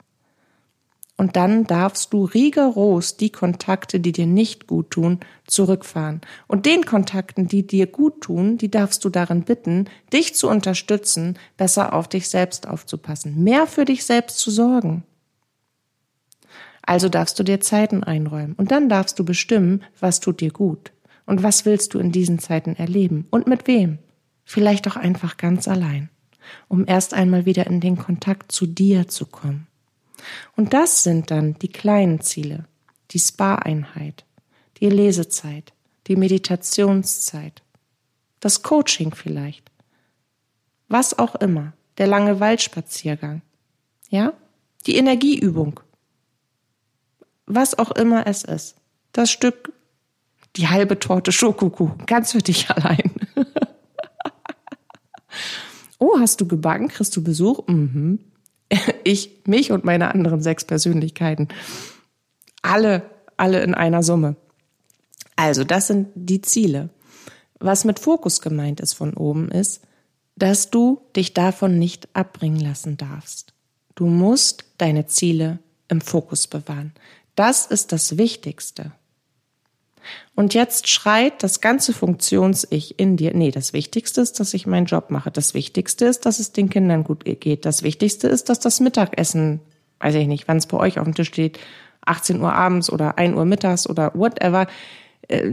Und 1.18 1.34
dann 1.34 1.64
darfst 1.64 2.12
du 2.12 2.24
rigoros 2.24 3.16
die 3.16 3.30
Kontakte, 3.30 3.98
die 3.98 4.12
dir 4.12 4.26
nicht 4.26 4.68
gut 4.68 4.92
tun, 4.92 5.18
zurückfahren. 5.48 6.20
Und 6.46 6.64
den 6.64 6.86
Kontakten, 6.86 7.48
die 7.48 7.66
dir 7.66 7.88
gut 7.88 8.20
tun, 8.20 8.56
die 8.56 8.70
darfst 8.70 9.04
du 9.04 9.10
darin 9.10 9.42
bitten, 9.42 9.86
dich 10.12 10.36
zu 10.36 10.48
unterstützen, 10.48 11.36
besser 11.56 11.92
auf 11.92 12.06
dich 12.06 12.28
selbst 12.28 12.68
aufzupassen, 12.68 13.42
mehr 13.42 13.66
für 13.66 13.84
dich 13.84 14.06
selbst 14.06 14.38
zu 14.38 14.52
sorgen. 14.52 15.02
Also 16.82 17.08
darfst 17.08 17.36
du 17.40 17.42
dir 17.42 17.60
Zeiten 17.60 18.04
einräumen 18.04 18.54
und 18.54 18.70
dann 18.70 18.88
darfst 18.88 19.18
du 19.18 19.24
bestimmen, 19.24 19.82
was 19.98 20.20
tut 20.20 20.40
dir 20.40 20.52
gut 20.52 20.92
und 21.26 21.42
was 21.42 21.64
willst 21.64 21.94
du 21.94 21.98
in 21.98 22.12
diesen 22.12 22.38
Zeiten 22.38 22.76
erleben 22.76 23.26
und 23.30 23.48
mit 23.48 23.66
wem. 23.66 23.98
Vielleicht 24.44 24.86
auch 24.86 24.96
einfach 24.96 25.36
ganz 25.36 25.66
allein, 25.66 26.10
um 26.68 26.86
erst 26.86 27.12
einmal 27.12 27.44
wieder 27.44 27.66
in 27.66 27.80
den 27.80 27.98
Kontakt 27.98 28.52
zu 28.52 28.66
dir 28.68 29.08
zu 29.08 29.26
kommen. 29.26 29.66
Und 30.56 30.72
das 30.72 31.02
sind 31.02 31.30
dann 31.30 31.54
die 31.54 31.68
kleinen 31.68 32.20
Ziele, 32.20 32.66
die 33.10 33.18
Spa-Einheit, 33.18 34.24
die 34.80 34.88
Lesezeit, 34.88 35.72
die 36.06 36.16
Meditationszeit, 36.16 37.62
das 38.40 38.62
Coaching 38.62 39.14
vielleicht, 39.14 39.70
was 40.88 41.18
auch 41.18 41.34
immer, 41.36 41.72
der 41.98 42.06
lange 42.06 42.40
Waldspaziergang, 42.40 43.42
ja, 44.08 44.32
die 44.86 44.96
Energieübung, 44.96 45.80
was 47.46 47.78
auch 47.78 47.90
immer 47.92 48.26
es 48.26 48.44
ist, 48.44 48.76
das 49.12 49.30
Stück, 49.30 49.72
die 50.56 50.68
halbe 50.68 50.98
Torte 50.98 51.32
Schokokuchen, 51.32 52.06
ganz 52.06 52.32
für 52.32 52.38
dich 52.38 52.70
allein. 52.70 53.12
oh, 55.98 56.18
hast 56.18 56.40
du 56.40 56.46
gebacken? 56.46 56.88
Kriegst 56.88 57.16
du 57.16 57.22
Besuch? 57.22 57.66
Mhm. 57.66 58.20
ich, 59.04 59.42
mich 59.46 59.72
und 59.72 59.84
meine 59.84 60.14
anderen 60.14 60.40
sechs 60.40 60.64
Persönlichkeiten. 60.64 61.48
Alle, 62.62 63.02
alle 63.36 63.62
in 63.62 63.74
einer 63.74 64.02
Summe. 64.02 64.36
Also, 65.36 65.64
das 65.64 65.86
sind 65.86 66.08
die 66.14 66.42
Ziele. 66.42 66.90
Was 67.60 67.84
mit 67.84 67.98
Fokus 67.98 68.40
gemeint 68.40 68.80
ist 68.80 68.94
von 68.94 69.14
oben 69.14 69.50
ist, 69.50 69.82
dass 70.36 70.70
du 70.70 71.00
dich 71.16 71.34
davon 71.34 71.78
nicht 71.78 72.08
abbringen 72.12 72.60
lassen 72.60 72.96
darfst. 72.96 73.52
Du 73.94 74.06
musst 74.06 74.64
deine 74.78 75.06
Ziele 75.06 75.58
im 75.88 76.00
Fokus 76.00 76.46
bewahren. 76.46 76.92
Das 77.34 77.66
ist 77.66 77.92
das 77.92 78.18
Wichtigste. 78.18 78.92
Und 80.34 80.54
jetzt 80.54 80.88
schreit 80.88 81.42
das 81.42 81.60
ganze 81.60 81.92
Funktions-Ich 81.92 82.98
in 82.98 83.16
dir. 83.16 83.34
Nee, 83.34 83.50
das 83.50 83.72
Wichtigste 83.72 84.20
ist, 84.20 84.38
dass 84.40 84.54
ich 84.54 84.66
meinen 84.66 84.86
Job 84.86 85.10
mache. 85.10 85.30
Das 85.30 85.54
Wichtigste 85.54 86.04
ist, 86.06 86.26
dass 86.26 86.38
es 86.38 86.52
den 86.52 86.70
Kindern 86.70 87.04
gut 87.04 87.24
geht. 87.24 87.64
Das 87.64 87.82
Wichtigste 87.82 88.28
ist, 88.28 88.48
dass 88.48 88.60
das 88.60 88.80
Mittagessen, 88.80 89.60
weiß 90.00 90.14
ich 90.14 90.26
nicht, 90.26 90.46
wann 90.46 90.58
es 90.58 90.66
bei 90.66 90.76
euch 90.78 90.98
auf 90.98 91.04
dem 91.04 91.14
Tisch 91.14 91.28
steht, 91.28 91.58
18 92.02 92.40
Uhr 92.40 92.52
abends 92.52 92.90
oder 92.90 93.18
1 93.18 93.36
Uhr 93.36 93.44
mittags 93.44 93.88
oder 93.88 94.12
whatever, 94.14 94.66
äh, 95.28 95.50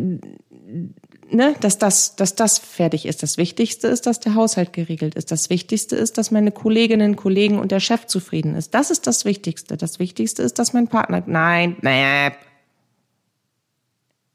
ne, 1.30 1.56
dass 1.60 1.78
das, 1.78 2.16
dass 2.16 2.36
das 2.36 2.58
fertig 2.60 3.06
ist. 3.06 3.24
Das 3.24 3.38
Wichtigste 3.38 3.88
ist, 3.88 4.06
dass 4.06 4.20
der 4.20 4.36
Haushalt 4.36 4.74
geregelt 4.74 5.16
ist. 5.16 5.32
Das 5.32 5.50
Wichtigste 5.50 5.96
ist, 5.96 6.18
dass 6.18 6.32
meine 6.32 6.52
Kolleginnen, 6.52 7.16
Kollegen 7.16 7.60
und 7.60 7.72
der 7.72 7.80
Chef 7.80 8.06
zufrieden 8.08 8.56
ist. 8.56 8.74
Das 8.74 8.92
ist 8.92 9.08
das 9.08 9.26
Wichtigste. 9.26 9.78
Das 9.78 10.00
Wichtigste 10.00 10.44
ist, 10.44 10.60
dass 10.60 10.74
mein 10.74 10.88
Partner, 10.88 11.24
nein, 11.26 11.78
nein, 11.82 12.34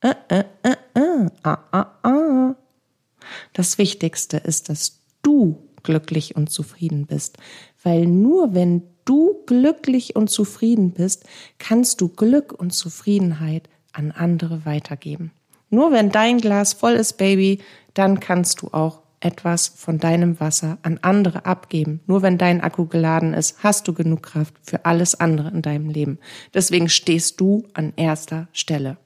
äh, 0.03 0.15
äh, 0.29 0.45
äh, 0.63 0.77
äh, 0.95 1.27
ah, 1.43 1.59
ah, 1.73 1.87
ah. 2.03 2.55
Das 3.53 3.79
Wichtigste 3.79 4.39
ist, 4.39 4.69
dass 4.69 5.01
du 5.23 5.69
glücklich 5.83 6.37
und 6.37 6.51
zufrieden 6.51 7.07
bist, 7.07 7.39
weil 7.83 8.07
nur 8.07 8.55
wenn 8.55 8.83
du 9.05 9.43
glücklich 9.47 10.17
und 10.17 10.31
zufrieden 10.31 10.93
bist, 10.93 11.25
kannst 11.59 12.01
du 12.01 12.09
Glück 12.09 12.53
und 12.53 12.73
Zufriedenheit 12.73 13.69
an 13.93 14.11
andere 14.11 14.65
weitergeben. 14.65 15.33
Nur 15.69 15.93
wenn 15.93 16.11
dein 16.11 16.39
Glas 16.39 16.73
voll 16.73 16.93
ist, 16.93 17.15
Baby, 17.15 17.61
dann 17.95 18.21
kannst 18.21 18.63
du 18.63 18.69
auch 18.69 19.03
etwas 19.21 19.69
von 19.69 19.99
deinem 19.99 20.41
Wasser 20.41 20.79
an 20.83 20.99
andere 21.03 21.45
abgeben. 21.45 22.01
Nur 22.07 22.23
wenn 22.23 22.39
dein 22.39 22.61
Akku 22.61 22.87
geladen 22.87 23.35
ist, 23.35 23.63
hast 23.63 23.87
du 23.87 23.93
genug 23.93 24.23
Kraft 24.23 24.55
für 24.63 24.85
alles 24.87 25.15
andere 25.15 25.49
in 25.51 25.63
deinem 25.63 25.91
Leben. 25.91 26.19
Deswegen 26.55 26.89
stehst 26.89 27.41
du 27.41 27.65
an 27.75 27.93
erster 27.97 28.49
Stelle. 28.53 28.97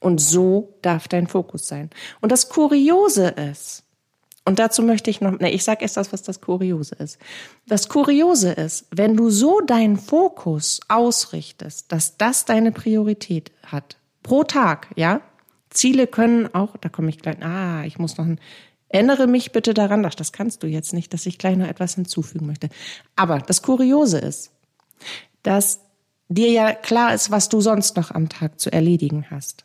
Und 0.00 0.20
so 0.20 0.74
darf 0.82 1.08
dein 1.08 1.26
Fokus 1.26 1.66
sein. 1.66 1.90
Und 2.20 2.32
das 2.32 2.48
Kuriose 2.48 3.28
ist, 3.28 3.84
und 4.44 4.58
dazu 4.58 4.82
möchte 4.82 5.10
ich 5.10 5.20
noch, 5.20 5.38
ne, 5.38 5.52
ich 5.52 5.62
sage 5.62 5.82
erst 5.82 5.96
das, 5.96 6.12
was 6.12 6.22
das 6.22 6.40
Kuriose 6.40 6.96
ist. 6.96 7.18
Das 7.66 7.88
Kuriose 7.88 8.52
ist, 8.52 8.86
wenn 8.90 9.16
du 9.16 9.30
so 9.30 9.60
deinen 9.60 9.96
Fokus 9.96 10.80
ausrichtest, 10.88 11.92
dass 11.92 12.16
das 12.16 12.44
deine 12.44 12.72
Priorität 12.72 13.52
hat, 13.64 13.98
pro 14.22 14.42
Tag, 14.44 14.88
ja? 14.96 15.20
Ziele 15.70 16.06
können 16.06 16.52
auch, 16.54 16.76
da 16.76 16.88
komme 16.88 17.08
ich 17.08 17.18
gleich, 17.18 17.42
ah, 17.42 17.84
ich 17.84 17.98
muss 17.98 18.18
noch 18.18 18.26
ein, 18.26 18.40
erinnere 18.88 19.26
mich 19.26 19.52
bitte 19.52 19.74
daran, 19.74 20.04
ach, 20.04 20.14
das 20.14 20.32
kannst 20.32 20.62
du 20.62 20.66
jetzt 20.66 20.92
nicht, 20.92 21.14
dass 21.14 21.24
ich 21.24 21.38
gleich 21.38 21.56
noch 21.56 21.66
etwas 21.66 21.94
hinzufügen 21.94 22.46
möchte. 22.46 22.68
Aber 23.16 23.38
das 23.38 23.62
Kuriose 23.62 24.18
ist, 24.18 24.50
dass 25.42 25.80
dir 26.34 26.50
ja 26.50 26.72
klar 26.72 27.14
ist, 27.14 27.30
was 27.30 27.48
du 27.48 27.60
sonst 27.60 27.96
noch 27.96 28.10
am 28.10 28.28
Tag 28.28 28.60
zu 28.60 28.72
erledigen 28.72 29.26
hast. 29.30 29.64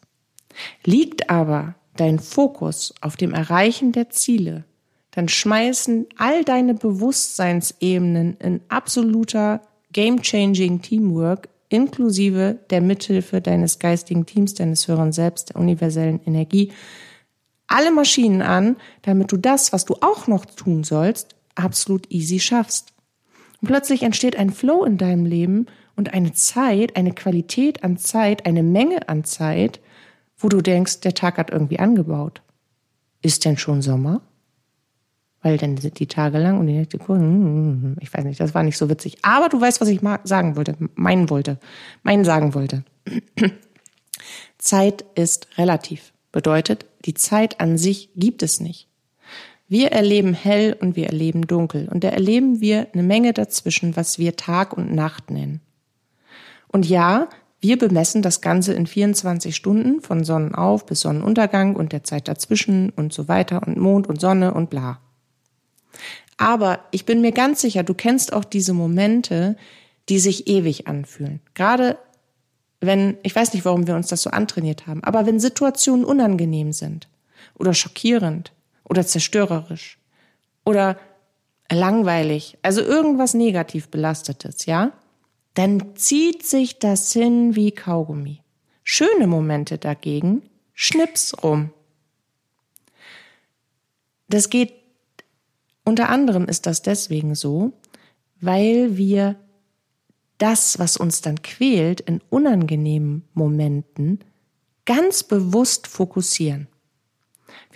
Liegt 0.83 1.29
aber 1.29 1.75
dein 1.95 2.19
Fokus 2.19 2.93
auf 3.01 3.15
dem 3.15 3.33
Erreichen 3.33 3.91
der 3.91 4.09
Ziele, 4.09 4.63
dann 5.11 5.29
schmeißen 5.29 6.05
all 6.17 6.43
deine 6.43 6.73
Bewusstseinsebenen 6.73 8.37
in 8.37 8.61
absoluter 8.69 9.61
game-changing 9.91 10.81
Teamwork 10.81 11.49
inklusive 11.69 12.59
der 12.69 12.81
Mithilfe 12.81 13.41
deines 13.41 13.79
geistigen 13.79 14.25
Teams, 14.25 14.53
deines 14.53 14.87
höheren 14.87 15.11
Selbst, 15.11 15.49
der 15.49 15.57
universellen 15.57 16.19
Energie, 16.25 16.71
alle 17.67 17.91
Maschinen 17.91 18.41
an, 18.41 18.77
damit 19.01 19.31
du 19.31 19.37
das, 19.37 19.73
was 19.73 19.85
du 19.85 19.95
auch 20.01 20.27
noch 20.27 20.45
tun 20.45 20.83
sollst, 20.83 21.35
absolut 21.55 22.09
easy 22.11 22.39
schaffst. 22.39 22.93
Und 23.61 23.67
plötzlich 23.67 24.03
entsteht 24.03 24.37
ein 24.37 24.51
Flow 24.51 24.85
in 24.85 24.97
deinem 24.97 25.25
Leben 25.25 25.65
und 25.97 26.13
eine 26.13 26.31
Zeit, 26.31 26.95
eine 26.95 27.11
Qualität 27.11 27.83
an 27.83 27.97
Zeit, 27.97 28.45
eine 28.45 28.63
Menge 28.63 29.09
an 29.09 29.25
Zeit, 29.25 29.81
wo 30.37 30.47
du 30.47 30.61
denkst, 30.61 31.01
der 31.01 31.15
Tag 31.15 31.37
hat 31.37 31.49
irgendwie 31.49 31.79
angebaut. 31.79 32.41
Ist 33.21 33.43
denn 33.43 33.57
schon 33.57 33.81
Sommer? 33.81 34.21
Weil 35.41 35.57
dann 35.57 35.77
sind 35.77 35.99
die 35.99 36.07
Tage 36.07 36.37
lang 36.37 36.59
und 36.59 36.67
die 36.67 36.73
Nächte 36.73 36.99
kurz. 36.99 37.21
Ich 37.99 38.13
weiß 38.13 38.23
nicht, 38.25 38.39
das 38.39 38.53
war 38.53 38.63
nicht 38.63 38.77
so 38.77 38.89
witzig. 38.89 39.17
Aber 39.23 39.49
du 39.49 39.59
weißt, 39.59 39.81
was 39.81 39.87
ich 39.89 40.01
sagen 40.23 40.55
wollte, 40.55 40.75
meinen 40.95 41.29
wollte, 41.29 41.59
meinen 42.03 42.25
sagen 42.25 42.53
wollte. 42.53 42.83
Zeit 44.57 45.03
ist 45.15 45.47
relativ. 45.57 46.13
Bedeutet, 46.31 46.85
die 47.05 47.15
Zeit 47.15 47.59
an 47.59 47.77
sich 47.77 48.09
gibt 48.15 48.43
es 48.43 48.59
nicht. 48.59 48.87
Wir 49.67 49.91
erleben 49.91 50.33
hell 50.33 50.75
und 50.79 50.95
wir 50.95 51.07
erleben 51.07 51.47
dunkel. 51.47 51.89
Und 51.89 52.03
da 52.03 52.09
erleben 52.09 52.61
wir 52.61 52.87
eine 52.93 53.03
Menge 53.03 53.33
dazwischen, 53.33 53.95
was 53.95 54.19
wir 54.19 54.35
Tag 54.35 54.77
und 54.77 54.93
Nacht 54.93 55.31
nennen. 55.31 55.61
Und 56.77 56.87
ja, 56.87 57.27
wir 57.59 57.79
bemessen 57.79 58.21
das 58.21 58.39
Ganze 58.39 58.71
in 58.75 58.85
24 58.85 59.55
Stunden 59.55 59.99
von 59.99 60.23
Sonnenauf 60.23 60.85
bis 60.85 61.01
Sonnenuntergang 61.01 61.75
und 61.75 61.91
der 61.91 62.03
Zeit 62.03 62.27
dazwischen 62.27 62.91
und 62.91 63.11
so 63.11 63.27
weiter 63.27 63.65
und 63.65 63.79
Mond 63.79 64.05
und 64.05 64.21
Sonne 64.21 64.53
und 64.53 64.69
bla. 64.69 64.99
Aber 66.37 66.81
ich 66.91 67.03
bin 67.03 67.21
mir 67.21 67.31
ganz 67.31 67.61
sicher, 67.61 67.81
du 67.81 67.95
kennst 67.95 68.31
auch 68.31 68.43
diese 68.43 68.73
Momente, 68.73 69.57
die 70.07 70.19
sich 70.19 70.47
ewig 70.47 70.85
anfühlen. 70.85 71.41
Gerade 71.55 71.97
wenn, 72.79 73.17
ich 73.23 73.35
weiß 73.35 73.53
nicht, 73.55 73.65
warum 73.65 73.87
wir 73.87 73.95
uns 73.95 74.09
das 74.09 74.21
so 74.21 74.29
antrainiert 74.29 74.85
haben, 74.85 75.03
aber 75.03 75.25
wenn 75.25 75.39
Situationen 75.39 76.05
unangenehm 76.05 76.73
sind 76.73 77.07
oder 77.55 77.73
schockierend 77.73 78.53
oder 78.83 79.03
zerstörerisch 79.03 79.97
oder 80.63 80.99
langweilig, 81.71 82.59
also 82.61 82.81
irgendwas 82.81 83.33
negativ 83.33 83.87
belastetes, 83.87 84.67
ja, 84.67 84.91
dann 85.57 85.95
zieht 85.95 86.45
sich 86.45 86.77
das 86.77 87.11
hin 87.13 87.55
wie 87.55 87.71
Kaugummi. 87.71 88.43
Schöne 88.83 89.25
Momente 89.25 89.79
dagegen, 89.79 90.43
schnips 90.73 91.35
rum. 91.43 91.71
Das 94.29 94.51
geht, 94.51 94.73
unter 95.83 96.09
anderem 96.09 96.45
ist 96.45 96.67
das 96.67 96.83
deswegen 96.83 97.33
so, 97.33 97.73
weil 98.39 98.97
wir 98.97 99.35
das, 100.37 100.77
was 100.77 100.95
uns 100.95 101.21
dann 101.21 101.41
quält, 101.41 102.01
in 102.01 102.21
unangenehmen 102.29 103.27
Momenten 103.33 104.19
ganz 104.85 105.23
bewusst 105.23 105.87
fokussieren. 105.87 106.67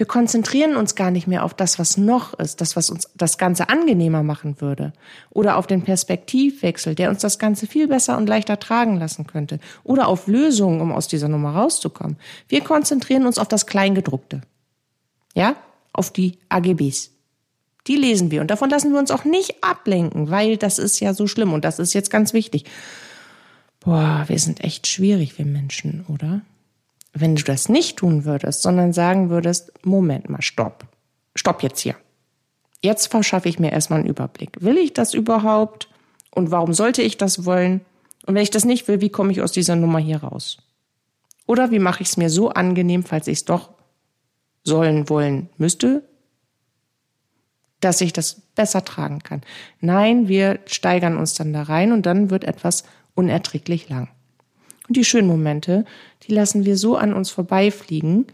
Wir 0.02 0.08
konzentrieren 0.08 0.78
uns 0.78 0.96
gar 0.96 1.12
nicht 1.12 1.28
mehr 1.28 1.46
auf 1.46 1.54
das, 1.54 1.78
was 1.78 1.96
noch 1.96 2.34
ist, 2.40 2.60
das, 2.60 2.76
was 2.76 2.90
uns 2.90 3.08
das 3.14 3.38
Ganze 3.38 3.70
angenehmer 3.70 4.24
machen 4.24 4.60
würde. 4.60 4.94
Oder 5.30 5.58
auf 5.58 5.68
den 5.68 5.84
Perspektivwechsel, 5.84 6.96
der 6.96 7.12
uns 7.12 7.22
das 7.22 7.38
Ganze 7.38 7.68
viel 7.68 7.88
besser 7.88 8.18
und 8.18 8.28
leichter 8.28 8.60
tragen 8.60 8.98
lassen 8.98 9.28
könnte. 9.28 9.60
Oder 9.84 10.08
auf 10.08 10.26
Lösungen, 10.26 10.82
um 10.82 10.92
aus 10.92 11.08
dieser 11.08 11.28
Nummer 11.28 11.52
rauszukommen. 11.52 12.18
Wir 12.48 12.62
konzentrieren 12.62 13.28
uns 13.28 13.38
auf 13.38 13.48
das 13.48 13.68
Kleingedruckte. 13.68 14.42
Ja? 15.36 15.56
Auf 15.94 16.12
die 16.12 16.40
AGBs. 16.50 17.12
Die 17.86 17.96
lesen 17.96 18.32
wir 18.32 18.42
und 18.42 18.50
davon 18.50 18.72
lassen 18.72 18.94
wir 18.94 19.00
uns 19.00 19.12
auch 19.12 19.24
nicht 19.24 19.64
ablenken, 19.64 20.32
weil 20.32 20.58
das 20.58 20.80
ist 20.80 21.00
ja 21.00 21.14
so 21.14 21.28
schlimm 21.28 21.54
und 21.54 21.64
das 21.64 21.78
ist 21.78 21.94
jetzt 21.94 22.10
ganz 22.10 22.34
wichtig. 22.34 22.66
Boah, 23.82 24.24
wir 24.26 24.40
sind 24.40 24.64
echt 24.64 24.88
schwierig, 24.88 25.38
wir 25.38 25.46
Menschen, 25.46 26.06
oder? 26.08 26.42
Wenn 27.14 27.36
du 27.36 27.44
das 27.44 27.70
nicht 27.70 27.98
tun 27.98 28.26
würdest, 28.26 28.62
sondern 28.62 28.94
sagen 28.94 29.30
würdest, 29.30 29.74
Moment 29.84 30.30
mal, 30.30 30.42
stopp. 30.42 30.86
Stopp 31.36 31.64
jetzt 31.64 31.80
hier. 31.80 31.96
Jetzt 32.82 33.08
verschaffe 33.08 33.50
ich 33.50 33.60
mir 33.60 33.72
erstmal 33.72 34.00
einen 34.00 34.10
Überblick. 34.10 34.62
Will 34.62 34.78
ich 34.78 34.94
das 34.94 35.14
überhaupt? 35.14 35.90
Und 36.32 36.52
warum 36.52 36.74
sollte 36.74 37.02
ich 37.02 37.18
das 37.18 37.46
wollen? 37.46 37.82
Und 38.26 38.36
wenn 38.36 38.44
ich 38.44 38.50
das 38.50 38.66
nicht 38.66 38.88
will, 38.88 39.02
wie 39.02 39.10
komme 39.10 39.32
ich 39.32 39.42
aus 39.42 39.52
dieser 39.52 39.76
Nummer 39.76 40.00
hier 40.00 40.24
raus? 40.24 40.58
Oder 41.48 41.72
wie 41.72 41.80
mache 41.80 42.02
ich 42.02 42.10
es 42.10 42.18
mir 42.18 42.30
so 42.30 42.50
angenehm, 42.50 43.04
falls 43.04 43.28
ich 43.28 43.40
es 43.40 43.46
doch 43.46 43.72
sollen, 44.64 45.10
wollen, 45.10 45.50
müsste, 45.58 46.04
dass 47.80 48.00
ich 48.00 48.14
das 48.14 48.42
besser 48.56 48.86
tragen 48.86 49.20
kann. 49.20 49.42
Nein, 49.80 50.28
wir 50.28 50.60
steigern 50.66 51.18
uns 51.18 51.34
dann 51.34 51.52
da 51.52 51.64
rein 51.64 51.92
und 51.92 52.06
dann 52.06 52.30
wird 52.30 52.44
etwas 52.44 52.84
unerträglich 53.16 53.90
lang. 53.90 54.10
Und 54.88 54.98
die 54.98 55.06
schönen 55.06 55.28
Momente, 55.28 55.86
die 56.24 56.34
lassen 56.34 56.66
wir 56.66 56.78
so 56.78 56.98
an 56.98 57.14
uns 57.14 57.32
vorbeifliegen, 57.32 58.28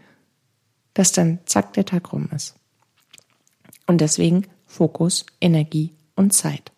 dass 0.94 1.12
dann 1.12 1.38
zack 1.44 1.74
der 1.74 1.84
Tag 1.84 2.12
rum 2.12 2.28
ist. 2.34 2.56
Und 3.86 4.00
deswegen 4.00 4.46
Fokus, 4.66 5.24
Energie 5.40 5.94
und 6.14 6.32
Zeit. 6.32 6.72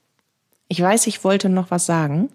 Ich 0.68 0.80
weiß, 0.80 1.06
ich 1.06 1.24
wollte 1.24 1.48
noch 1.48 1.70
was 1.70 1.86
sagen. 1.86 2.30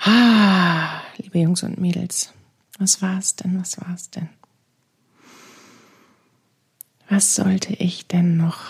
Ah, 0.00 1.02
liebe 1.16 1.38
Jungs 1.38 1.62
und 1.62 1.78
Mädels, 1.78 2.32
was 2.78 3.02
war 3.02 3.18
es 3.18 3.36
denn? 3.36 3.60
Was 3.60 3.80
war 3.80 3.94
es 3.94 4.10
denn? 4.10 4.28
Was 7.08 7.34
sollte 7.34 7.74
ich 7.74 8.06
denn 8.06 8.36
noch? 8.36 8.60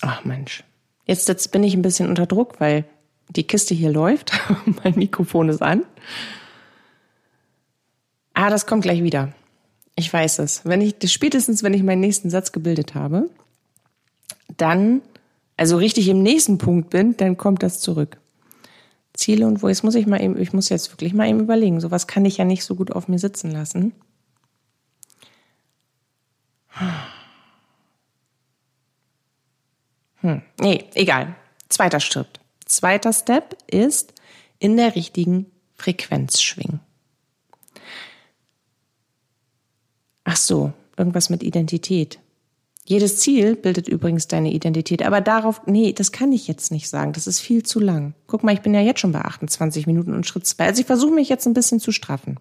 Ach 0.00 0.24
Mensch, 0.24 0.64
jetzt, 1.06 1.28
jetzt 1.28 1.52
bin 1.52 1.64
ich 1.64 1.74
ein 1.74 1.82
bisschen 1.82 2.08
unter 2.08 2.26
Druck, 2.26 2.60
weil 2.60 2.84
die 3.28 3.44
Kiste 3.44 3.74
hier 3.74 3.90
läuft, 3.90 4.32
mein 4.84 4.94
Mikrofon 4.94 5.48
ist 5.48 5.62
an. 5.62 5.84
Ah, 8.34 8.50
das 8.50 8.66
kommt 8.66 8.82
gleich 8.82 9.02
wieder. 9.02 9.32
Ich 9.94 10.12
weiß 10.12 10.38
es. 10.38 10.64
Wenn 10.64 10.80
ich, 10.80 10.96
spätestens 11.10 11.62
wenn 11.62 11.74
ich 11.74 11.82
meinen 11.82 12.00
nächsten 12.00 12.30
Satz 12.30 12.52
gebildet 12.52 12.94
habe, 12.94 13.28
dann, 14.56 15.02
also 15.56 15.76
richtig 15.76 16.08
im 16.08 16.22
nächsten 16.22 16.58
Punkt 16.58 16.90
bin, 16.90 17.16
dann 17.16 17.36
kommt 17.36 17.62
das 17.62 17.80
zurück. 17.80 18.18
Ziele 19.14 19.46
und 19.46 19.62
wo, 19.62 19.68
jetzt 19.68 19.84
muss 19.84 19.94
ich 19.94 20.06
mal 20.06 20.22
eben, 20.22 20.38
ich 20.40 20.54
muss 20.54 20.70
jetzt 20.70 20.90
wirklich 20.92 21.12
mal 21.12 21.28
eben 21.28 21.40
überlegen. 21.40 21.80
Sowas 21.80 22.06
kann 22.06 22.24
ich 22.24 22.38
ja 22.38 22.44
nicht 22.44 22.64
so 22.64 22.74
gut 22.74 22.92
auf 22.92 23.08
mir 23.08 23.18
sitzen 23.18 23.50
lassen. 23.50 23.92
Hm, 30.22 30.42
nee, 30.60 30.84
egal. 30.94 31.34
Zweiter 31.68 32.00
Schritt. 32.00 32.40
Zweiter 32.64 33.12
Step 33.12 33.56
ist 33.66 34.14
in 34.58 34.76
der 34.76 34.96
richtigen 34.96 35.46
Frequenz 35.74 36.40
schwingen. 36.40 36.80
Ach 40.24 40.36
so, 40.36 40.72
irgendwas 40.96 41.28
mit 41.28 41.42
Identität. 41.42 42.20
Jedes 42.84 43.18
Ziel 43.18 43.54
bildet 43.54 43.88
übrigens 43.88 44.26
deine 44.26 44.52
Identität, 44.52 45.02
aber 45.02 45.20
darauf, 45.20 45.62
nee, 45.66 45.92
das 45.92 46.10
kann 46.10 46.32
ich 46.32 46.48
jetzt 46.48 46.72
nicht 46.72 46.88
sagen, 46.88 47.12
das 47.12 47.26
ist 47.26 47.40
viel 47.40 47.62
zu 47.62 47.78
lang. 47.78 48.14
Guck 48.26 48.42
mal, 48.42 48.54
ich 48.54 48.60
bin 48.60 48.74
ja 48.74 48.80
jetzt 48.80 49.00
schon 49.00 49.12
bei 49.12 49.20
28 49.20 49.86
Minuten 49.86 50.14
und 50.14 50.26
Schritt 50.26 50.46
zwei. 50.46 50.66
Also 50.66 50.80
ich 50.80 50.86
versuche 50.86 51.12
mich 51.12 51.28
jetzt 51.28 51.46
ein 51.46 51.54
bisschen 51.54 51.80
zu 51.80 51.92
straffen. 51.92 52.38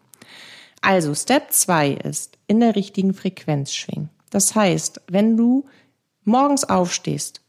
Also, 0.82 1.14
Step 1.14 1.52
zwei 1.52 1.92
ist 1.92 2.40
in 2.48 2.60
der 2.60 2.76
richtigen 2.76 3.14
Frequenz 3.14 3.74
schwingen. 3.74 4.10
Das 4.32 4.56
heißt, 4.56 5.02
wenn 5.08 5.38
du 5.38 5.66
morgens 6.24 6.64
aufstehst 6.64 7.41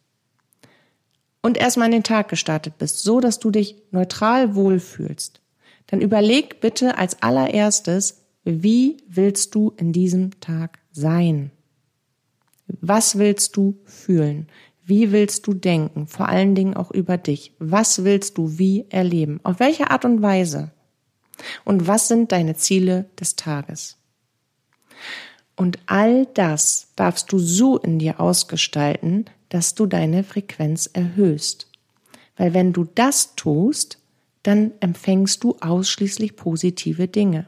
und 1.42 1.58
erstmal 1.58 1.88
in 1.88 1.92
den 1.92 2.02
Tag 2.04 2.28
gestartet 2.28 2.78
bist, 2.78 3.02
so 3.02 3.20
dass 3.20 3.38
du 3.38 3.50
dich 3.50 3.76
neutral 3.90 4.54
wohlfühlst, 4.54 5.40
dann 5.88 6.00
überleg 6.00 6.60
bitte 6.60 6.96
als 6.96 7.22
allererstes, 7.22 8.22
wie 8.44 8.96
willst 9.08 9.54
du 9.54 9.72
in 9.76 9.92
diesem 9.92 10.40
Tag 10.40 10.78
sein? 10.92 11.50
Was 12.80 13.18
willst 13.18 13.56
du 13.56 13.78
fühlen? 13.84 14.48
Wie 14.84 15.12
willst 15.12 15.46
du 15.46 15.54
denken? 15.54 16.06
Vor 16.06 16.28
allen 16.28 16.54
Dingen 16.54 16.74
auch 16.74 16.90
über 16.90 17.18
dich. 17.18 17.54
Was 17.58 18.04
willst 18.04 18.38
du 18.38 18.58
wie 18.58 18.86
erleben? 18.90 19.40
Auf 19.42 19.60
welche 19.60 19.90
Art 19.90 20.04
und 20.04 20.22
Weise? 20.22 20.72
Und 21.64 21.86
was 21.86 22.08
sind 22.08 22.32
deine 22.32 22.56
Ziele 22.56 23.06
des 23.18 23.36
Tages? 23.36 23.96
Und 25.56 25.78
all 25.86 26.26
das 26.26 26.88
darfst 26.96 27.30
du 27.32 27.38
so 27.38 27.78
in 27.78 27.98
dir 27.98 28.18
ausgestalten, 28.18 29.26
dass 29.52 29.74
du 29.74 29.84
deine 29.84 30.24
Frequenz 30.24 30.88
erhöhst. 30.90 31.66
Weil 32.38 32.54
wenn 32.54 32.72
du 32.72 32.84
das 32.94 33.34
tust, 33.36 33.98
dann 34.42 34.72
empfängst 34.80 35.44
du 35.44 35.56
ausschließlich 35.60 36.36
positive 36.36 37.06
Dinge. 37.06 37.46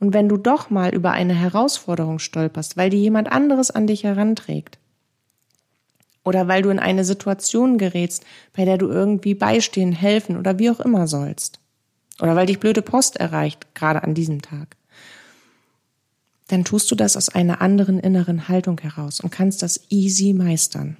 Und 0.00 0.12
wenn 0.12 0.28
du 0.28 0.36
doch 0.36 0.68
mal 0.70 0.92
über 0.92 1.12
eine 1.12 1.34
Herausforderung 1.34 2.18
stolperst, 2.18 2.76
weil 2.76 2.90
die 2.90 3.00
jemand 3.00 3.30
anderes 3.30 3.70
an 3.70 3.86
dich 3.86 4.02
heranträgt, 4.02 4.78
oder 6.24 6.48
weil 6.48 6.62
du 6.62 6.70
in 6.70 6.80
eine 6.80 7.04
Situation 7.04 7.78
gerätst, 7.78 8.24
bei 8.52 8.64
der 8.64 8.76
du 8.76 8.88
irgendwie 8.88 9.34
beistehen, 9.34 9.92
helfen 9.92 10.36
oder 10.36 10.58
wie 10.58 10.70
auch 10.70 10.80
immer 10.80 11.06
sollst. 11.06 11.60
Oder 12.20 12.34
weil 12.34 12.46
dich 12.46 12.58
blöde 12.58 12.82
Post 12.82 13.16
erreicht, 13.16 13.76
gerade 13.76 14.02
an 14.02 14.14
diesem 14.14 14.42
Tag. 14.42 14.76
Dann 16.48 16.64
tust 16.64 16.90
du 16.90 16.96
das 16.96 17.16
aus 17.16 17.28
einer 17.28 17.60
anderen 17.60 18.00
inneren 18.00 18.48
Haltung 18.48 18.80
heraus 18.80 19.20
und 19.20 19.30
kannst 19.30 19.62
das 19.62 19.80
easy 19.88 20.32
meistern. 20.32 20.96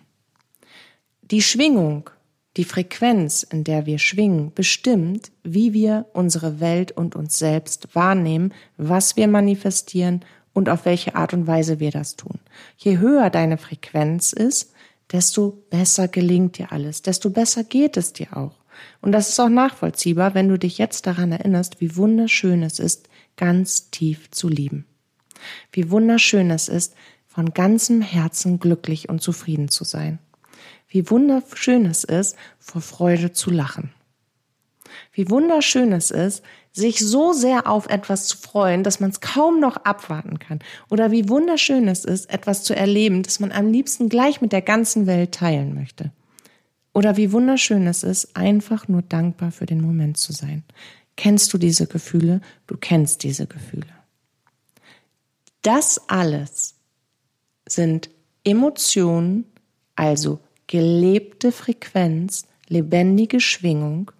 Die 1.30 1.40
Schwingung, 1.40 2.10
die 2.58 2.64
Frequenz, 2.64 3.44
in 3.44 3.64
der 3.64 3.86
wir 3.86 3.98
schwingen, 3.98 4.52
bestimmt, 4.54 5.32
wie 5.42 5.72
wir 5.72 6.04
unsere 6.12 6.60
Welt 6.60 6.92
und 6.92 7.16
uns 7.16 7.38
selbst 7.38 7.94
wahrnehmen, 7.94 8.52
was 8.76 9.16
wir 9.16 9.26
manifestieren 9.26 10.22
und 10.52 10.68
auf 10.68 10.84
welche 10.84 11.14
Art 11.14 11.32
und 11.32 11.46
Weise 11.46 11.80
wir 11.80 11.90
das 11.90 12.16
tun. 12.16 12.40
Je 12.76 12.98
höher 12.98 13.30
deine 13.30 13.56
Frequenz 13.56 14.34
ist, 14.34 14.74
desto 15.12 15.64
besser 15.70 16.08
gelingt 16.08 16.58
dir 16.58 16.72
alles, 16.72 17.00
desto 17.00 17.30
besser 17.30 17.64
geht 17.64 17.96
es 17.96 18.12
dir 18.12 18.36
auch. 18.36 18.56
Und 19.00 19.12
das 19.12 19.30
ist 19.30 19.40
auch 19.40 19.48
nachvollziehbar, 19.48 20.34
wenn 20.34 20.50
du 20.50 20.58
dich 20.58 20.76
jetzt 20.76 21.06
daran 21.06 21.32
erinnerst, 21.32 21.80
wie 21.80 21.96
wunderschön 21.96 22.62
es 22.62 22.78
ist, 22.78 23.08
ganz 23.36 23.90
tief 23.90 24.30
zu 24.30 24.50
lieben. 24.50 24.84
Wie 25.72 25.90
wunderschön 25.90 26.50
es 26.50 26.68
ist, 26.68 26.94
von 27.26 27.54
ganzem 27.54 28.02
Herzen 28.02 28.60
glücklich 28.60 29.08
und 29.08 29.22
zufrieden 29.22 29.70
zu 29.70 29.84
sein. 29.84 30.18
Wie 30.94 31.10
wunderschön 31.10 31.86
es 31.86 32.04
ist, 32.04 32.36
vor 32.60 32.80
Freude 32.80 33.32
zu 33.32 33.50
lachen. 33.50 33.90
Wie 35.12 35.28
wunderschön 35.28 35.92
es 35.92 36.12
ist, 36.12 36.44
sich 36.70 37.00
so 37.00 37.32
sehr 37.32 37.66
auf 37.68 37.88
etwas 37.88 38.28
zu 38.28 38.36
freuen, 38.38 38.84
dass 38.84 39.00
man 39.00 39.10
es 39.10 39.20
kaum 39.20 39.58
noch 39.58 39.76
abwarten 39.78 40.38
kann. 40.38 40.60
Oder 40.90 41.10
wie 41.10 41.28
wunderschön 41.28 41.88
es 41.88 42.04
ist, 42.04 42.30
etwas 42.30 42.62
zu 42.62 42.76
erleben, 42.76 43.24
das 43.24 43.40
man 43.40 43.50
am 43.50 43.72
liebsten 43.72 44.08
gleich 44.08 44.40
mit 44.40 44.52
der 44.52 44.62
ganzen 44.62 45.08
Welt 45.08 45.32
teilen 45.32 45.74
möchte. 45.74 46.12
Oder 46.92 47.16
wie 47.16 47.32
wunderschön 47.32 47.88
es 47.88 48.04
ist, 48.04 48.36
einfach 48.36 48.86
nur 48.86 49.02
dankbar 49.02 49.50
für 49.50 49.66
den 49.66 49.80
Moment 49.80 50.16
zu 50.16 50.32
sein. 50.32 50.62
Kennst 51.16 51.52
du 51.52 51.58
diese 51.58 51.88
Gefühle? 51.88 52.40
Du 52.68 52.76
kennst 52.76 53.24
diese 53.24 53.48
Gefühle. 53.48 53.88
Das 55.62 56.08
alles 56.08 56.76
sind 57.66 58.10
Emotionen, 58.44 59.46
also 59.96 60.38
gelebte 60.74 61.52
Frequenz, 61.52 62.46
lebendige 62.68 63.40
Schwingung, 63.40 64.10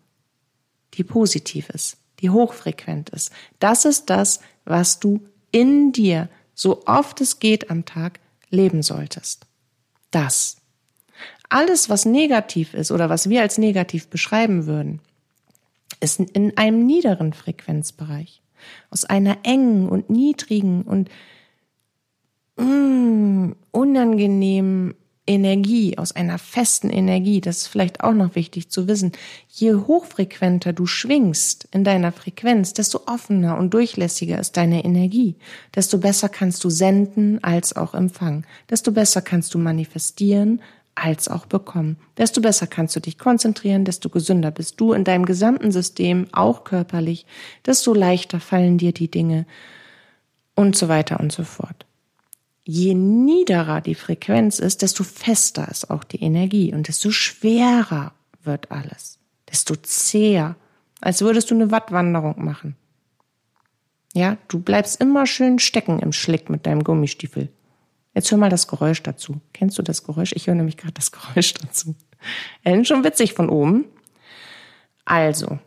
die 0.94 1.04
positiv 1.04 1.68
ist 1.70 1.96
die 2.24 2.30
hochfrequent 2.30 3.10
ist. 3.10 3.30
Das 3.58 3.84
ist 3.84 4.08
das, 4.08 4.40
was 4.64 4.98
du 4.98 5.20
in 5.50 5.92
dir, 5.92 6.30
so 6.54 6.82
oft 6.86 7.20
es 7.20 7.38
geht 7.38 7.70
am 7.70 7.84
Tag, 7.84 8.18
leben 8.48 8.82
solltest. 8.82 9.46
Das. 10.10 10.56
Alles, 11.50 11.90
was 11.90 12.06
negativ 12.06 12.72
ist 12.72 12.90
oder 12.90 13.10
was 13.10 13.28
wir 13.28 13.42
als 13.42 13.58
negativ 13.58 14.08
beschreiben 14.08 14.64
würden, 14.64 15.00
ist 16.00 16.18
in 16.18 16.56
einem 16.56 16.86
niederen 16.86 17.34
Frequenzbereich. 17.34 18.40
Aus 18.90 19.04
einer 19.04 19.38
engen 19.42 19.88
und 19.88 20.08
niedrigen 20.08 20.82
und 20.82 21.10
mm, 22.56 23.52
unangenehmen 23.70 24.94
Energie, 25.26 25.96
aus 25.96 26.12
einer 26.12 26.38
festen 26.38 26.90
Energie, 26.90 27.40
das 27.40 27.58
ist 27.58 27.66
vielleicht 27.68 28.02
auch 28.02 28.12
noch 28.12 28.34
wichtig 28.34 28.68
zu 28.68 28.86
wissen, 28.88 29.12
je 29.48 29.74
hochfrequenter 29.74 30.72
du 30.72 30.86
schwingst 30.86 31.66
in 31.72 31.82
deiner 31.82 32.12
Frequenz, 32.12 32.74
desto 32.74 33.02
offener 33.06 33.56
und 33.56 33.72
durchlässiger 33.72 34.38
ist 34.38 34.56
deine 34.56 34.84
Energie, 34.84 35.36
desto 35.74 35.98
besser 35.98 36.28
kannst 36.28 36.62
du 36.64 36.70
senden 36.70 37.42
als 37.42 37.74
auch 37.74 37.94
empfangen, 37.94 38.46
desto 38.68 38.92
besser 38.92 39.22
kannst 39.22 39.54
du 39.54 39.58
manifestieren 39.58 40.60
als 40.94 41.28
auch 41.28 41.46
bekommen, 41.46 41.96
desto 42.18 42.40
besser 42.40 42.66
kannst 42.66 42.94
du 42.94 43.00
dich 43.00 43.18
konzentrieren, 43.18 43.84
desto 43.84 44.10
gesünder 44.10 44.50
bist 44.50 44.78
du 44.78 44.92
in 44.92 45.04
deinem 45.04 45.24
gesamten 45.24 45.72
System, 45.72 46.26
auch 46.32 46.64
körperlich, 46.64 47.24
desto 47.64 47.94
leichter 47.94 48.40
fallen 48.40 48.78
dir 48.78 48.92
die 48.92 49.10
Dinge 49.10 49.46
und 50.54 50.76
so 50.76 50.88
weiter 50.88 51.18
und 51.18 51.32
so 51.32 51.44
fort 51.44 51.86
je 52.64 52.94
niederer 52.94 53.80
die 53.80 53.94
Frequenz 53.94 54.58
ist, 54.58 54.82
desto 54.82 55.04
fester 55.04 55.68
ist 55.68 55.90
auch 55.90 56.04
die 56.04 56.22
Energie 56.22 56.72
und 56.72 56.88
desto 56.88 57.10
schwerer 57.10 58.12
wird 58.42 58.70
alles, 58.70 59.18
desto 59.50 59.76
zäher, 59.76 60.56
als 61.00 61.20
würdest 61.20 61.50
du 61.50 61.54
eine 61.54 61.70
Wattwanderung 61.70 62.44
machen. 62.44 62.76
Ja, 64.14 64.38
du 64.48 64.60
bleibst 64.60 65.00
immer 65.00 65.26
schön 65.26 65.58
stecken 65.58 65.98
im 65.98 66.12
Schlick 66.12 66.48
mit 66.48 66.66
deinem 66.66 66.84
Gummistiefel. 66.84 67.48
Jetzt 68.14 68.30
hör 68.30 68.38
mal 68.38 68.48
das 68.48 68.68
Geräusch 68.68 69.02
dazu. 69.02 69.40
Kennst 69.52 69.76
du 69.76 69.82
das 69.82 70.04
Geräusch? 70.04 70.32
Ich 70.34 70.46
höre 70.46 70.54
nämlich 70.54 70.76
gerade 70.76 70.94
das 70.94 71.10
Geräusch 71.12 71.54
dazu. 71.54 71.96
Äh, 72.62 72.84
schon 72.84 73.04
witzig 73.04 73.34
von 73.34 73.50
oben. 73.50 73.86
Also, 75.04 75.58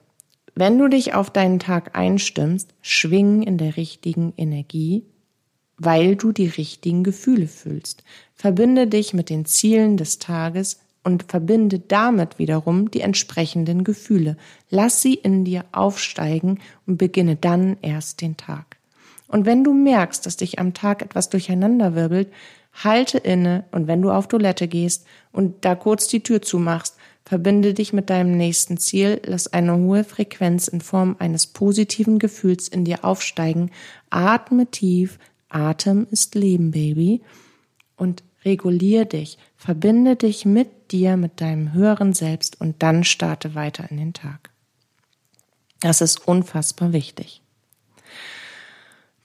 wenn 0.56 0.80
du 0.80 0.88
dich 0.88 1.14
auf 1.14 1.30
deinen 1.30 1.60
Tag 1.60 1.96
einstimmst, 1.96 2.74
schwing 2.82 3.44
in 3.44 3.58
der 3.58 3.76
richtigen 3.78 4.34
Energie 4.38 5.04
weil 5.78 6.16
du 6.16 6.32
die 6.32 6.48
richtigen 6.48 7.04
Gefühle 7.04 7.48
fühlst. 7.48 8.04
Verbinde 8.34 8.88
dich 8.88 9.14
mit 9.14 9.30
den 9.30 9.46
Zielen 9.46 9.98
des 9.98 10.20
Tages 10.20 10.80
und 11.04 11.24
verbinde 11.24 11.80
damit 11.80 12.40
wiederum 12.40 12.92
die 12.92 13.02
entsprechenden 13.02 13.84
Gefühle. 13.84 14.36
Lass 14.70 15.02
sie 15.02 15.14
in 15.14 15.46
dir 15.46 15.64
aufsteigen 15.72 16.60
und 16.86 16.98
beginne 16.98 17.36
dann 17.36 17.78
erst 17.82 18.22
den 18.22 18.36
Tag. 18.36 18.78
Und 19.28 19.46
wenn 19.46 19.64
du 19.64 19.74
merkst, 19.74 20.26
dass 20.26 20.38
dich 20.38 20.60
am 20.60 20.74
Tag 20.74 21.02
etwas 21.02 21.30
durcheinanderwirbelt, 21.30 22.32
halte 22.84 23.18
inne 23.18 23.66
und 23.72 23.88
wenn 23.88 24.02
du 24.02 24.12
auf 24.12 24.28
Toilette 24.28 24.68
gehst 24.68 25.06
und 25.32 25.66
da 25.66 25.76
kurz 25.76 26.08
die 26.08 26.22
Tür 26.22 26.42
zumachst, 26.42 26.96
verbinde 27.26 27.74
dich 27.74 27.92
mit 27.92 28.10
deinem 28.10 28.38
nächsten 28.38 28.78
Ziel, 28.78 29.22
lass 29.26 29.52
eine 29.52 29.78
hohe 29.78 30.04
Frequenz 30.04 30.68
in 30.68 30.82
Form 30.82 31.16
eines 31.20 31.48
positiven 31.48 32.20
Gefühls 32.20 32.68
in 32.68 32.86
dir 32.86 33.04
aufsteigen, 33.04 33.72
atme 34.10 34.68
tief, 34.68 35.20
Atem 35.50 36.08
ist 36.12 36.36
Leben, 36.36 36.72
Baby. 36.72 37.22
Und 37.96 38.24
regulier 38.46 39.06
dich, 39.06 39.38
verbinde 39.56 40.16
dich 40.16 40.46
mit 40.46 40.92
dir, 40.92 41.18
mit 41.18 41.42
deinem 41.42 41.74
höheren 41.74 42.14
Selbst 42.14 42.62
und 42.62 42.82
dann 42.84 43.04
starte 43.04 43.56
weiter 43.56 43.90
in 43.90 43.98
den 43.98 44.14
Tag. 44.14 44.52
Das 45.80 46.02
ist 46.02 46.28
unfassbar 46.28 46.94
wichtig. 46.94 47.42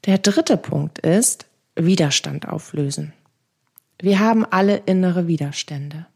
Der 0.04 0.18
dritte 0.18 0.56
Punkt 0.56 0.98
ist 0.98 1.46
Widerstand 1.76 2.48
auflösen. 2.48 3.12
Wir 4.00 4.18
haben 4.18 4.44
alle 4.44 4.78
innere 4.78 5.28
Widerstände. 5.28 6.06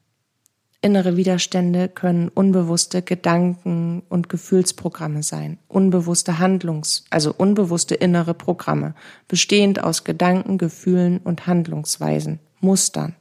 Innere 0.86 1.16
Widerstände 1.16 1.88
können 1.88 2.28
unbewusste 2.28 3.02
Gedanken 3.02 4.04
und 4.08 4.28
Gefühlsprogramme 4.28 5.24
sein, 5.24 5.58
unbewusste 5.66 6.38
Handlungs-, 6.38 7.02
also 7.10 7.34
unbewusste 7.36 7.96
innere 7.96 8.34
Programme, 8.34 8.94
bestehend 9.26 9.82
aus 9.82 10.04
Gedanken, 10.04 10.58
Gefühlen 10.58 11.18
und 11.18 11.48
Handlungsweisen, 11.48 12.38
Mustern, 12.60 13.16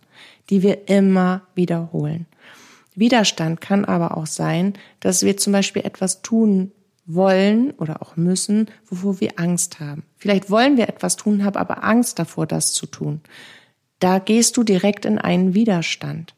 die 0.51 0.61
wir 0.61 0.87
immer 0.87 1.41
wiederholen. 1.55 2.27
Widerstand 2.93 3.61
kann 3.61 3.83
aber 3.83 4.15
auch 4.15 4.27
sein, 4.27 4.73
dass 4.99 5.23
wir 5.23 5.35
zum 5.35 5.51
Beispiel 5.51 5.85
etwas 5.85 6.21
tun 6.21 6.71
wollen 7.07 7.71
oder 7.71 8.03
auch 8.03 8.15
müssen, 8.15 8.69
wovor 8.85 9.19
wir 9.19 9.39
Angst 9.39 9.79
haben. 9.79 10.03
Vielleicht 10.17 10.51
wollen 10.51 10.77
wir 10.77 10.87
etwas 10.87 11.15
tun, 11.15 11.43
haben 11.43 11.57
aber 11.57 11.83
Angst 11.83 12.19
davor, 12.19 12.45
das 12.45 12.73
zu 12.73 12.85
tun. 12.85 13.21
Da 13.97 14.19
gehst 14.19 14.55
du 14.55 14.63
direkt 14.63 15.05
in 15.05 15.17
einen 15.17 15.55
Widerstand. 15.55 16.34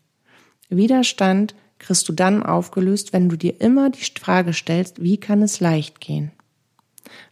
Widerstand 0.69 1.55
kriegst 1.79 2.09
du 2.09 2.13
dann 2.13 2.43
aufgelöst, 2.43 3.13
wenn 3.13 3.29
du 3.29 3.37
dir 3.37 3.61
immer 3.61 3.89
die 3.89 4.03
Frage 4.19 4.53
stellst, 4.53 5.01
wie 5.01 5.17
kann 5.17 5.41
es 5.41 5.59
leicht 5.59 6.01
gehen? 6.01 6.31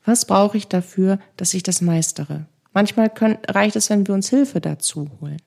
Was 0.05 0.25
brauche 0.25 0.57
ich 0.57 0.67
dafür, 0.67 1.19
dass 1.37 1.53
ich 1.53 1.63
das 1.63 1.81
meistere? 1.81 2.45
Manchmal 2.73 3.09
können, 3.09 3.37
reicht 3.47 3.75
es, 3.75 3.89
wenn 3.89 4.05
wir 4.07 4.13
uns 4.13 4.29
Hilfe 4.29 4.61
dazu 4.61 5.09
holen. 5.19 5.41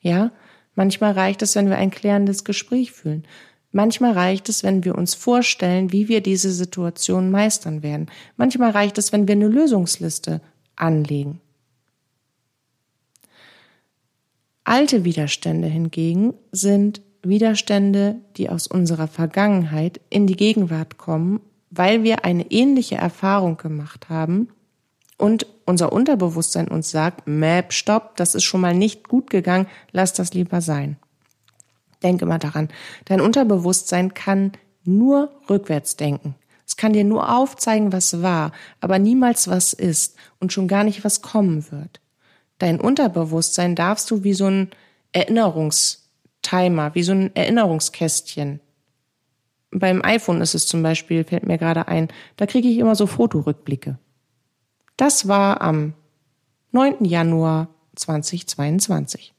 Ja? 0.00 0.30
Manchmal 0.74 1.12
reicht 1.12 1.42
es, 1.42 1.56
wenn 1.56 1.68
wir 1.68 1.76
ein 1.76 1.90
klärendes 1.90 2.44
Gespräch 2.44 2.92
fühlen. 2.92 3.24
Manchmal 3.72 4.12
reicht 4.12 4.48
es, 4.48 4.62
wenn 4.62 4.84
wir 4.84 4.96
uns 4.96 5.14
vorstellen, 5.14 5.92
wie 5.92 6.08
wir 6.08 6.22
diese 6.22 6.52
Situation 6.52 7.30
meistern 7.30 7.82
werden. 7.82 8.06
Manchmal 8.36 8.70
reicht 8.70 8.96
es, 8.96 9.12
wenn 9.12 9.28
wir 9.28 9.34
eine 9.34 9.48
Lösungsliste 9.48 10.40
anlegen. 10.76 11.40
Alte 14.64 15.04
Widerstände 15.04 15.66
hingegen 15.66 16.34
sind 16.52 17.00
Widerstände, 17.22 18.16
die 18.36 18.48
aus 18.48 18.66
unserer 18.66 19.08
Vergangenheit 19.08 20.00
in 20.10 20.26
die 20.26 20.36
Gegenwart 20.36 20.98
kommen, 20.98 21.40
weil 21.70 22.02
wir 22.02 22.24
eine 22.24 22.50
ähnliche 22.50 22.96
Erfahrung 22.96 23.56
gemacht 23.56 24.08
haben 24.08 24.48
und 25.18 25.46
unser 25.66 25.92
Unterbewusstsein 25.92 26.68
uns 26.68 26.90
sagt, 26.90 27.26
Map, 27.26 27.72
stopp, 27.72 28.16
das 28.16 28.34
ist 28.34 28.44
schon 28.44 28.60
mal 28.60 28.74
nicht 28.74 29.08
gut 29.08 29.28
gegangen, 29.28 29.66
lass 29.92 30.12
das 30.14 30.32
lieber 30.32 30.60
sein. 30.60 30.96
Denke 32.02 32.24
mal 32.24 32.38
daran, 32.38 32.68
dein 33.04 33.20
Unterbewusstsein 33.20 34.14
kann 34.14 34.52
nur 34.84 35.30
rückwärts 35.50 35.96
denken. 35.96 36.36
Es 36.66 36.76
kann 36.76 36.92
dir 36.92 37.04
nur 37.04 37.34
aufzeigen, 37.36 37.92
was 37.92 38.22
war, 38.22 38.52
aber 38.80 38.98
niemals 38.98 39.48
was 39.48 39.72
ist 39.72 40.16
und 40.38 40.52
schon 40.52 40.68
gar 40.68 40.84
nicht 40.84 41.04
was 41.04 41.22
kommen 41.22 41.70
wird. 41.72 42.00
Dein 42.58 42.80
Unterbewusstsein 42.80 43.74
darfst 43.74 44.10
du 44.10 44.22
wie 44.22 44.34
so 44.34 44.46
ein 44.46 44.70
Erinnerungs 45.12 46.07
Timer, 46.48 46.94
wie 46.94 47.02
so 47.02 47.12
ein 47.12 47.34
Erinnerungskästchen. 47.34 48.60
Beim 49.70 50.02
iPhone 50.02 50.40
ist 50.40 50.54
es 50.54 50.66
zum 50.66 50.82
Beispiel, 50.82 51.24
fällt 51.24 51.46
mir 51.46 51.58
gerade 51.58 51.88
ein, 51.88 52.08
da 52.36 52.46
kriege 52.46 52.68
ich 52.68 52.78
immer 52.78 52.94
so 52.94 53.06
Fotorückblicke. 53.06 53.98
Das 54.96 55.28
war 55.28 55.60
am 55.60 55.92
9. 56.72 57.04
Januar 57.04 57.68
2022. 57.96 59.34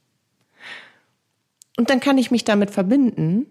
Und 1.76 1.90
dann 1.90 2.00
kann 2.00 2.18
ich 2.18 2.30
mich 2.30 2.44
damit 2.44 2.70
verbinden, 2.70 3.46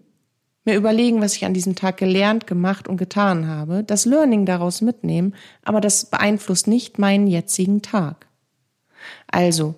mir 0.64 0.76
überlegen, 0.76 1.20
was 1.20 1.36
ich 1.36 1.44
an 1.44 1.54
diesem 1.54 1.74
Tag 1.74 1.96
gelernt, 1.96 2.46
gemacht 2.46 2.88
und 2.88 2.96
getan 2.96 3.46
habe, 3.46 3.84
das 3.84 4.04
Learning 4.06 4.46
daraus 4.46 4.80
mitnehmen, 4.80 5.34
aber 5.62 5.80
das 5.80 6.06
beeinflusst 6.06 6.66
nicht 6.66 6.98
meinen 6.98 7.26
jetzigen 7.26 7.82
Tag. 7.82 8.26
Also, 9.26 9.74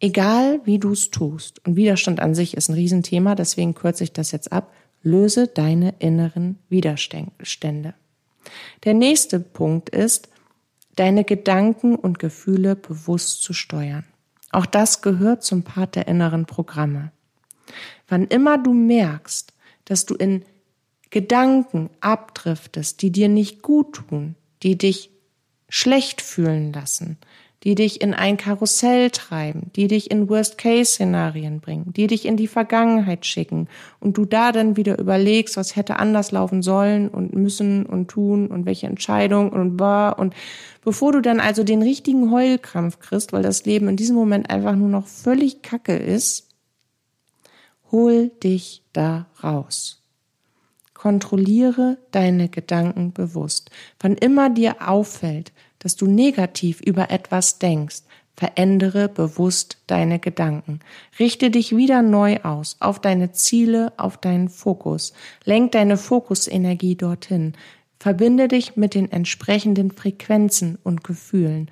egal 0.00 0.60
wie 0.64 0.78
du 0.78 0.92
es 0.92 1.10
tust, 1.10 1.64
und 1.66 1.76
Widerstand 1.76 2.20
an 2.20 2.34
sich 2.34 2.56
ist 2.56 2.68
ein 2.68 2.74
Riesenthema, 2.74 3.34
deswegen 3.34 3.74
kürze 3.74 4.04
ich 4.04 4.12
das 4.12 4.32
jetzt 4.32 4.52
ab, 4.52 4.72
löse 5.02 5.46
deine 5.46 5.94
inneren 5.98 6.58
Widerstände. 6.68 7.94
Der 8.84 8.94
nächste 8.94 9.40
Punkt 9.40 9.90
ist, 9.90 10.28
deine 10.96 11.24
Gedanken 11.24 11.94
und 11.94 12.18
Gefühle 12.18 12.74
bewusst 12.74 13.42
zu 13.42 13.52
steuern. 13.52 14.04
Auch 14.50 14.66
das 14.66 15.02
gehört 15.02 15.44
zum 15.44 15.62
Part 15.62 15.94
der 15.94 16.08
inneren 16.08 16.46
Programme. 16.46 17.12
Wann 18.08 18.26
immer 18.26 18.58
du 18.58 18.72
merkst, 18.72 19.52
dass 19.84 20.06
du 20.06 20.14
in 20.14 20.44
Gedanken 21.10 21.90
abdriftest, 22.00 23.02
die 23.02 23.12
dir 23.12 23.28
nicht 23.28 23.62
gut 23.62 23.94
tun, 23.94 24.34
die 24.62 24.76
dich 24.76 25.10
schlecht 25.68 26.20
fühlen 26.20 26.72
lassen, 26.72 27.18
die 27.64 27.74
dich 27.74 28.00
in 28.00 28.14
ein 28.14 28.36
Karussell 28.36 29.10
treiben, 29.10 29.70
die 29.74 29.88
dich 29.88 30.10
in 30.10 30.28
Worst-Case-Szenarien 30.28 31.60
bringen, 31.60 31.92
die 31.92 32.06
dich 32.06 32.24
in 32.24 32.36
die 32.36 32.46
Vergangenheit 32.46 33.26
schicken 33.26 33.68
und 34.00 34.16
du 34.16 34.24
da 34.24 34.52
dann 34.52 34.76
wieder 34.76 34.98
überlegst, 34.98 35.56
was 35.56 35.76
hätte 35.76 35.98
anders 35.98 36.30
laufen 36.30 36.62
sollen 36.62 37.08
und 37.08 37.34
müssen 37.34 37.84
und 37.86 38.08
tun 38.08 38.46
und 38.46 38.66
welche 38.66 38.86
Entscheidung 38.86 39.50
und 39.50 39.80
war 39.80 40.18
und 40.18 40.34
bevor 40.84 41.12
du 41.12 41.20
dann 41.20 41.40
also 41.40 41.64
den 41.64 41.82
richtigen 41.82 42.30
Heulkrampf 42.30 43.00
kriegst, 43.00 43.32
weil 43.32 43.42
das 43.42 43.64
Leben 43.64 43.88
in 43.88 43.96
diesem 43.96 44.16
Moment 44.16 44.50
einfach 44.50 44.76
nur 44.76 44.88
noch 44.88 45.06
völlig 45.06 45.62
kacke 45.62 45.96
ist, 45.96 46.48
Hol 47.90 48.28
dich 48.28 48.82
da 48.92 49.26
raus. 49.42 50.02
Kontrolliere 50.92 51.96
deine 52.10 52.48
Gedanken 52.48 53.12
bewusst. 53.12 53.70
Wann 54.00 54.14
immer 54.14 54.50
dir 54.50 54.88
auffällt, 54.88 55.52
dass 55.78 55.96
du 55.96 56.06
negativ 56.06 56.80
über 56.80 57.10
etwas 57.10 57.58
denkst, 57.58 58.02
verändere 58.38 59.08
bewusst 59.08 59.78
deine 59.88 60.20
Gedanken. 60.20 60.78
Richte 61.18 61.50
dich 61.50 61.76
wieder 61.76 62.02
neu 62.02 62.38
aus, 62.42 62.76
auf 62.78 63.00
deine 63.00 63.32
Ziele, 63.32 63.92
auf 63.96 64.16
deinen 64.16 64.48
Fokus. 64.48 65.12
Lenk 65.44 65.72
deine 65.72 65.96
Fokusenergie 65.96 66.94
dorthin. 66.94 67.54
Verbinde 67.98 68.46
dich 68.46 68.76
mit 68.76 68.94
den 68.94 69.10
entsprechenden 69.10 69.90
Frequenzen 69.90 70.78
und 70.84 71.02
Gefühlen 71.02 71.68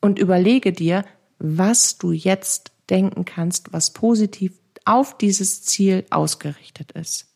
und 0.00 0.18
überlege 0.18 0.72
dir, 0.72 1.04
was 1.38 1.98
du 1.98 2.12
jetzt 2.12 2.72
denken 2.88 3.26
kannst, 3.26 3.74
was 3.74 3.92
positiv 3.92 4.52
auf 4.86 5.18
dieses 5.18 5.64
Ziel 5.64 6.06
ausgerichtet 6.08 6.92
ist. 6.92 7.26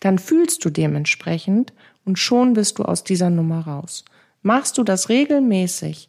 Dann 0.00 0.18
fühlst 0.18 0.64
du 0.64 0.70
dementsprechend 0.70 1.72
und 2.04 2.18
schon 2.18 2.54
bist 2.54 2.78
du 2.78 2.84
aus 2.84 3.04
dieser 3.04 3.30
Nummer 3.30 3.60
raus. 3.60 4.04
Machst 4.46 4.78
du 4.78 4.84
das 4.84 5.08
regelmäßig, 5.08 6.08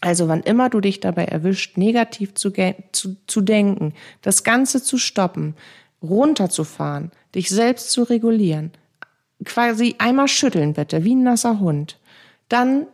also 0.00 0.28
wann 0.28 0.44
immer 0.44 0.70
du 0.70 0.80
dich 0.80 1.00
dabei 1.00 1.24
erwischt, 1.24 1.76
negativ 1.76 2.34
zu, 2.34 2.52
zu, 2.92 3.16
zu 3.26 3.40
denken, 3.40 3.92
das 4.22 4.44
Ganze 4.44 4.80
zu 4.80 4.98
stoppen, 4.98 5.56
runterzufahren, 6.00 7.10
dich 7.34 7.48
selbst 7.48 7.90
zu 7.90 8.04
regulieren, 8.04 8.70
quasi 9.44 9.96
einmal 9.98 10.28
schütteln 10.28 10.74
bitte, 10.74 11.02
wie 11.02 11.16
ein 11.16 11.24
nasser 11.24 11.58
Hund, 11.58 11.98
dann 12.48 12.86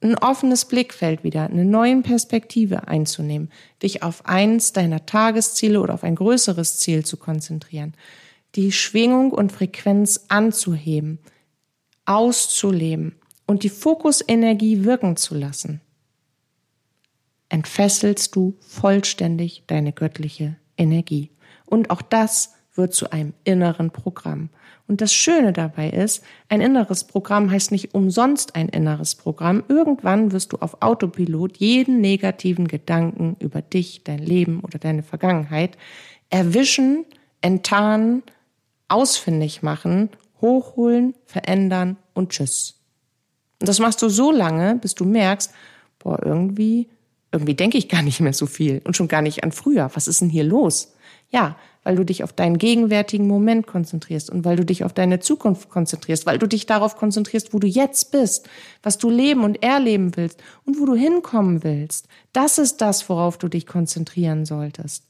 ein 0.00 0.16
offenes 0.16 0.66
Blickfeld 0.66 1.24
wieder, 1.24 1.46
eine 1.46 1.64
neue 1.64 2.00
Perspektive 2.02 2.86
einzunehmen, 2.86 3.50
dich 3.82 4.04
auf 4.04 4.26
eins 4.26 4.72
deiner 4.72 5.06
Tagesziele 5.06 5.80
oder 5.80 5.94
auf 5.94 6.04
ein 6.04 6.14
größeres 6.14 6.78
Ziel 6.78 7.04
zu 7.04 7.16
konzentrieren, 7.16 7.94
die 8.54 8.70
Schwingung 8.70 9.32
und 9.32 9.50
Frequenz 9.50 10.26
anzuheben, 10.28 11.18
auszuleben 12.04 13.16
und 13.46 13.62
die 13.62 13.68
Fokusenergie 13.68 14.84
wirken 14.84 15.16
zu 15.16 15.34
lassen, 15.34 15.80
entfesselst 17.48 18.34
du 18.34 18.56
vollständig 18.60 19.64
deine 19.66 19.92
göttliche 19.92 20.56
Energie. 20.76 21.30
Und 21.66 21.90
auch 21.90 22.02
das 22.02 22.54
wird 22.74 22.94
zu 22.94 23.10
einem 23.10 23.34
inneren 23.44 23.90
Programm. 23.90 24.50
Und 24.86 25.00
das 25.00 25.14
Schöne 25.14 25.52
dabei 25.52 25.90
ist, 25.90 26.22
ein 26.48 26.60
inneres 26.60 27.04
Programm 27.04 27.50
heißt 27.50 27.72
nicht 27.72 27.94
umsonst 27.94 28.54
ein 28.54 28.68
inneres 28.68 29.14
Programm. 29.14 29.64
Irgendwann 29.68 30.32
wirst 30.32 30.52
du 30.52 30.58
auf 30.58 30.82
Autopilot 30.82 31.56
jeden 31.56 32.00
negativen 32.00 32.68
Gedanken 32.68 33.36
über 33.38 33.62
dich, 33.62 34.04
dein 34.04 34.18
Leben 34.18 34.60
oder 34.60 34.78
deine 34.78 35.02
Vergangenheit 35.02 35.78
erwischen, 36.28 37.06
enttarnen, 37.40 38.22
ausfindig 38.88 39.62
machen, 39.62 40.10
hochholen, 40.40 41.14
verändern 41.24 41.96
und 42.12 42.30
tschüss. 42.30 42.83
Und 43.64 43.68
das 43.70 43.78
machst 43.78 44.02
du 44.02 44.10
so 44.10 44.30
lange, 44.30 44.74
bis 44.74 44.94
du 44.94 45.06
merkst, 45.06 45.50
boah, 45.98 46.22
irgendwie, 46.22 46.86
irgendwie 47.32 47.54
denke 47.54 47.78
ich 47.78 47.88
gar 47.88 48.02
nicht 48.02 48.20
mehr 48.20 48.34
so 48.34 48.44
viel 48.44 48.82
und 48.84 48.94
schon 48.94 49.08
gar 49.08 49.22
nicht 49.22 49.42
an 49.42 49.52
früher. 49.52 49.90
Was 49.94 50.06
ist 50.06 50.20
denn 50.20 50.28
hier 50.28 50.44
los? 50.44 50.92
Ja, 51.30 51.56
weil 51.82 51.96
du 51.96 52.04
dich 52.04 52.22
auf 52.22 52.34
deinen 52.34 52.58
gegenwärtigen 52.58 53.26
Moment 53.26 53.66
konzentrierst 53.66 54.28
und 54.28 54.44
weil 54.44 54.56
du 54.56 54.66
dich 54.66 54.84
auf 54.84 54.92
deine 54.92 55.18
Zukunft 55.18 55.70
konzentrierst, 55.70 56.26
weil 56.26 56.36
du 56.36 56.46
dich 56.46 56.66
darauf 56.66 56.96
konzentrierst, 56.96 57.54
wo 57.54 57.58
du 57.58 57.66
jetzt 57.66 58.12
bist, 58.12 58.50
was 58.82 58.98
du 58.98 59.08
leben 59.08 59.44
und 59.44 59.62
erleben 59.62 60.14
willst 60.14 60.42
und 60.66 60.78
wo 60.78 60.84
du 60.84 60.94
hinkommen 60.94 61.64
willst. 61.64 62.06
Das 62.34 62.58
ist 62.58 62.82
das, 62.82 63.08
worauf 63.08 63.38
du 63.38 63.48
dich 63.48 63.66
konzentrieren 63.66 64.44
solltest. 64.44 65.04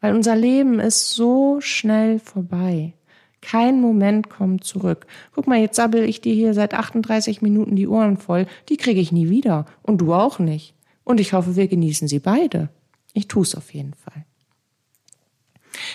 Weil 0.00 0.14
unser 0.14 0.36
Leben 0.36 0.78
ist 0.78 1.10
so 1.10 1.60
schnell 1.60 2.20
vorbei. 2.20 2.94
Kein 3.40 3.80
Moment 3.80 4.28
kommt 4.28 4.64
zurück. 4.64 5.06
Guck 5.34 5.46
mal, 5.46 5.58
jetzt 5.58 5.76
sabbel 5.76 6.04
ich 6.04 6.20
dir 6.20 6.34
hier 6.34 6.54
seit 6.54 6.74
38 6.74 7.40
Minuten 7.42 7.74
die 7.74 7.88
Ohren 7.88 8.16
voll. 8.16 8.46
Die 8.68 8.76
kriege 8.76 9.00
ich 9.00 9.12
nie 9.12 9.30
wieder. 9.30 9.66
Und 9.82 9.98
du 9.98 10.12
auch 10.12 10.38
nicht. 10.38 10.74
Und 11.04 11.20
ich 11.20 11.32
hoffe, 11.32 11.56
wir 11.56 11.66
genießen 11.66 12.06
sie 12.06 12.18
beide. 12.18 12.68
Ich 13.14 13.28
tu's 13.28 13.54
auf 13.54 13.72
jeden 13.72 13.94
Fall. 13.94 14.24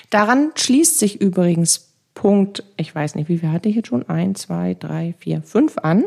Daran 0.09 0.51
schließt 0.55 0.97
sich 0.97 1.21
übrigens 1.21 1.91
Punkt, 2.15 2.63
ich 2.77 2.95
weiß 2.95 3.15
nicht, 3.15 3.29
wie 3.29 3.37
viel 3.37 3.51
hatte 3.51 3.69
ich 3.69 3.75
jetzt 3.75 3.89
schon? 3.89 4.07
Eins, 4.07 4.43
zwei, 4.43 4.73
drei, 4.73 5.13
vier, 5.19 5.41
fünf 5.41 5.77
an. 5.77 6.05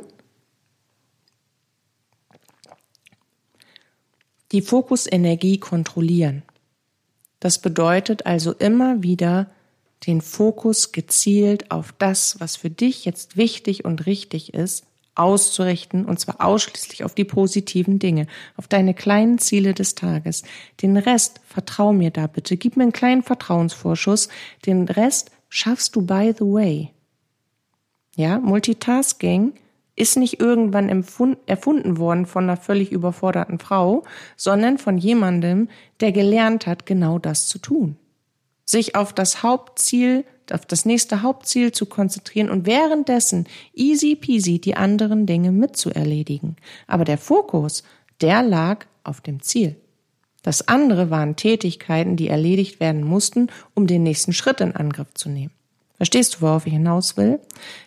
Die 4.50 4.62
Fokusenergie 4.62 5.58
kontrollieren. 5.58 6.42
Das 7.40 7.60
bedeutet 7.60 8.26
also 8.26 8.52
immer 8.52 9.02
wieder 9.02 9.50
den 10.06 10.20
Fokus 10.20 10.92
gezielt 10.92 11.70
auf 11.70 11.92
das, 11.98 12.40
was 12.40 12.56
für 12.56 12.70
dich 12.70 13.04
jetzt 13.04 13.36
wichtig 13.36 13.84
und 13.84 14.06
richtig 14.06 14.54
ist, 14.54 14.84
auszurichten, 15.18 16.04
und 16.04 16.20
zwar 16.20 16.40
ausschließlich 16.40 17.04
auf 17.04 17.14
die 17.14 17.24
positiven 17.24 17.98
Dinge, 17.98 18.26
auf 18.56 18.68
deine 18.68 18.94
kleinen 18.94 19.38
Ziele 19.38 19.74
des 19.74 19.96
Tages. 19.96 20.44
Den 20.80 20.96
Rest, 20.96 21.40
vertrau 21.44 21.92
mir 21.92 22.10
da 22.10 22.28
bitte, 22.28 22.56
gib 22.56 22.76
mir 22.76 22.84
einen 22.84 22.92
kleinen 22.92 23.24
Vertrauensvorschuss, 23.24 24.28
den 24.64 24.84
Rest 24.84 25.32
schaffst 25.48 25.96
du 25.96 26.02
by 26.02 26.32
the 26.38 26.44
way. 26.44 26.92
Ja, 28.14 28.38
Multitasking 28.38 29.54
ist 29.96 30.16
nicht 30.16 30.40
irgendwann 30.40 30.88
erfunden 31.46 31.98
worden 31.98 32.26
von 32.26 32.44
einer 32.44 32.56
völlig 32.56 32.92
überforderten 32.92 33.58
Frau, 33.58 34.04
sondern 34.36 34.78
von 34.78 34.96
jemandem, 34.96 35.68
der 35.98 36.12
gelernt 36.12 36.68
hat, 36.68 36.86
genau 36.86 37.18
das 37.18 37.48
zu 37.48 37.58
tun. 37.58 37.96
Sich 38.68 38.94
auf 38.94 39.14
das 39.14 39.42
Hauptziel 39.42 40.24
auf 40.52 40.66
das 40.66 40.84
nächste 40.84 41.22
Hauptziel 41.22 41.72
zu 41.72 41.86
konzentrieren 41.86 42.50
und 42.50 42.66
währenddessen 42.66 43.46
easy 43.74 44.16
peasy 44.16 44.58
die 44.58 44.76
anderen 44.76 45.26
Dinge 45.26 45.52
mitzuerledigen. 45.52 46.56
Aber 46.86 47.04
der 47.04 47.18
Fokus, 47.18 47.82
der 48.20 48.42
lag 48.42 48.86
auf 49.04 49.20
dem 49.20 49.42
Ziel. 49.42 49.76
Das 50.42 50.68
andere 50.68 51.10
waren 51.10 51.36
Tätigkeiten, 51.36 52.16
die 52.16 52.28
erledigt 52.28 52.80
werden 52.80 53.02
mussten, 53.04 53.48
um 53.74 53.86
den 53.86 54.02
nächsten 54.02 54.32
Schritt 54.32 54.60
in 54.60 54.74
Angriff 54.74 55.12
zu 55.14 55.28
nehmen. 55.28 55.52
Verstehst 55.96 56.36
du, 56.36 56.40
worauf 56.42 56.66
ich 56.66 56.72
hinaus 56.72 57.16
will? 57.16 57.40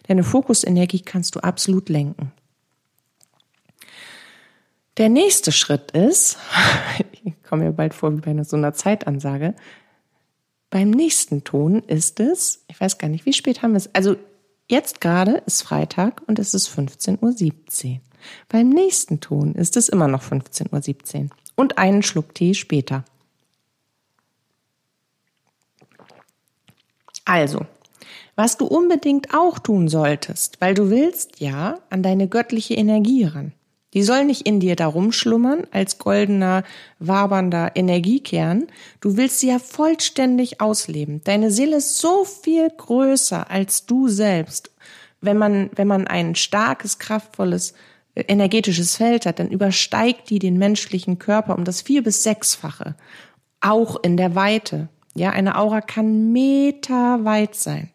Deine 0.07 0.23
Fokusenergie 0.23 0.99
kannst 0.99 1.36
du 1.36 1.39
absolut 1.39 1.88
lenken. 1.89 2.32
Der 4.97 5.07
nächste 5.07 5.53
Schritt 5.53 5.91
ist, 5.91 6.38
ich 7.23 7.34
komme 7.43 7.63
mir 7.63 7.71
bald 7.71 7.93
vor 7.93 8.11
wie 8.13 8.19
bei 8.19 8.43
so 8.43 8.57
einer 8.57 8.73
Zeitansage, 8.73 9.55
beim 10.72 10.89
nächsten 10.89 11.43
Ton 11.43 11.84
ist 11.84 12.19
es, 12.19 12.63
ich 12.67 12.80
weiß 12.80 12.97
gar 12.97 13.09
nicht, 13.09 13.26
wie 13.28 13.34
spät 13.34 13.61
haben 13.61 13.74
wir 13.74 13.78
es? 13.78 13.93
Also 13.93 14.15
jetzt 14.67 15.01
gerade 15.01 15.43
ist 15.45 15.61
Freitag 15.61 16.24
und 16.26 16.39
es 16.39 16.55
ist 16.55 16.69
15.17 16.69 17.95
Uhr. 17.95 17.99
Beim 18.49 18.69
nächsten 18.69 19.19
Ton 19.19 19.53
ist 19.53 19.78
es 19.78 19.89
immer 19.89 20.07
noch 20.07 20.24
15.17 20.24 21.24
Uhr 21.24 21.30
und 21.55 21.78
einen 21.78 22.01
Schluck 22.03 22.34
Tee 22.34 22.53
später. 22.53 23.03
Also, 27.26 27.65
was 28.36 28.57
du 28.57 28.65
unbedingt 28.65 29.34
auch 29.34 29.59
tun 29.59 29.89
solltest, 29.89 30.61
weil 30.61 30.74
du 30.74 30.89
willst 30.89 31.41
ja 31.41 31.80
an 31.89 32.01
deine 32.01 32.28
göttliche 32.28 32.76
Energie 32.76 33.26
ran. 33.26 33.53
Die 33.93 34.03
soll 34.03 34.23
nicht 34.23 34.47
in 34.47 34.59
dir 34.59 34.75
darum 34.75 35.11
schlummern 35.11 35.67
als 35.71 35.97
goldener, 35.97 36.63
wabernder 36.99 37.71
Energiekern. 37.75 38.67
Du 39.01 39.17
willst 39.17 39.39
sie 39.39 39.49
ja 39.49 39.59
vollständig 39.59 40.61
ausleben. 40.61 41.21
Deine 41.25 41.51
Seele 41.51 41.77
ist 41.77 41.97
so 41.97 42.23
viel 42.23 42.69
größer 42.69 43.49
als 43.51 43.85
du 43.85 44.07
selbst. 44.07 44.71
Wenn 45.19 45.37
man, 45.37 45.69
wenn 45.75 45.87
man 45.87 46.07
ein 46.07 46.35
starkes, 46.35 46.99
kraftvolles, 46.99 47.73
energetisches 48.15 48.95
Feld 48.95 49.25
hat, 49.25 49.39
dann 49.39 49.49
übersteigt 49.49 50.29
die 50.29 50.39
den 50.39 50.57
menschlichen 50.57 51.19
Körper 51.19 51.57
um 51.57 51.65
das 51.65 51.81
vier- 51.81 52.03
bis 52.03 52.23
sechsfache. 52.23 52.95
Auch 53.59 54.01
in 54.01 54.15
der 54.15 54.35
Weite. 54.35 54.87
Ja, 55.13 55.31
eine 55.31 55.57
Aura 55.57 55.81
kann 55.81 56.31
meterweit 56.31 57.55
sein 57.55 57.91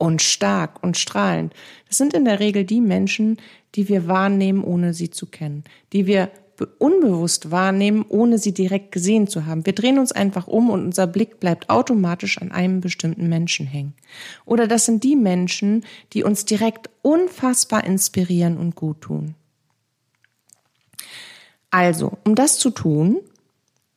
und 0.00 0.22
stark 0.22 0.82
und 0.82 0.96
strahlend. 0.96 1.52
Das 1.86 1.98
sind 1.98 2.14
in 2.14 2.24
der 2.24 2.40
Regel 2.40 2.64
die 2.64 2.80
Menschen, 2.80 3.36
die 3.74 3.88
wir 3.88 4.08
wahrnehmen, 4.08 4.64
ohne 4.64 4.94
sie 4.94 5.10
zu 5.10 5.26
kennen, 5.26 5.62
die 5.92 6.06
wir 6.06 6.30
unbewusst 6.78 7.50
wahrnehmen, 7.50 8.04
ohne 8.08 8.38
sie 8.38 8.52
direkt 8.52 8.92
gesehen 8.92 9.26
zu 9.26 9.44
haben. 9.44 9.66
Wir 9.66 9.74
drehen 9.74 9.98
uns 9.98 10.10
einfach 10.10 10.46
um 10.46 10.70
und 10.70 10.84
unser 10.84 11.06
Blick 11.06 11.38
bleibt 11.38 11.68
automatisch 11.68 12.38
an 12.38 12.50
einem 12.50 12.80
bestimmten 12.80 13.28
Menschen 13.28 13.66
hängen. 13.66 13.94
Oder 14.46 14.66
das 14.66 14.86
sind 14.86 15.04
die 15.04 15.16
Menschen, 15.16 15.84
die 16.14 16.24
uns 16.24 16.46
direkt 16.46 16.88
unfassbar 17.02 17.84
inspirieren 17.84 18.56
und 18.56 18.76
gut 18.76 19.02
tun. 19.02 19.34
Also, 21.70 22.18
um 22.24 22.34
das 22.34 22.58
zu 22.58 22.70
tun, 22.70 23.18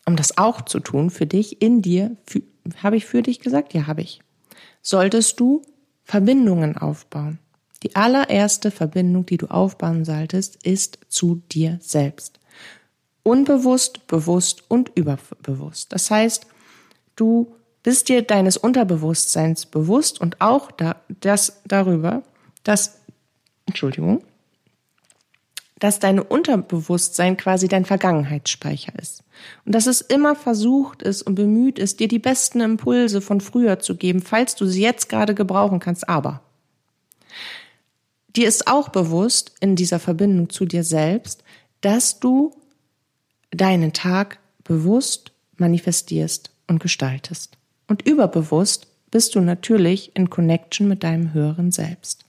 um 0.05 0.17
das 0.17 0.37
auch 0.37 0.63
zu 0.63 0.81
tun 0.81 1.09
für 1.09 1.25
dich, 1.25 1.61
in 1.61 1.81
dir, 1.81 2.17
habe 2.81 2.97
ich 2.97 3.05
für 3.05 3.21
dich 3.21 3.39
gesagt? 3.39 3.73
Ja, 3.73 3.87
habe 3.87 4.01
ich. 4.01 4.19
Solltest 4.81 5.39
du 5.39 5.61
Verbindungen 6.03 6.77
aufbauen. 6.77 7.39
Die 7.83 7.95
allererste 7.95 8.71
Verbindung, 8.71 9.25
die 9.25 9.37
du 9.37 9.47
aufbauen 9.47 10.05
solltest, 10.05 10.65
ist 10.65 10.99
zu 11.09 11.41
dir 11.51 11.79
selbst. 11.81 12.39
Unbewusst, 13.23 14.07
bewusst 14.07 14.63
und 14.69 14.91
überbewusst. 14.95 15.91
Das 15.93 16.09
heißt, 16.09 16.45
du 17.15 17.55
bist 17.83 18.09
dir 18.09 18.21
deines 18.21 18.57
Unterbewusstseins 18.57 19.65
bewusst 19.65 20.19
und 20.21 20.39
auch 20.39 20.71
da, 20.71 20.95
das 21.19 21.61
darüber, 21.65 22.23
dass, 22.63 22.99
Entschuldigung, 23.65 24.23
dass 25.83 25.99
dein 25.99 26.19
Unterbewusstsein 26.19 27.35
quasi 27.35 27.67
dein 27.67 27.83
Vergangenheitsspeicher 27.83 28.93
ist. 29.01 29.21
Und 29.65 29.75
dass 29.75 29.85
es 29.85 29.99
immer 29.99 30.33
versucht 30.33 31.01
ist 31.01 31.23
und 31.23 31.35
bemüht 31.35 31.77
ist, 31.77 31.99
dir 31.99 32.07
die 32.07 32.19
besten 32.19 32.61
Impulse 32.61 33.19
von 33.19 33.41
früher 33.41 33.79
zu 33.79 33.97
geben, 33.97 34.21
falls 34.21 34.55
du 34.55 34.65
sie 34.65 34.81
jetzt 34.81 35.09
gerade 35.09 35.35
gebrauchen 35.35 35.81
kannst. 35.81 36.07
Aber 36.07 36.39
dir 38.33 38.47
ist 38.47 38.67
auch 38.67 38.87
bewusst 38.87 39.55
in 39.59 39.75
dieser 39.75 39.99
Verbindung 39.99 40.49
zu 40.49 40.63
dir 40.63 40.85
selbst, 40.85 41.43
dass 41.81 42.21
du 42.21 42.55
deinen 43.51 43.91
Tag 43.91 44.39
bewusst 44.63 45.33
manifestierst 45.57 46.51
und 46.65 46.79
gestaltest. 46.79 47.57
Und 47.89 48.07
überbewusst 48.07 48.87
bist 49.11 49.35
du 49.35 49.41
natürlich 49.41 50.15
in 50.15 50.29
Connection 50.29 50.87
mit 50.87 51.03
deinem 51.03 51.33
höheren 51.33 51.73
Selbst 51.73 52.22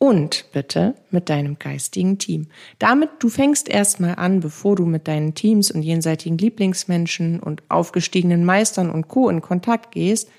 und 0.00 0.46
bitte 0.52 0.94
mit 1.10 1.28
deinem 1.28 1.58
geistigen 1.58 2.18
Team. 2.18 2.48
Damit 2.78 3.10
du 3.18 3.28
fängst 3.28 3.68
erstmal 3.68 4.14
an, 4.16 4.40
bevor 4.40 4.74
du 4.74 4.86
mit 4.86 5.06
deinen 5.06 5.34
Teams 5.34 5.70
und 5.70 5.82
jenseitigen 5.82 6.38
Lieblingsmenschen 6.38 7.38
und 7.38 7.62
aufgestiegenen 7.68 8.46
Meistern 8.46 8.90
und 8.90 9.08
Co. 9.08 9.28
in 9.28 9.42
Kontakt 9.42 9.92
gehst, 9.92 10.30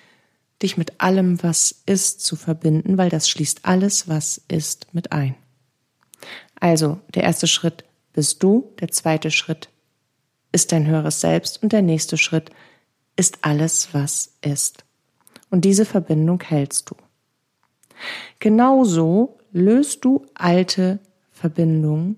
dich 0.63 0.77
mit 0.77 0.99
allem, 0.99 1.43
was 1.43 1.83
ist, 1.85 2.21
zu 2.21 2.35
verbinden, 2.35 2.97
weil 2.97 3.09
das 3.09 3.29
schließt 3.29 3.59
alles, 3.61 4.07
was 4.07 4.41
ist, 4.47 4.87
mit 4.93 5.11
ein. 5.11 5.35
Also, 6.59 6.99
der 7.13 7.23
erste 7.23 7.45
Schritt 7.45 7.83
bist 8.13 8.41
du, 8.41 8.73
der 8.79 8.89
zweite 8.89 9.29
Schritt 9.29 9.69
ist 10.51 10.71
dein 10.71 10.87
höheres 10.87 11.21
Selbst 11.21 11.61
und 11.61 11.71
der 11.71 11.83
nächste 11.83 12.17
Schritt 12.17 12.49
ist 13.15 13.39
alles, 13.43 13.93
was 13.93 14.37
ist. 14.41 14.85
Und 15.51 15.65
diese 15.65 15.85
Verbindung 15.85 16.41
hältst 16.41 16.89
du. 16.89 16.95
Genauso 18.39 19.37
löst 19.51 20.05
du 20.05 20.25
alte 20.33 20.99
Verbindungen 21.31 22.17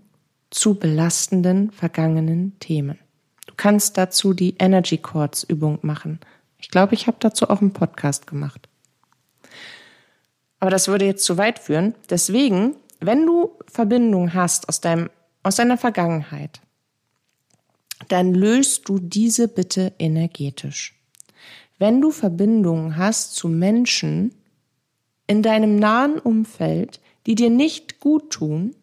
zu 0.50 0.76
belastenden 0.76 1.72
vergangenen 1.72 2.58
Themen. 2.60 3.00
Du 3.48 3.54
kannst 3.58 3.98
dazu 3.98 4.34
die 4.34 4.56
Energy 4.60 4.98
Chords 4.98 5.44
Übung 5.44 5.80
machen. 5.82 6.20
Ich 6.60 6.70
glaube, 6.70 6.94
ich 6.94 7.08
habe 7.08 7.18
dazu 7.20 7.50
auch 7.50 7.62
einen 7.62 7.74
Podcast 7.74 8.28
gemacht. 8.28 8.70
Aber 10.60 10.72
das 10.72 10.88
würde 10.88 11.06
jetzt 11.06 11.26
zu 11.26 11.38
weit 11.38 11.60
führen. 11.60 11.94
Deswegen, 12.10 12.76
wenn 13.00 13.26
du 13.26 13.52
Verbindungen 13.68 14.34
hast 14.34 14.70
aus 14.70 14.80
deinem, 14.80 15.10
aus 15.42 15.58
deiner 15.58 15.78
Vergangenheit, 15.78 16.62
dann 18.08 18.34
löst 18.34 18.88
du 18.88 19.00
diese 19.00 19.48
bitte 19.48 19.94
energetisch. 20.00 20.96
Wenn 21.80 22.00
du 22.00 22.12
Verbindungen 22.12 22.96
hast 22.96 23.36
zu 23.36 23.50
Menschen 23.50 24.34
in 25.28 25.42
deinem 25.42 25.76
nahen 25.76 26.20
Umfeld, 26.20 27.02
die 27.26 27.36
dir 27.36 27.50
nicht 27.50 28.00
gut 28.00 28.32
tun, 28.32 28.76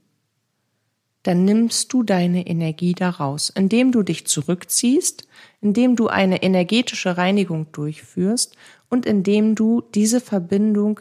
dann 1.23 1.45
nimmst 1.45 1.93
du 1.93 2.03
deine 2.03 2.47
Energie 2.47 2.95
daraus, 2.95 3.51
indem 3.51 3.93
du 3.93 4.03
dich 4.03 4.27
zurückziehst, 4.27 5.29
indem 5.61 5.97
du 5.97 6.09
eine 6.09 6.43
energetische 6.43 7.19
Reinigung 7.19 7.71
durchführst 7.73 8.57
und 8.89 9.05
indem 9.05 9.55
du 9.55 9.83
diese 9.95 10.21
Verbindung 10.21 11.01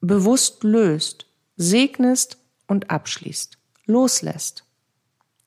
bewusst 0.00 0.64
löst, 0.64 1.26
segnest 1.56 2.38
und 2.66 2.90
abschließt, 2.90 3.58
loslässt. 3.86 4.64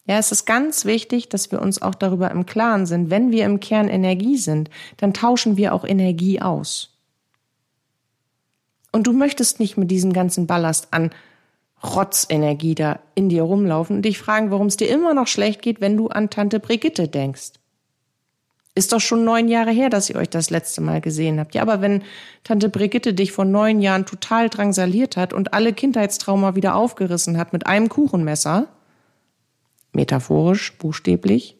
Ja, 0.06 0.18
es 0.18 0.32
ist 0.32 0.46
ganz 0.46 0.86
wichtig, 0.86 1.30
dass 1.30 1.52
wir 1.52 1.62
uns 1.62 1.82
auch 1.82 1.96
darüber 1.96 2.30
im 2.32 2.46
Klaren 2.46 2.86
sind, 2.86 3.10
wenn 3.10 3.32
wir 3.32 3.46
im 3.46 3.60
Kern 3.60 3.88
Energie 3.88 4.38
sind, 4.38 4.70
dann 4.98 5.14
tauschen 5.14 5.56
wir 5.56 5.74
auch 5.74 5.86
Energie 5.86 6.42
aus. 6.42 6.93
Und 8.94 9.08
du 9.08 9.12
möchtest 9.12 9.60
nicht 9.60 9.76
mit 9.76 9.92
diesem 9.92 10.14
ganzen 10.14 10.48
Ballast 10.48 10.88
an 10.92 11.10
Rotzenergie 11.84 12.76
da 12.76 13.00
in 13.16 13.28
dir 13.28 13.42
rumlaufen 13.42 13.98
und 13.98 14.02
dich 14.04 14.18
fragen, 14.18 14.52
warum 14.52 14.68
es 14.68 14.78
dir 14.78 14.88
immer 14.88 15.14
noch 15.14 15.28
schlecht 15.28 15.62
geht, 15.62 15.82
wenn 15.82 15.98
du 15.98 16.08
an 16.08 16.30
Tante 16.30 16.60
Brigitte 16.60 17.10
denkst. 17.10 17.54
Ist 18.76 18.94
doch 18.94 19.02
schon 19.02 19.26
neun 19.26 19.48
Jahre 19.48 19.72
her, 19.72 19.90
dass 19.90 20.10
ihr 20.10 20.16
euch 20.16 20.30
das 20.30 20.50
letzte 20.50 20.82
Mal 20.82 21.02
gesehen 21.02 21.40
habt. 21.40 21.56
Ja, 21.56 21.64
aber 21.64 21.82
wenn 21.82 22.04
Tante 22.44 22.70
Brigitte 22.70 23.14
dich 23.14 23.32
vor 23.32 23.46
neun 23.46 23.82
Jahren 23.82 24.06
total 24.06 24.50
drangsaliert 24.50 25.18
hat 25.18 25.34
und 25.34 25.54
alle 25.54 25.74
Kindheitstrauma 25.74 26.56
wieder 26.56 26.76
aufgerissen 26.76 27.38
hat 27.38 27.52
mit 27.52 27.68
einem 27.68 27.90
Kuchenmesser, 27.90 28.68
metaphorisch, 29.92 30.78
buchstäblich, 30.78 31.58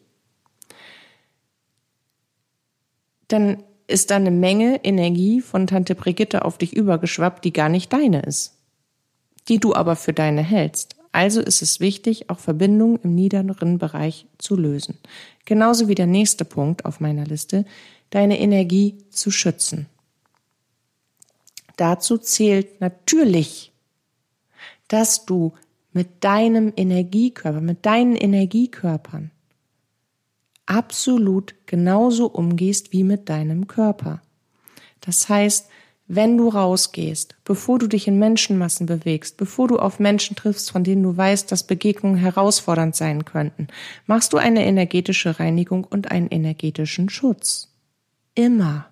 dann 3.28 3.62
ist 3.86 4.10
da 4.10 4.16
eine 4.16 4.30
Menge 4.30 4.84
Energie 4.84 5.40
von 5.40 5.66
Tante 5.66 5.94
Brigitte 5.94 6.44
auf 6.44 6.58
dich 6.58 6.74
übergeschwappt, 6.74 7.44
die 7.44 7.52
gar 7.52 7.68
nicht 7.68 7.92
deine 7.92 8.22
ist, 8.22 8.54
die 9.48 9.58
du 9.58 9.74
aber 9.74 9.96
für 9.96 10.12
deine 10.12 10.42
hältst. 10.42 10.96
Also 11.12 11.40
ist 11.40 11.62
es 11.62 11.78
wichtig, 11.78 12.28
auch 12.28 12.40
Verbindungen 12.40 12.98
im 13.02 13.14
niederen 13.14 13.78
Bereich 13.78 14.26
zu 14.38 14.56
lösen. 14.56 14.98
Genauso 15.44 15.86
wie 15.86 15.94
der 15.94 16.06
nächste 16.06 16.44
Punkt 16.44 16.84
auf 16.84 16.98
meiner 16.98 17.24
Liste, 17.24 17.64
deine 18.10 18.40
Energie 18.40 18.98
zu 19.10 19.30
schützen. 19.30 19.86
Dazu 21.76 22.18
zählt 22.18 22.80
natürlich, 22.80 23.72
dass 24.88 25.24
du 25.24 25.52
mit 25.92 26.24
deinem 26.24 26.72
Energiekörper, 26.76 27.60
mit 27.60 27.86
deinen 27.86 28.16
Energiekörpern 28.16 29.30
absolut 30.66 31.54
genauso 31.66 32.26
umgehst 32.26 32.92
wie 32.92 33.04
mit 33.04 33.28
deinem 33.28 33.66
Körper. 33.66 34.22
Das 35.00 35.28
heißt, 35.28 35.68
wenn 36.06 36.36
du 36.36 36.48
rausgehst, 36.48 37.36
bevor 37.44 37.78
du 37.78 37.86
dich 37.86 38.06
in 38.06 38.18
Menschenmassen 38.18 38.86
bewegst, 38.86 39.38
bevor 39.38 39.68
du 39.68 39.78
auf 39.78 39.98
Menschen 39.98 40.36
triffst, 40.36 40.70
von 40.70 40.84
denen 40.84 41.02
du 41.02 41.16
weißt, 41.16 41.50
dass 41.50 41.66
Begegnungen 41.66 42.18
herausfordernd 42.18 42.94
sein 42.94 43.24
könnten, 43.24 43.68
machst 44.06 44.34
du 44.34 44.36
eine 44.36 44.66
energetische 44.66 45.40
Reinigung 45.40 45.84
und 45.84 46.10
einen 46.10 46.28
energetischen 46.28 47.08
Schutz. 47.08 47.72
Immer. 48.34 48.86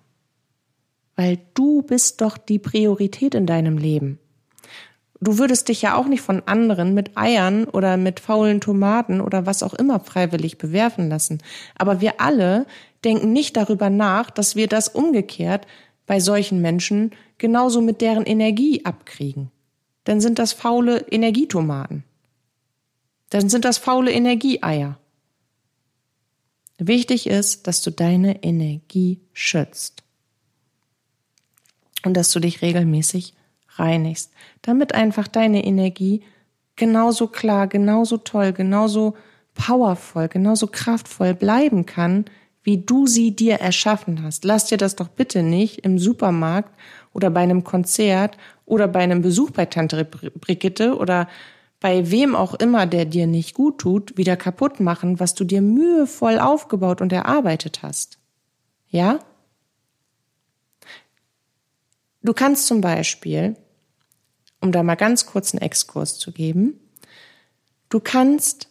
Weil 1.15 1.39
du 1.53 1.83
bist 1.83 2.21
doch 2.21 2.37
die 2.37 2.57
Priorität 2.57 3.35
in 3.35 3.45
deinem 3.45 3.77
Leben 3.77 4.17
du 5.23 5.37
würdest 5.37 5.69
dich 5.69 5.81
ja 5.81 5.95
auch 5.95 6.05
nicht 6.05 6.21
von 6.21 6.43
anderen 6.45 6.93
mit 6.93 7.17
Eiern 7.17 7.65
oder 7.65 7.97
mit 7.97 8.19
faulen 8.19 8.61
Tomaten 8.61 9.21
oder 9.21 9.45
was 9.45 9.63
auch 9.63 9.73
immer 9.73 9.99
freiwillig 9.99 10.57
bewerfen 10.57 11.09
lassen. 11.09 11.41
Aber 11.75 12.01
wir 12.01 12.21
alle 12.21 12.65
denken 13.03 13.33
nicht 13.33 13.57
darüber 13.57 13.89
nach, 13.89 14.29
dass 14.29 14.55
wir 14.55 14.67
das 14.67 14.87
umgekehrt 14.87 15.67
bei 16.05 16.19
solchen 16.19 16.61
Menschen 16.61 17.11
genauso 17.37 17.81
mit 17.81 18.01
deren 18.01 18.25
Energie 18.25 18.85
abkriegen. 18.85 19.51
Dann 20.03 20.21
sind 20.21 20.39
das 20.39 20.53
faule 20.53 21.05
Energietomaten. 21.09 22.03
Dann 23.29 23.49
sind 23.49 23.65
das 23.65 23.77
faule 23.77 24.11
Energieeier. 24.11 24.97
Wichtig 26.77 27.27
ist, 27.27 27.67
dass 27.67 27.81
du 27.81 27.91
deine 27.91 28.43
Energie 28.43 29.21
schützt. 29.33 30.03
und 32.05 32.15
dass 32.15 32.31
du 32.31 32.41
dich 32.41 32.61
regelmäßig 32.61 33.33
reinigst, 33.79 34.31
damit 34.61 34.93
einfach 34.93 35.27
deine 35.27 35.63
Energie 35.65 36.23
genauso 36.75 37.27
klar, 37.27 37.67
genauso 37.67 38.17
toll, 38.17 38.53
genauso 38.53 39.15
powervoll, 39.53 40.27
genauso 40.27 40.67
kraftvoll 40.67 41.33
bleiben 41.33 41.85
kann, 41.85 42.25
wie 42.63 42.77
du 42.77 43.07
sie 43.07 43.35
dir 43.35 43.55
erschaffen 43.55 44.23
hast. 44.23 44.45
Lass 44.45 44.65
dir 44.65 44.77
das 44.77 44.95
doch 44.95 45.09
bitte 45.09 45.43
nicht 45.43 45.79
im 45.79 45.99
Supermarkt 45.99 46.73
oder 47.13 47.29
bei 47.29 47.41
einem 47.41 47.63
Konzert 47.63 48.37
oder 48.65 48.87
bei 48.87 48.99
einem 48.99 49.21
Besuch 49.21 49.51
bei 49.51 49.65
Tante 49.65 50.05
Brigitte 50.05 50.97
oder 50.97 51.27
bei 51.79 52.09
wem 52.09 52.33
auch 52.33 52.53
immer, 52.53 52.85
der 52.85 53.03
dir 53.03 53.27
nicht 53.27 53.53
gut 53.53 53.79
tut, 53.79 54.17
wieder 54.17 54.37
kaputt 54.37 54.79
machen, 54.79 55.19
was 55.19 55.33
du 55.33 55.43
dir 55.43 55.61
mühevoll 55.61 56.39
aufgebaut 56.39 57.01
und 57.01 57.11
erarbeitet 57.11 57.83
hast. 57.83 58.19
Ja? 58.87 59.19
Du 62.21 62.31
kannst 62.31 62.67
zum 62.67 62.79
Beispiel, 62.79 63.57
um 64.63 64.71
da 64.71 64.81
mal 64.81 64.95
ganz 64.95 65.25
kurz 65.25 65.53
einen 65.53 65.61
Exkurs 65.61 66.17
zu 66.17 66.31
geben, 66.31 66.79
du 67.89 67.99
kannst 67.99 68.69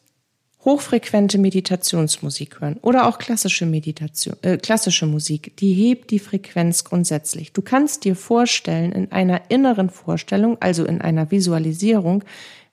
hochfrequente 0.65 1.39
Meditationsmusik 1.39 2.61
hören 2.61 2.79
oder 2.83 3.07
auch 3.07 3.19
klassische 3.19 3.67
Meditation, 3.67 4.37
äh, 4.43 4.57
klassische 4.57 5.07
Musik, 5.07 5.57
die 5.57 5.73
hebt 5.75 6.11
die 6.11 6.19
Frequenz 6.19 6.85
grundsätzlich. 6.85 7.53
Du 7.53 7.63
kannst 7.63 8.05
dir 8.05 8.17
vorstellen, 8.17 8.93
in 8.93 9.13
einer 9.13 9.51
inneren 9.51 9.91
Vorstellung, 9.91 10.57
also 10.61 10.85
in 10.85 11.01
einer 11.01 11.31
Visualisierung, 11.31 12.25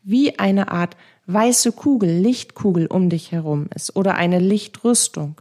wie 0.04 0.38
eine 0.40 0.72
Art 0.72 0.96
weiße 1.26 1.72
Kugel, 1.72 2.10
Lichtkugel 2.10 2.88
um 2.88 3.10
dich 3.10 3.32
herum 3.32 3.68
ist 3.76 3.96
oder 3.96 4.16
eine 4.16 4.40
Lichtrüstung. 4.40 5.36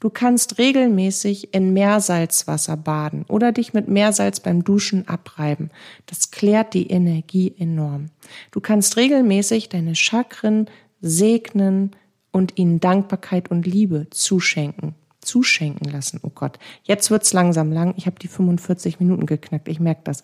Du 0.00 0.10
kannst 0.10 0.58
regelmäßig 0.58 1.54
in 1.54 1.72
Meersalzwasser 1.72 2.76
baden 2.76 3.24
oder 3.28 3.52
dich 3.52 3.72
mit 3.72 3.88
Meersalz 3.88 4.40
beim 4.40 4.64
Duschen 4.64 5.08
abreiben. 5.08 5.70
Das 6.06 6.30
klärt 6.30 6.74
die 6.74 6.90
Energie 6.90 7.54
enorm. 7.58 8.10
Du 8.50 8.60
kannst 8.60 8.96
regelmäßig 8.96 9.68
deine 9.68 9.94
Chakren 9.94 10.68
segnen 11.00 11.92
und 12.30 12.58
ihnen 12.58 12.80
Dankbarkeit 12.80 13.50
und 13.50 13.66
Liebe 13.66 14.08
zuschenken. 14.10 14.94
Zuschenken 15.20 15.90
lassen. 15.90 16.20
Oh 16.22 16.30
Gott, 16.34 16.58
jetzt 16.82 17.10
wird's 17.10 17.32
langsam 17.32 17.72
lang. 17.72 17.94
Ich 17.96 18.06
habe 18.06 18.18
die 18.18 18.28
45 18.28 19.00
Minuten 19.00 19.26
geknackt. 19.26 19.68
Ich 19.68 19.80
merke 19.80 20.02
das. 20.04 20.22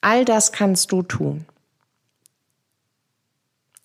All 0.00 0.24
das 0.24 0.52
kannst 0.52 0.92
du 0.92 1.02
tun. 1.02 1.44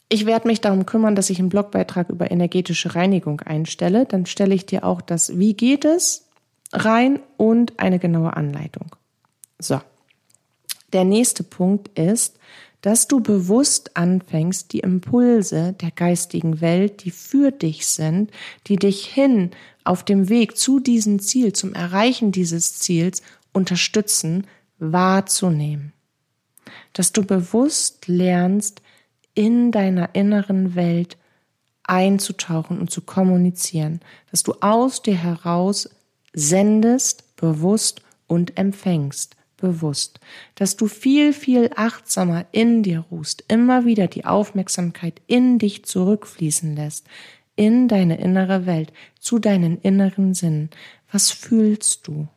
Ich 0.08 0.26
werde 0.26 0.48
mich 0.48 0.62
darum 0.62 0.86
kümmern, 0.86 1.16
dass 1.16 1.30
ich 1.30 1.40
einen 1.40 1.50
Blogbeitrag 1.50 2.10
über 2.10 2.30
energetische 2.30 2.96
Reinigung 2.96 3.42
einstelle. 3.42 4.06
Dann 4.06 4.26
stelle 4.26 4.54
ich 4.54 4.66
dir 4.66 4.84
auch 4.84 5.02
das 5.02 5.38
Wie 5.38 5.56
geht 5.56 5.84
es 5.84 6.28
rein 6.74 7.20
und 7.38 7.80
eine 7.80 8.00
genaue 8.00 8.36
Anleitung. 8.36 8.96
So. 9.60 9.82
Der 10.94 11.04
nächste 11.04 11.44
Punkt 11.44 11.98
ist, 11.98 12.38
dass 12.82 13.08
du 13.08 13.20
bewusst 13.20 13.98
anfängst, 13.98 14.72
die 14.72 14.80
Impulse 14.80 15.74
der 15.74 15.90
geistigen 15.92 16.62
Welt, 16.62 17.04
die 17.04 17.12
für 17.12 17.52
dich 17.52 17.88
sind, 17.88 18.30
die 18.68 18.76
dich 18.76 19.08
hin 19.08 19.52
auf 19.84 20.04
dem 20.04 20.30
Weg 20.30 20.56
zu 20.56 20.80
diesem 20.80 21.20
Ziel, 21.20 21.54
zum 21.54 21.74
Erreichen 21.74 22.32
dieses 22.32 22.78
Ziels 22.78 23.24
unterstützen, 23.54 24.46
wahrzunehmen. 24.78 25.94
Dass 26.94 27.12
du 27.12 27.26
bewusst 27.26 28.08
lernst, 28.08 28.82
in 29.36 29.72
deiner 29.72 30.16
inneren 30.16 30.76
Welt 30.76 31.18
einzutauchen 31.84 32.80
und 32.80 32.90
zu 32.90 33.02
kommunizieren, 33.02 34.00
dass 34.32 34.44
du 34.44 34.54
aus 34.62 35.02
dir 35.02 35.16
heraus 35.16 35.90
sendest, 36.34 37.36
bewusst 37.36 38.02
und 38.28 38.58
empfängst, 38.58 39.36
bewusst, 39.58 40.20
dass 40.56 40.76
du 40.76 40.88
viel, 40.88 41.32
viel 41.32 41.70
achtsamer 41.76 42.46
in 42.52 42.84
dir 42.84 43.06
ruhst, 43.12 43.44
immer 43.48 43.86
wieder 43.86 44.08
die 44.08 44.26
Aufmerksamkeit 44.26 45.22
in 45.28 45.60
dich 45.60 45.86
zurückfließen 45.86 46.76
lässt, 46.76 47.06
in 47.56 47.88
deine 47.88 48.18
innere 48.18 48.66
Welt, 48.66 48.92
zu 49.20 49.40
deinen 49.40 49.80
inneren 49.82 50.34
Sinnen. 50.34 50.70
Was 51.12 51.32
fühlst 51.32 52.08
du? 52.08 52.28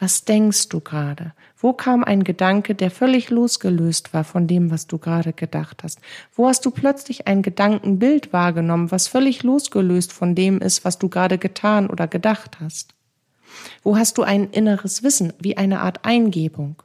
Was 0.00 0.24
denkst 0.24 0.68
du 0.68 0.80
gerade? 0.80 1.32
Wo 1.56 1.72
kam 1.72 2.04
ein 2.04 2.22
Gedanke, 2.22 2.76
der 2.76 2.90
völlig 2.90 3.30
losgelöst 3.30 4.14
war 4.14 4.22
von 4.22 4.46
dem, 4.46 4.70
was 4.70 4.86
du 4.86 4.98
gerade 4.98 5.32
gedacht 5.32 5.82
hast? 5.82 5.98
Wo 6.32 6.46
hast 6.46 6.64
du 6.64 6.70
plötzlich 6.70 7.26
ein 7.26 7.42
Gedankenbild 7.42 8.32
wahrgenommen, 8.32 8.92
was 8.92 9.08
völlig 9.08 9.42
losgelöst 9.42 10.12
von 10.12 10.36
dem 10.36 10.60
ist, 10.60 10.84
was 10.84 10.98
du 10.98 11.08
gerade 11.08 11.36
getan 11.36 11.90
oder 11.90 12.06
gedacht 12.06 12.60
hast? 12.60 12.94
Wo 13.82 13.96
hast 13.96 14.18
du 14.18 14.22
ein 14.22 14.50
inneres 14.50 15.02
Wissen, 15.02 15.32
wie 15.40 15.56
eine 15.56 15.80
Art 15.80 16.04
Eingebung? 16.04 16.80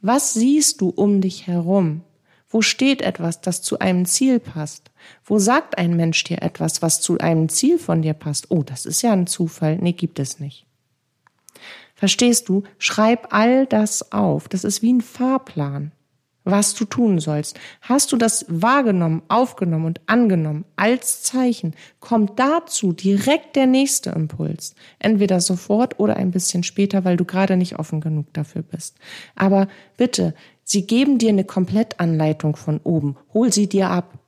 Was 0.00 0.32
siehst 0.32 0.80
du 0.80 0.88
um 0.88 1.20
dich 1.20 1.46
herum? 1.46 2.02
Wo 2.48 2.62
steht 2.62 3.02
etwas, 3.02 3.42
das 3.42 3.60
zu 3.60 3.78
einem 3.78 4.06
Ziel 4.06 4.40
passt? 4.40 4.90
Wo 5.22 5.38
sagt 5.38 5.76
ein 5.76 5.96
Mensch 5.96 6.24
dir 6.24 6.40
etwas, 6.40 6.80
was 6.80 7.02
zu 7.02 7.18
einem 7.18 7.50
Ziel 7.50 7.78
von 7.78 8.00
dir 8.00 8.14
passt? 8.14 8.50
Oh, 8.50 8.62
das 8.62 8.86
ist 8.86 9.02
ja 9.02 9.12
ein 9.12 9.26
Zufall. 9.26 9.76
Nee, 9.76 9.92
gibt 9.92 10.18
es 10.18 10.40
nicht. 10.40 10.67
Verstehst 11.98 12.48
du? 12.48 12.62
Schreib 12.78 13.34
all 13.34 13.66
das 13.66 14.12
auf. 14.12 14.46
Das 14.46 14.62
ist 14.62 14.82
wie 14.82 14.92
ein 14.92 15.00
Fahrplan, 15.00 15.90
was 16.44 16.76
du 16.76 16.84
tun 16.84 17.18
sollst. 17.18 17.58
Hast 17.80 18.12
du 18.12 18.16
das 18.16 18.46
wahrgenommen, 18.48 19.22
aufgenommen 19.26 19.84
und 19.84 20.00
angenommen 20.06 20.64
als 20.76 21.24
Zeichen, 21.24 21.74
kommt 21.98 22.38
dazu 22.38 22.92
direkt 22.92 23.56
der 23.56 23.66
nächste 23.66 24.10
Impuls. 24.10 24.76
Entweder 25.00 25.40
sofort 25.40 25.98
oder 25.98 26.16
ein 26.16 26.30
bisschen 26.30 26.62
später, 26.62 27.04
weil 27.04 27.16
du 27.16 27.24
gerade 27.24 27.56
nicht 27.56 27.80
offen 27.80 28.00
genug 28.00 28.32
dafür 28.32 28.62
bist. 28.62 28.96
Aber 29.34 29.66
bitte, 29.96 30.36
sie 30.62 30.86
geben 30.86 31.18
dir 31.18 31.30
eine 31.30 31.44
Komplettanleitung 31.44 32.54
von 32.54 32.78
oben. 32.84 33.16
Hol 33.34 33.52
sie 33.52 33.68
dir 33.68 33.90
ab. 33.90 34.20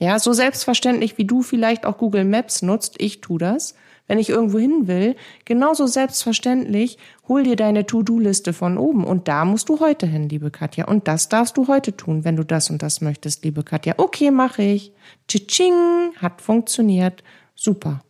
Ja, 0.00 0.18
so 0.18 0.32
selbstverständlich 0.32 1.16
wie 1.16 1.26
du 1.26 1.42
vielleicht 1.42 1.86
auch 1.86 1.96
Google 1.96 2.24
Maps 2.24 2.62
nutzt, 2.62 2.96
ich 2.98 3.20
tu 3.20 3.38
das 3.38 3.76
wenn 4.06 4.18
ich 4.18 4.28
irgendwo 4.28 4.58
hin 4.58 4.86
will, 4.86 5.16
genauso 5.44 5.86
selbstverständlich, 5.86 6.98
hol 7.26 7.42
dir 7.42 7.56
deine 7.56 7.86
To-Do-Liste 7.86 8.52
von 8.52 8.76
oben 8.76 9.04
und 9.04 9.28
da 9.28 9.44
musst 9.44 9.68
du 9.68 9.80
heute 9.80 10.06
hin, 10.06 10.28
liebe 10.28 10.50
Katja. 10.50 10.86
Und 10.86 11.08
das 11.08 11.28
darfst 11.28 11.56
du 11.56 11.68
heute 11.68 11.96
tun, 11.96 12.24
wenn 12.24 12.36
du 12.36 12.44
das 12.44 12.70
und 12.70 12.82
das 12.82 13.00
möchtest, 13.00 13.44
liebe 13.44 13.62
Katja. 13.62 13.94
Okay, 13.96 14.30
mache 14.30 14.62
ich. 14.62 14.92
Tsching, 15.28 16.12
hat 16.16 16.42
funktioniert. 16.42 17.22
Super. 17.54 18.04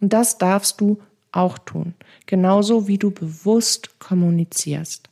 Und 0.00 0.12
das 0.12 0.38
darfst 0.38 0.80
du 0.80 0.98
auch 1.32 1.58
tun. 1.58 1.94
Genauso 2.26 2.88
wie 2.88 2.98
du 2.98 3.10
bewusst 3.10 3.98
kommunizierst. 3.98 5.08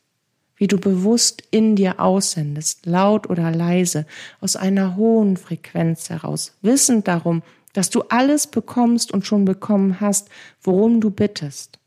Wie 0.56 0.66
du 0.68 0.78
bewusst 0.78 1.42
in 1.50 1.76
dir 1.76 1.98
aussendest, 1.98 2.86
laut 2.86 3.28
oder 3.28 3.50
leise, 3.50 4.06
aus 4.40 4.54
einer 4.54 4.96
hohen 4.96 5.36
Frequenz 5.36 6.10
heraus, 6.10 6.56
wissend 6.62 7.08
darum, 7.08 7.42
dass 7.74 7.90
du 7.90 8.02
alles 8.08 8.46
bekommst 8.46 9.12
und 9.12 9.26
schon 9.26 9.44
bekommen 9.44 10.00
hast, 10.00 10.30
worum 10.62 11.02
du 11.02 11.10
bittest. 11.10 11.78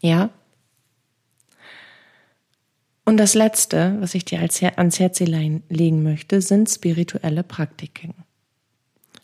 Ja? 0.00 0.30
Und 3.04 3.18
das 3.18 3.34
Letzte, 3.34 3.96
was 4.00 4.14
ich 4.14 4.24
dir 4.24 4.40
ans 4.40 4.98
Herz 4.98 5.20
legen 5.20 6.02
möchte, 6.02 6.40
sind 6.40 6.68
spirituelle 6.68 7.44
Praktiken. 7.44 8.14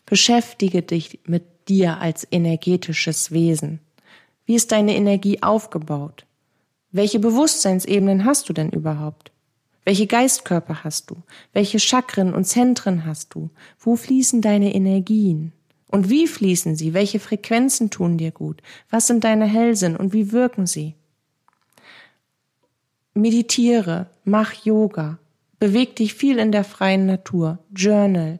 Beschäftige 0.05 0.83
dich 0.83 1.19
mit 1.25 1.67
dir 1.67 1.99
als 1.99 2.27
energetisches 2.31 3.31
Wesen. 3.31 3.79
Wie 4.45 4.55
ist 4.55 4.71
deine 4.71 4.95
Energie 4.95 5.41
aufgebaut? 5.41 6.25
Welche 6.91 7.19
Bewusstseinsebenen 7.19 8.25
hast 8.25 8.49
du 8.49 8.53
denn 8.53 8.69
überhaupt? 8.69 9.31
Welche 9.83 10.07
Geistkörper 10.07 10.83
hast 10.83 11.09
du? 11.09 11.17
Welche 11.53 11.79
Chakren 11.79 12.33
und 12.33 12.45
Zentren 12.45 13.05
hast 13.05 13.33
du? 13.33 13.49
Wo 13.79 13.95
fließen 13.95 14.41
deine 14.41 14.73
Energien? 14.75 15.53
Und 15.87 16.09
wie 16.09 16.27
fließen 16.27 16.75
sie? 16.75 16.93
Welche 16.93 17.19
Frequenzen 17.19 17.89
tun 17.89 18.17
dir 18.17 18.31
gut? 18.31 18.61
Was 18.89 19.07
sind 19.07 19.23
deine 19.23 19.45
Hellsinn 19.45 19.95
und 19.95 20.13
wie 20.13 20.31
wirken 20.31 20.67
sie? 20.67 20.95
Meditiere, 23.13 24.09
mach 24.23 24.53
Yoga, 24.63 25.19
beweg 25.59 25.97
dich 25.97 26.13
viel 26.13 26.39
in 26.39 26.53
der 26.53 26.63
freien 26.63 27.05
Natur, 27.05 27.59
journal, 27.75 28.39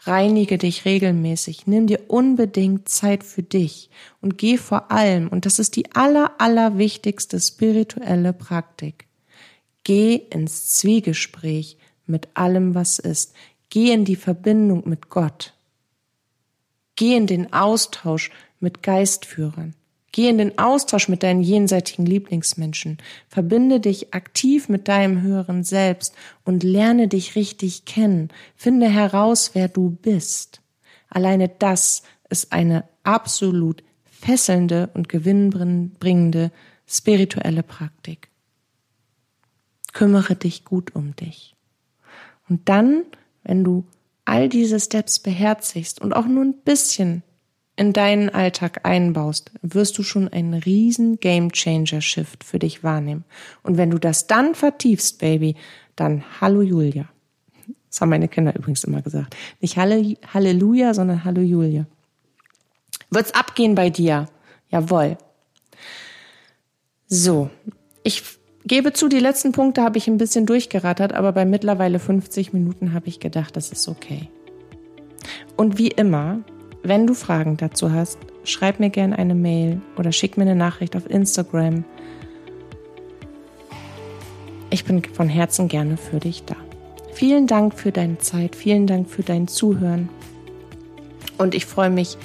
reinige 0.00 0.56
dich 0.56 0.86
regelmäßig, 0.86 1.66
nimm 1.66 1.86
dir 1.86 2.00
unbedingt 2.08 2.88
Zeit 2.88 3.22
für 3.22 3.42
dich 3.42 3.90
und 4.22 4.38
geh 4.38 4.56
vor 4.56 4.90
allem, 4.90 5.28
und 5.28 5.44
das 5.44 5.58
ist 5.58 5.76
die 5.76 5.94
aller, 5.94 6.32
aller 6.38 6.78
wichtigste 6.78 7.38
spirituelle 7.38 8.32
Praktik, 8.32 9.07
Geh 9.88 10.16
ins 10.16 10.66
Zwiegespräch 10.76 11.78
mit 12.04 12.28
allem, 12.34 12.74
was 12.74 12.98
ist. 12.98 13.32
Geh 13.70 13.90
in 13.90 14.04
die 14.04 14.16
Verbindung 14.16 14.86
mit 14.86 15.08
Gott. 15.08 15.54
Geh 16.94 17.16
in 17.16 17.26
den 17.26 17.54
Austausch 17.54 18.30
mit 18.60 18.82
Geistführern. 18.82 19.74
Geh 20.12 20.28
in 20.28 20.36
den 20.36 20.58
Austausch 20.58 21.08
mit 21.08 21.22
deinen 21.22 21.40
jenseitigen 21.40 22.04
Lieblingsmenschen. 22.04 22.98
Verbinde 23.30 23.80
dich 23.80 24.12
aktiv 24.12 24.68
mit 24.68 24.88
deinem 24.88 25.22
höheren 25.22 25.64
Selbst 25.64 26.14
und 26.44 26.62
lerne 26.62 27.08
dich 27.08 27.34
richtig 27.34 27.86
kennen. 27.86 28.28
Finde 28.56 28.90
heraus, 28.90 29.52
wer 29.54 29.68
du 29.68 29.96
bist. 30.02 30.60
Alleine 31.08 31.48
das 31.48 32.02
ist 32.28 32.52
eine 32.52 32.84
absolut 33.04 33.82
fesselnde 34.04 34.90
und 34.92 35.08
gewinnbringende 35.08 36.52
spirituelle 36.86 37.62
Praktik. 37.62 38.27
Kümmere 39.92 40.36
dich 40.36 40.64
gut 40.64 40.94
um 40.94 41.16
dich. 41.16 41.54
Und 42.48 42.68
dann, 42.68 43.04
wenn 43.42 43.64
du 43.64 43.84
all 44.24 44.48
diese 44.48 44.78
Steps 44.78 45.18
beherzigst 45.18 46.00
und 46.00 46.12
auch 46.12 46.26
nur 46.26 46.44
ein 46.44 46.54
bisschen 46.54 47.22
in 47.76 47.92
deinen 47.92 48.28
Alltag 48.28 48.80
einbaust, 48.84 49.52
wirst 49.62 49.96
du 49.98 50.02
schon 50.02 50.28
einen 50.28 50.54
riesen 50.54 51.20
Game 51.20 51.52
Changer 51.52 52.00
Shift 52.00 52.42
für 52.42 52.58
dich 52.58 52.82
wahrnehmen. 52.82 53.24
Und 53.62 53.76
wenn 53.76 53.90
du 53.90 53.98
das 53.98 54.26
dann 54.26 54.54
vertiefst, 54.54 55.18
Baby, 55.20 55.54
dann 55.94 56.24
Hallo 56.40 56.60
Julia. 56.60 57.08
Das 57.88 58.00
haben 58.00 58.10
meine 58.10 58.28
Kinder 58.28 58.54
übrigens 58.54 58.84
immer 58.84 59.00
gesagt. 59.00 59.36
Nicht 59.60 59.76
Halle, 59.76 60.16
Halleluja, 60.34 60.92
sondern 60.92 61.24
Hallo 61.24 61.40
Julia. 61.40 61.86
Wird's 63.10 63.32
abgehen 63.32 63.74
bei 63.74 63.90
dir? 63.90 64.28
Jawohl. 64.70 65.16
So, 67.06 67.48
ich 68.02 68.37
gebe 68.68 68.92
zu, 68.92 69.08
die 69.08 69.18
letzten 69.18 69.52
Punkte 69.52 69.82
habe 69.82 69.98
ich 69.98 70.06
ein 70.06 70.18
bisschen 70.18 70.46
durchgerattert, 70.46 71.12
aber 71.12 71.32
bei 71.32 71.44
mittlerweile 71.44 71.98
50 71.98 72.52
Minuten 72.52 72.92
habe 72.92 73.08
ich 73.08 73.18
gedacht, 73.18 73.56
das 73.56 73.72
ist 73.72 73.88
okay. 73.88 74.28
Und 75.56 75.78
wie 75.78 75.88
immer, 75.88 76.40
wenn 76.82 77.06
du 77.06 77.14
Fragen 77.14 77.56
dazu 77.56 77.92
hast, 77.92 78.18
schreib 78.44 78.78
mir 78.78 78.90
gerne 78.90 79.18
eine 79.18 79.34
Mail 79.34 79.80
oder 79.96 80.12
schick 80.12 80.36
mir 80.36 80.44
eine 80.44 80.54
Nachricht 80.54 80.94
auf 80.96 81.10
Instagram. 81.10 81.84
Ich 84.70 84.84
bin 84.84 85.02
von 85.02 85.28
Herzen 85.28 85.68
gerne 85.68 85.96
für 85.96 86.20
dich 86.20 86.44
da. 86.44 86.54
Vielen 87.12 87.46
Dank 87.46 87.74
für 87.74 87.90
deine 87.90 88.18
Zeit, 88.18 88.54
vielen 88.54 88.86
Dank 88.86 89.08
für 89.08 89.22
dein 89.22 89.48
Zuhören. 89.48 90.08
Und 91.36 91.54
ich 91.54 91.66
freue 91.66 91.90
mich 91.90 92.16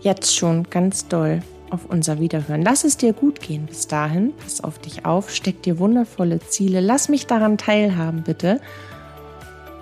jetzt 0.00 0.36
schon 0.36 0.64
ganz 0.70 1.08
doll 1.08 1.42
auf 1.70 1.86
unser 1.86 2.20
Wiederhören. 2.20 2.62
Lass 2.62 2.84
es 2.84 2.96
dir 2.96 3.12
gut 3.12 3.40
gehen 3.40 3.66
bis 3.66 3.86
dahin. 3.86 4.32
Pass 4.36 4.62
auf 4.62 4.78
dich 4.78 5.04
auf, 5.04 5.30
steck 5.30 5.62
dir 5.62 5.78
wundervolle 5.78 6.40
Ziele. 6.40 6.80
Lass 6.80 7.08
mich 7.08 7.26
daran 7.26 7.58
teilhaben, 7.58 8.22
bitte. 8.22 8.60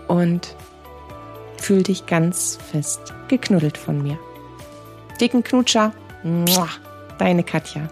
Und 0.09 0.55
fühl 1.59 1.83
dich 1.83 2.07
ganz 2.07 2.59
fest 2.71 3.15
geknuddelt 3.29 3.79
von 3.79 4.03
mir. 4.03 4.19
Dicken 5.21 5.43
Knutscher. 5.43 5.93
Deine 7.19 7.43
Katja. 7.43 7.89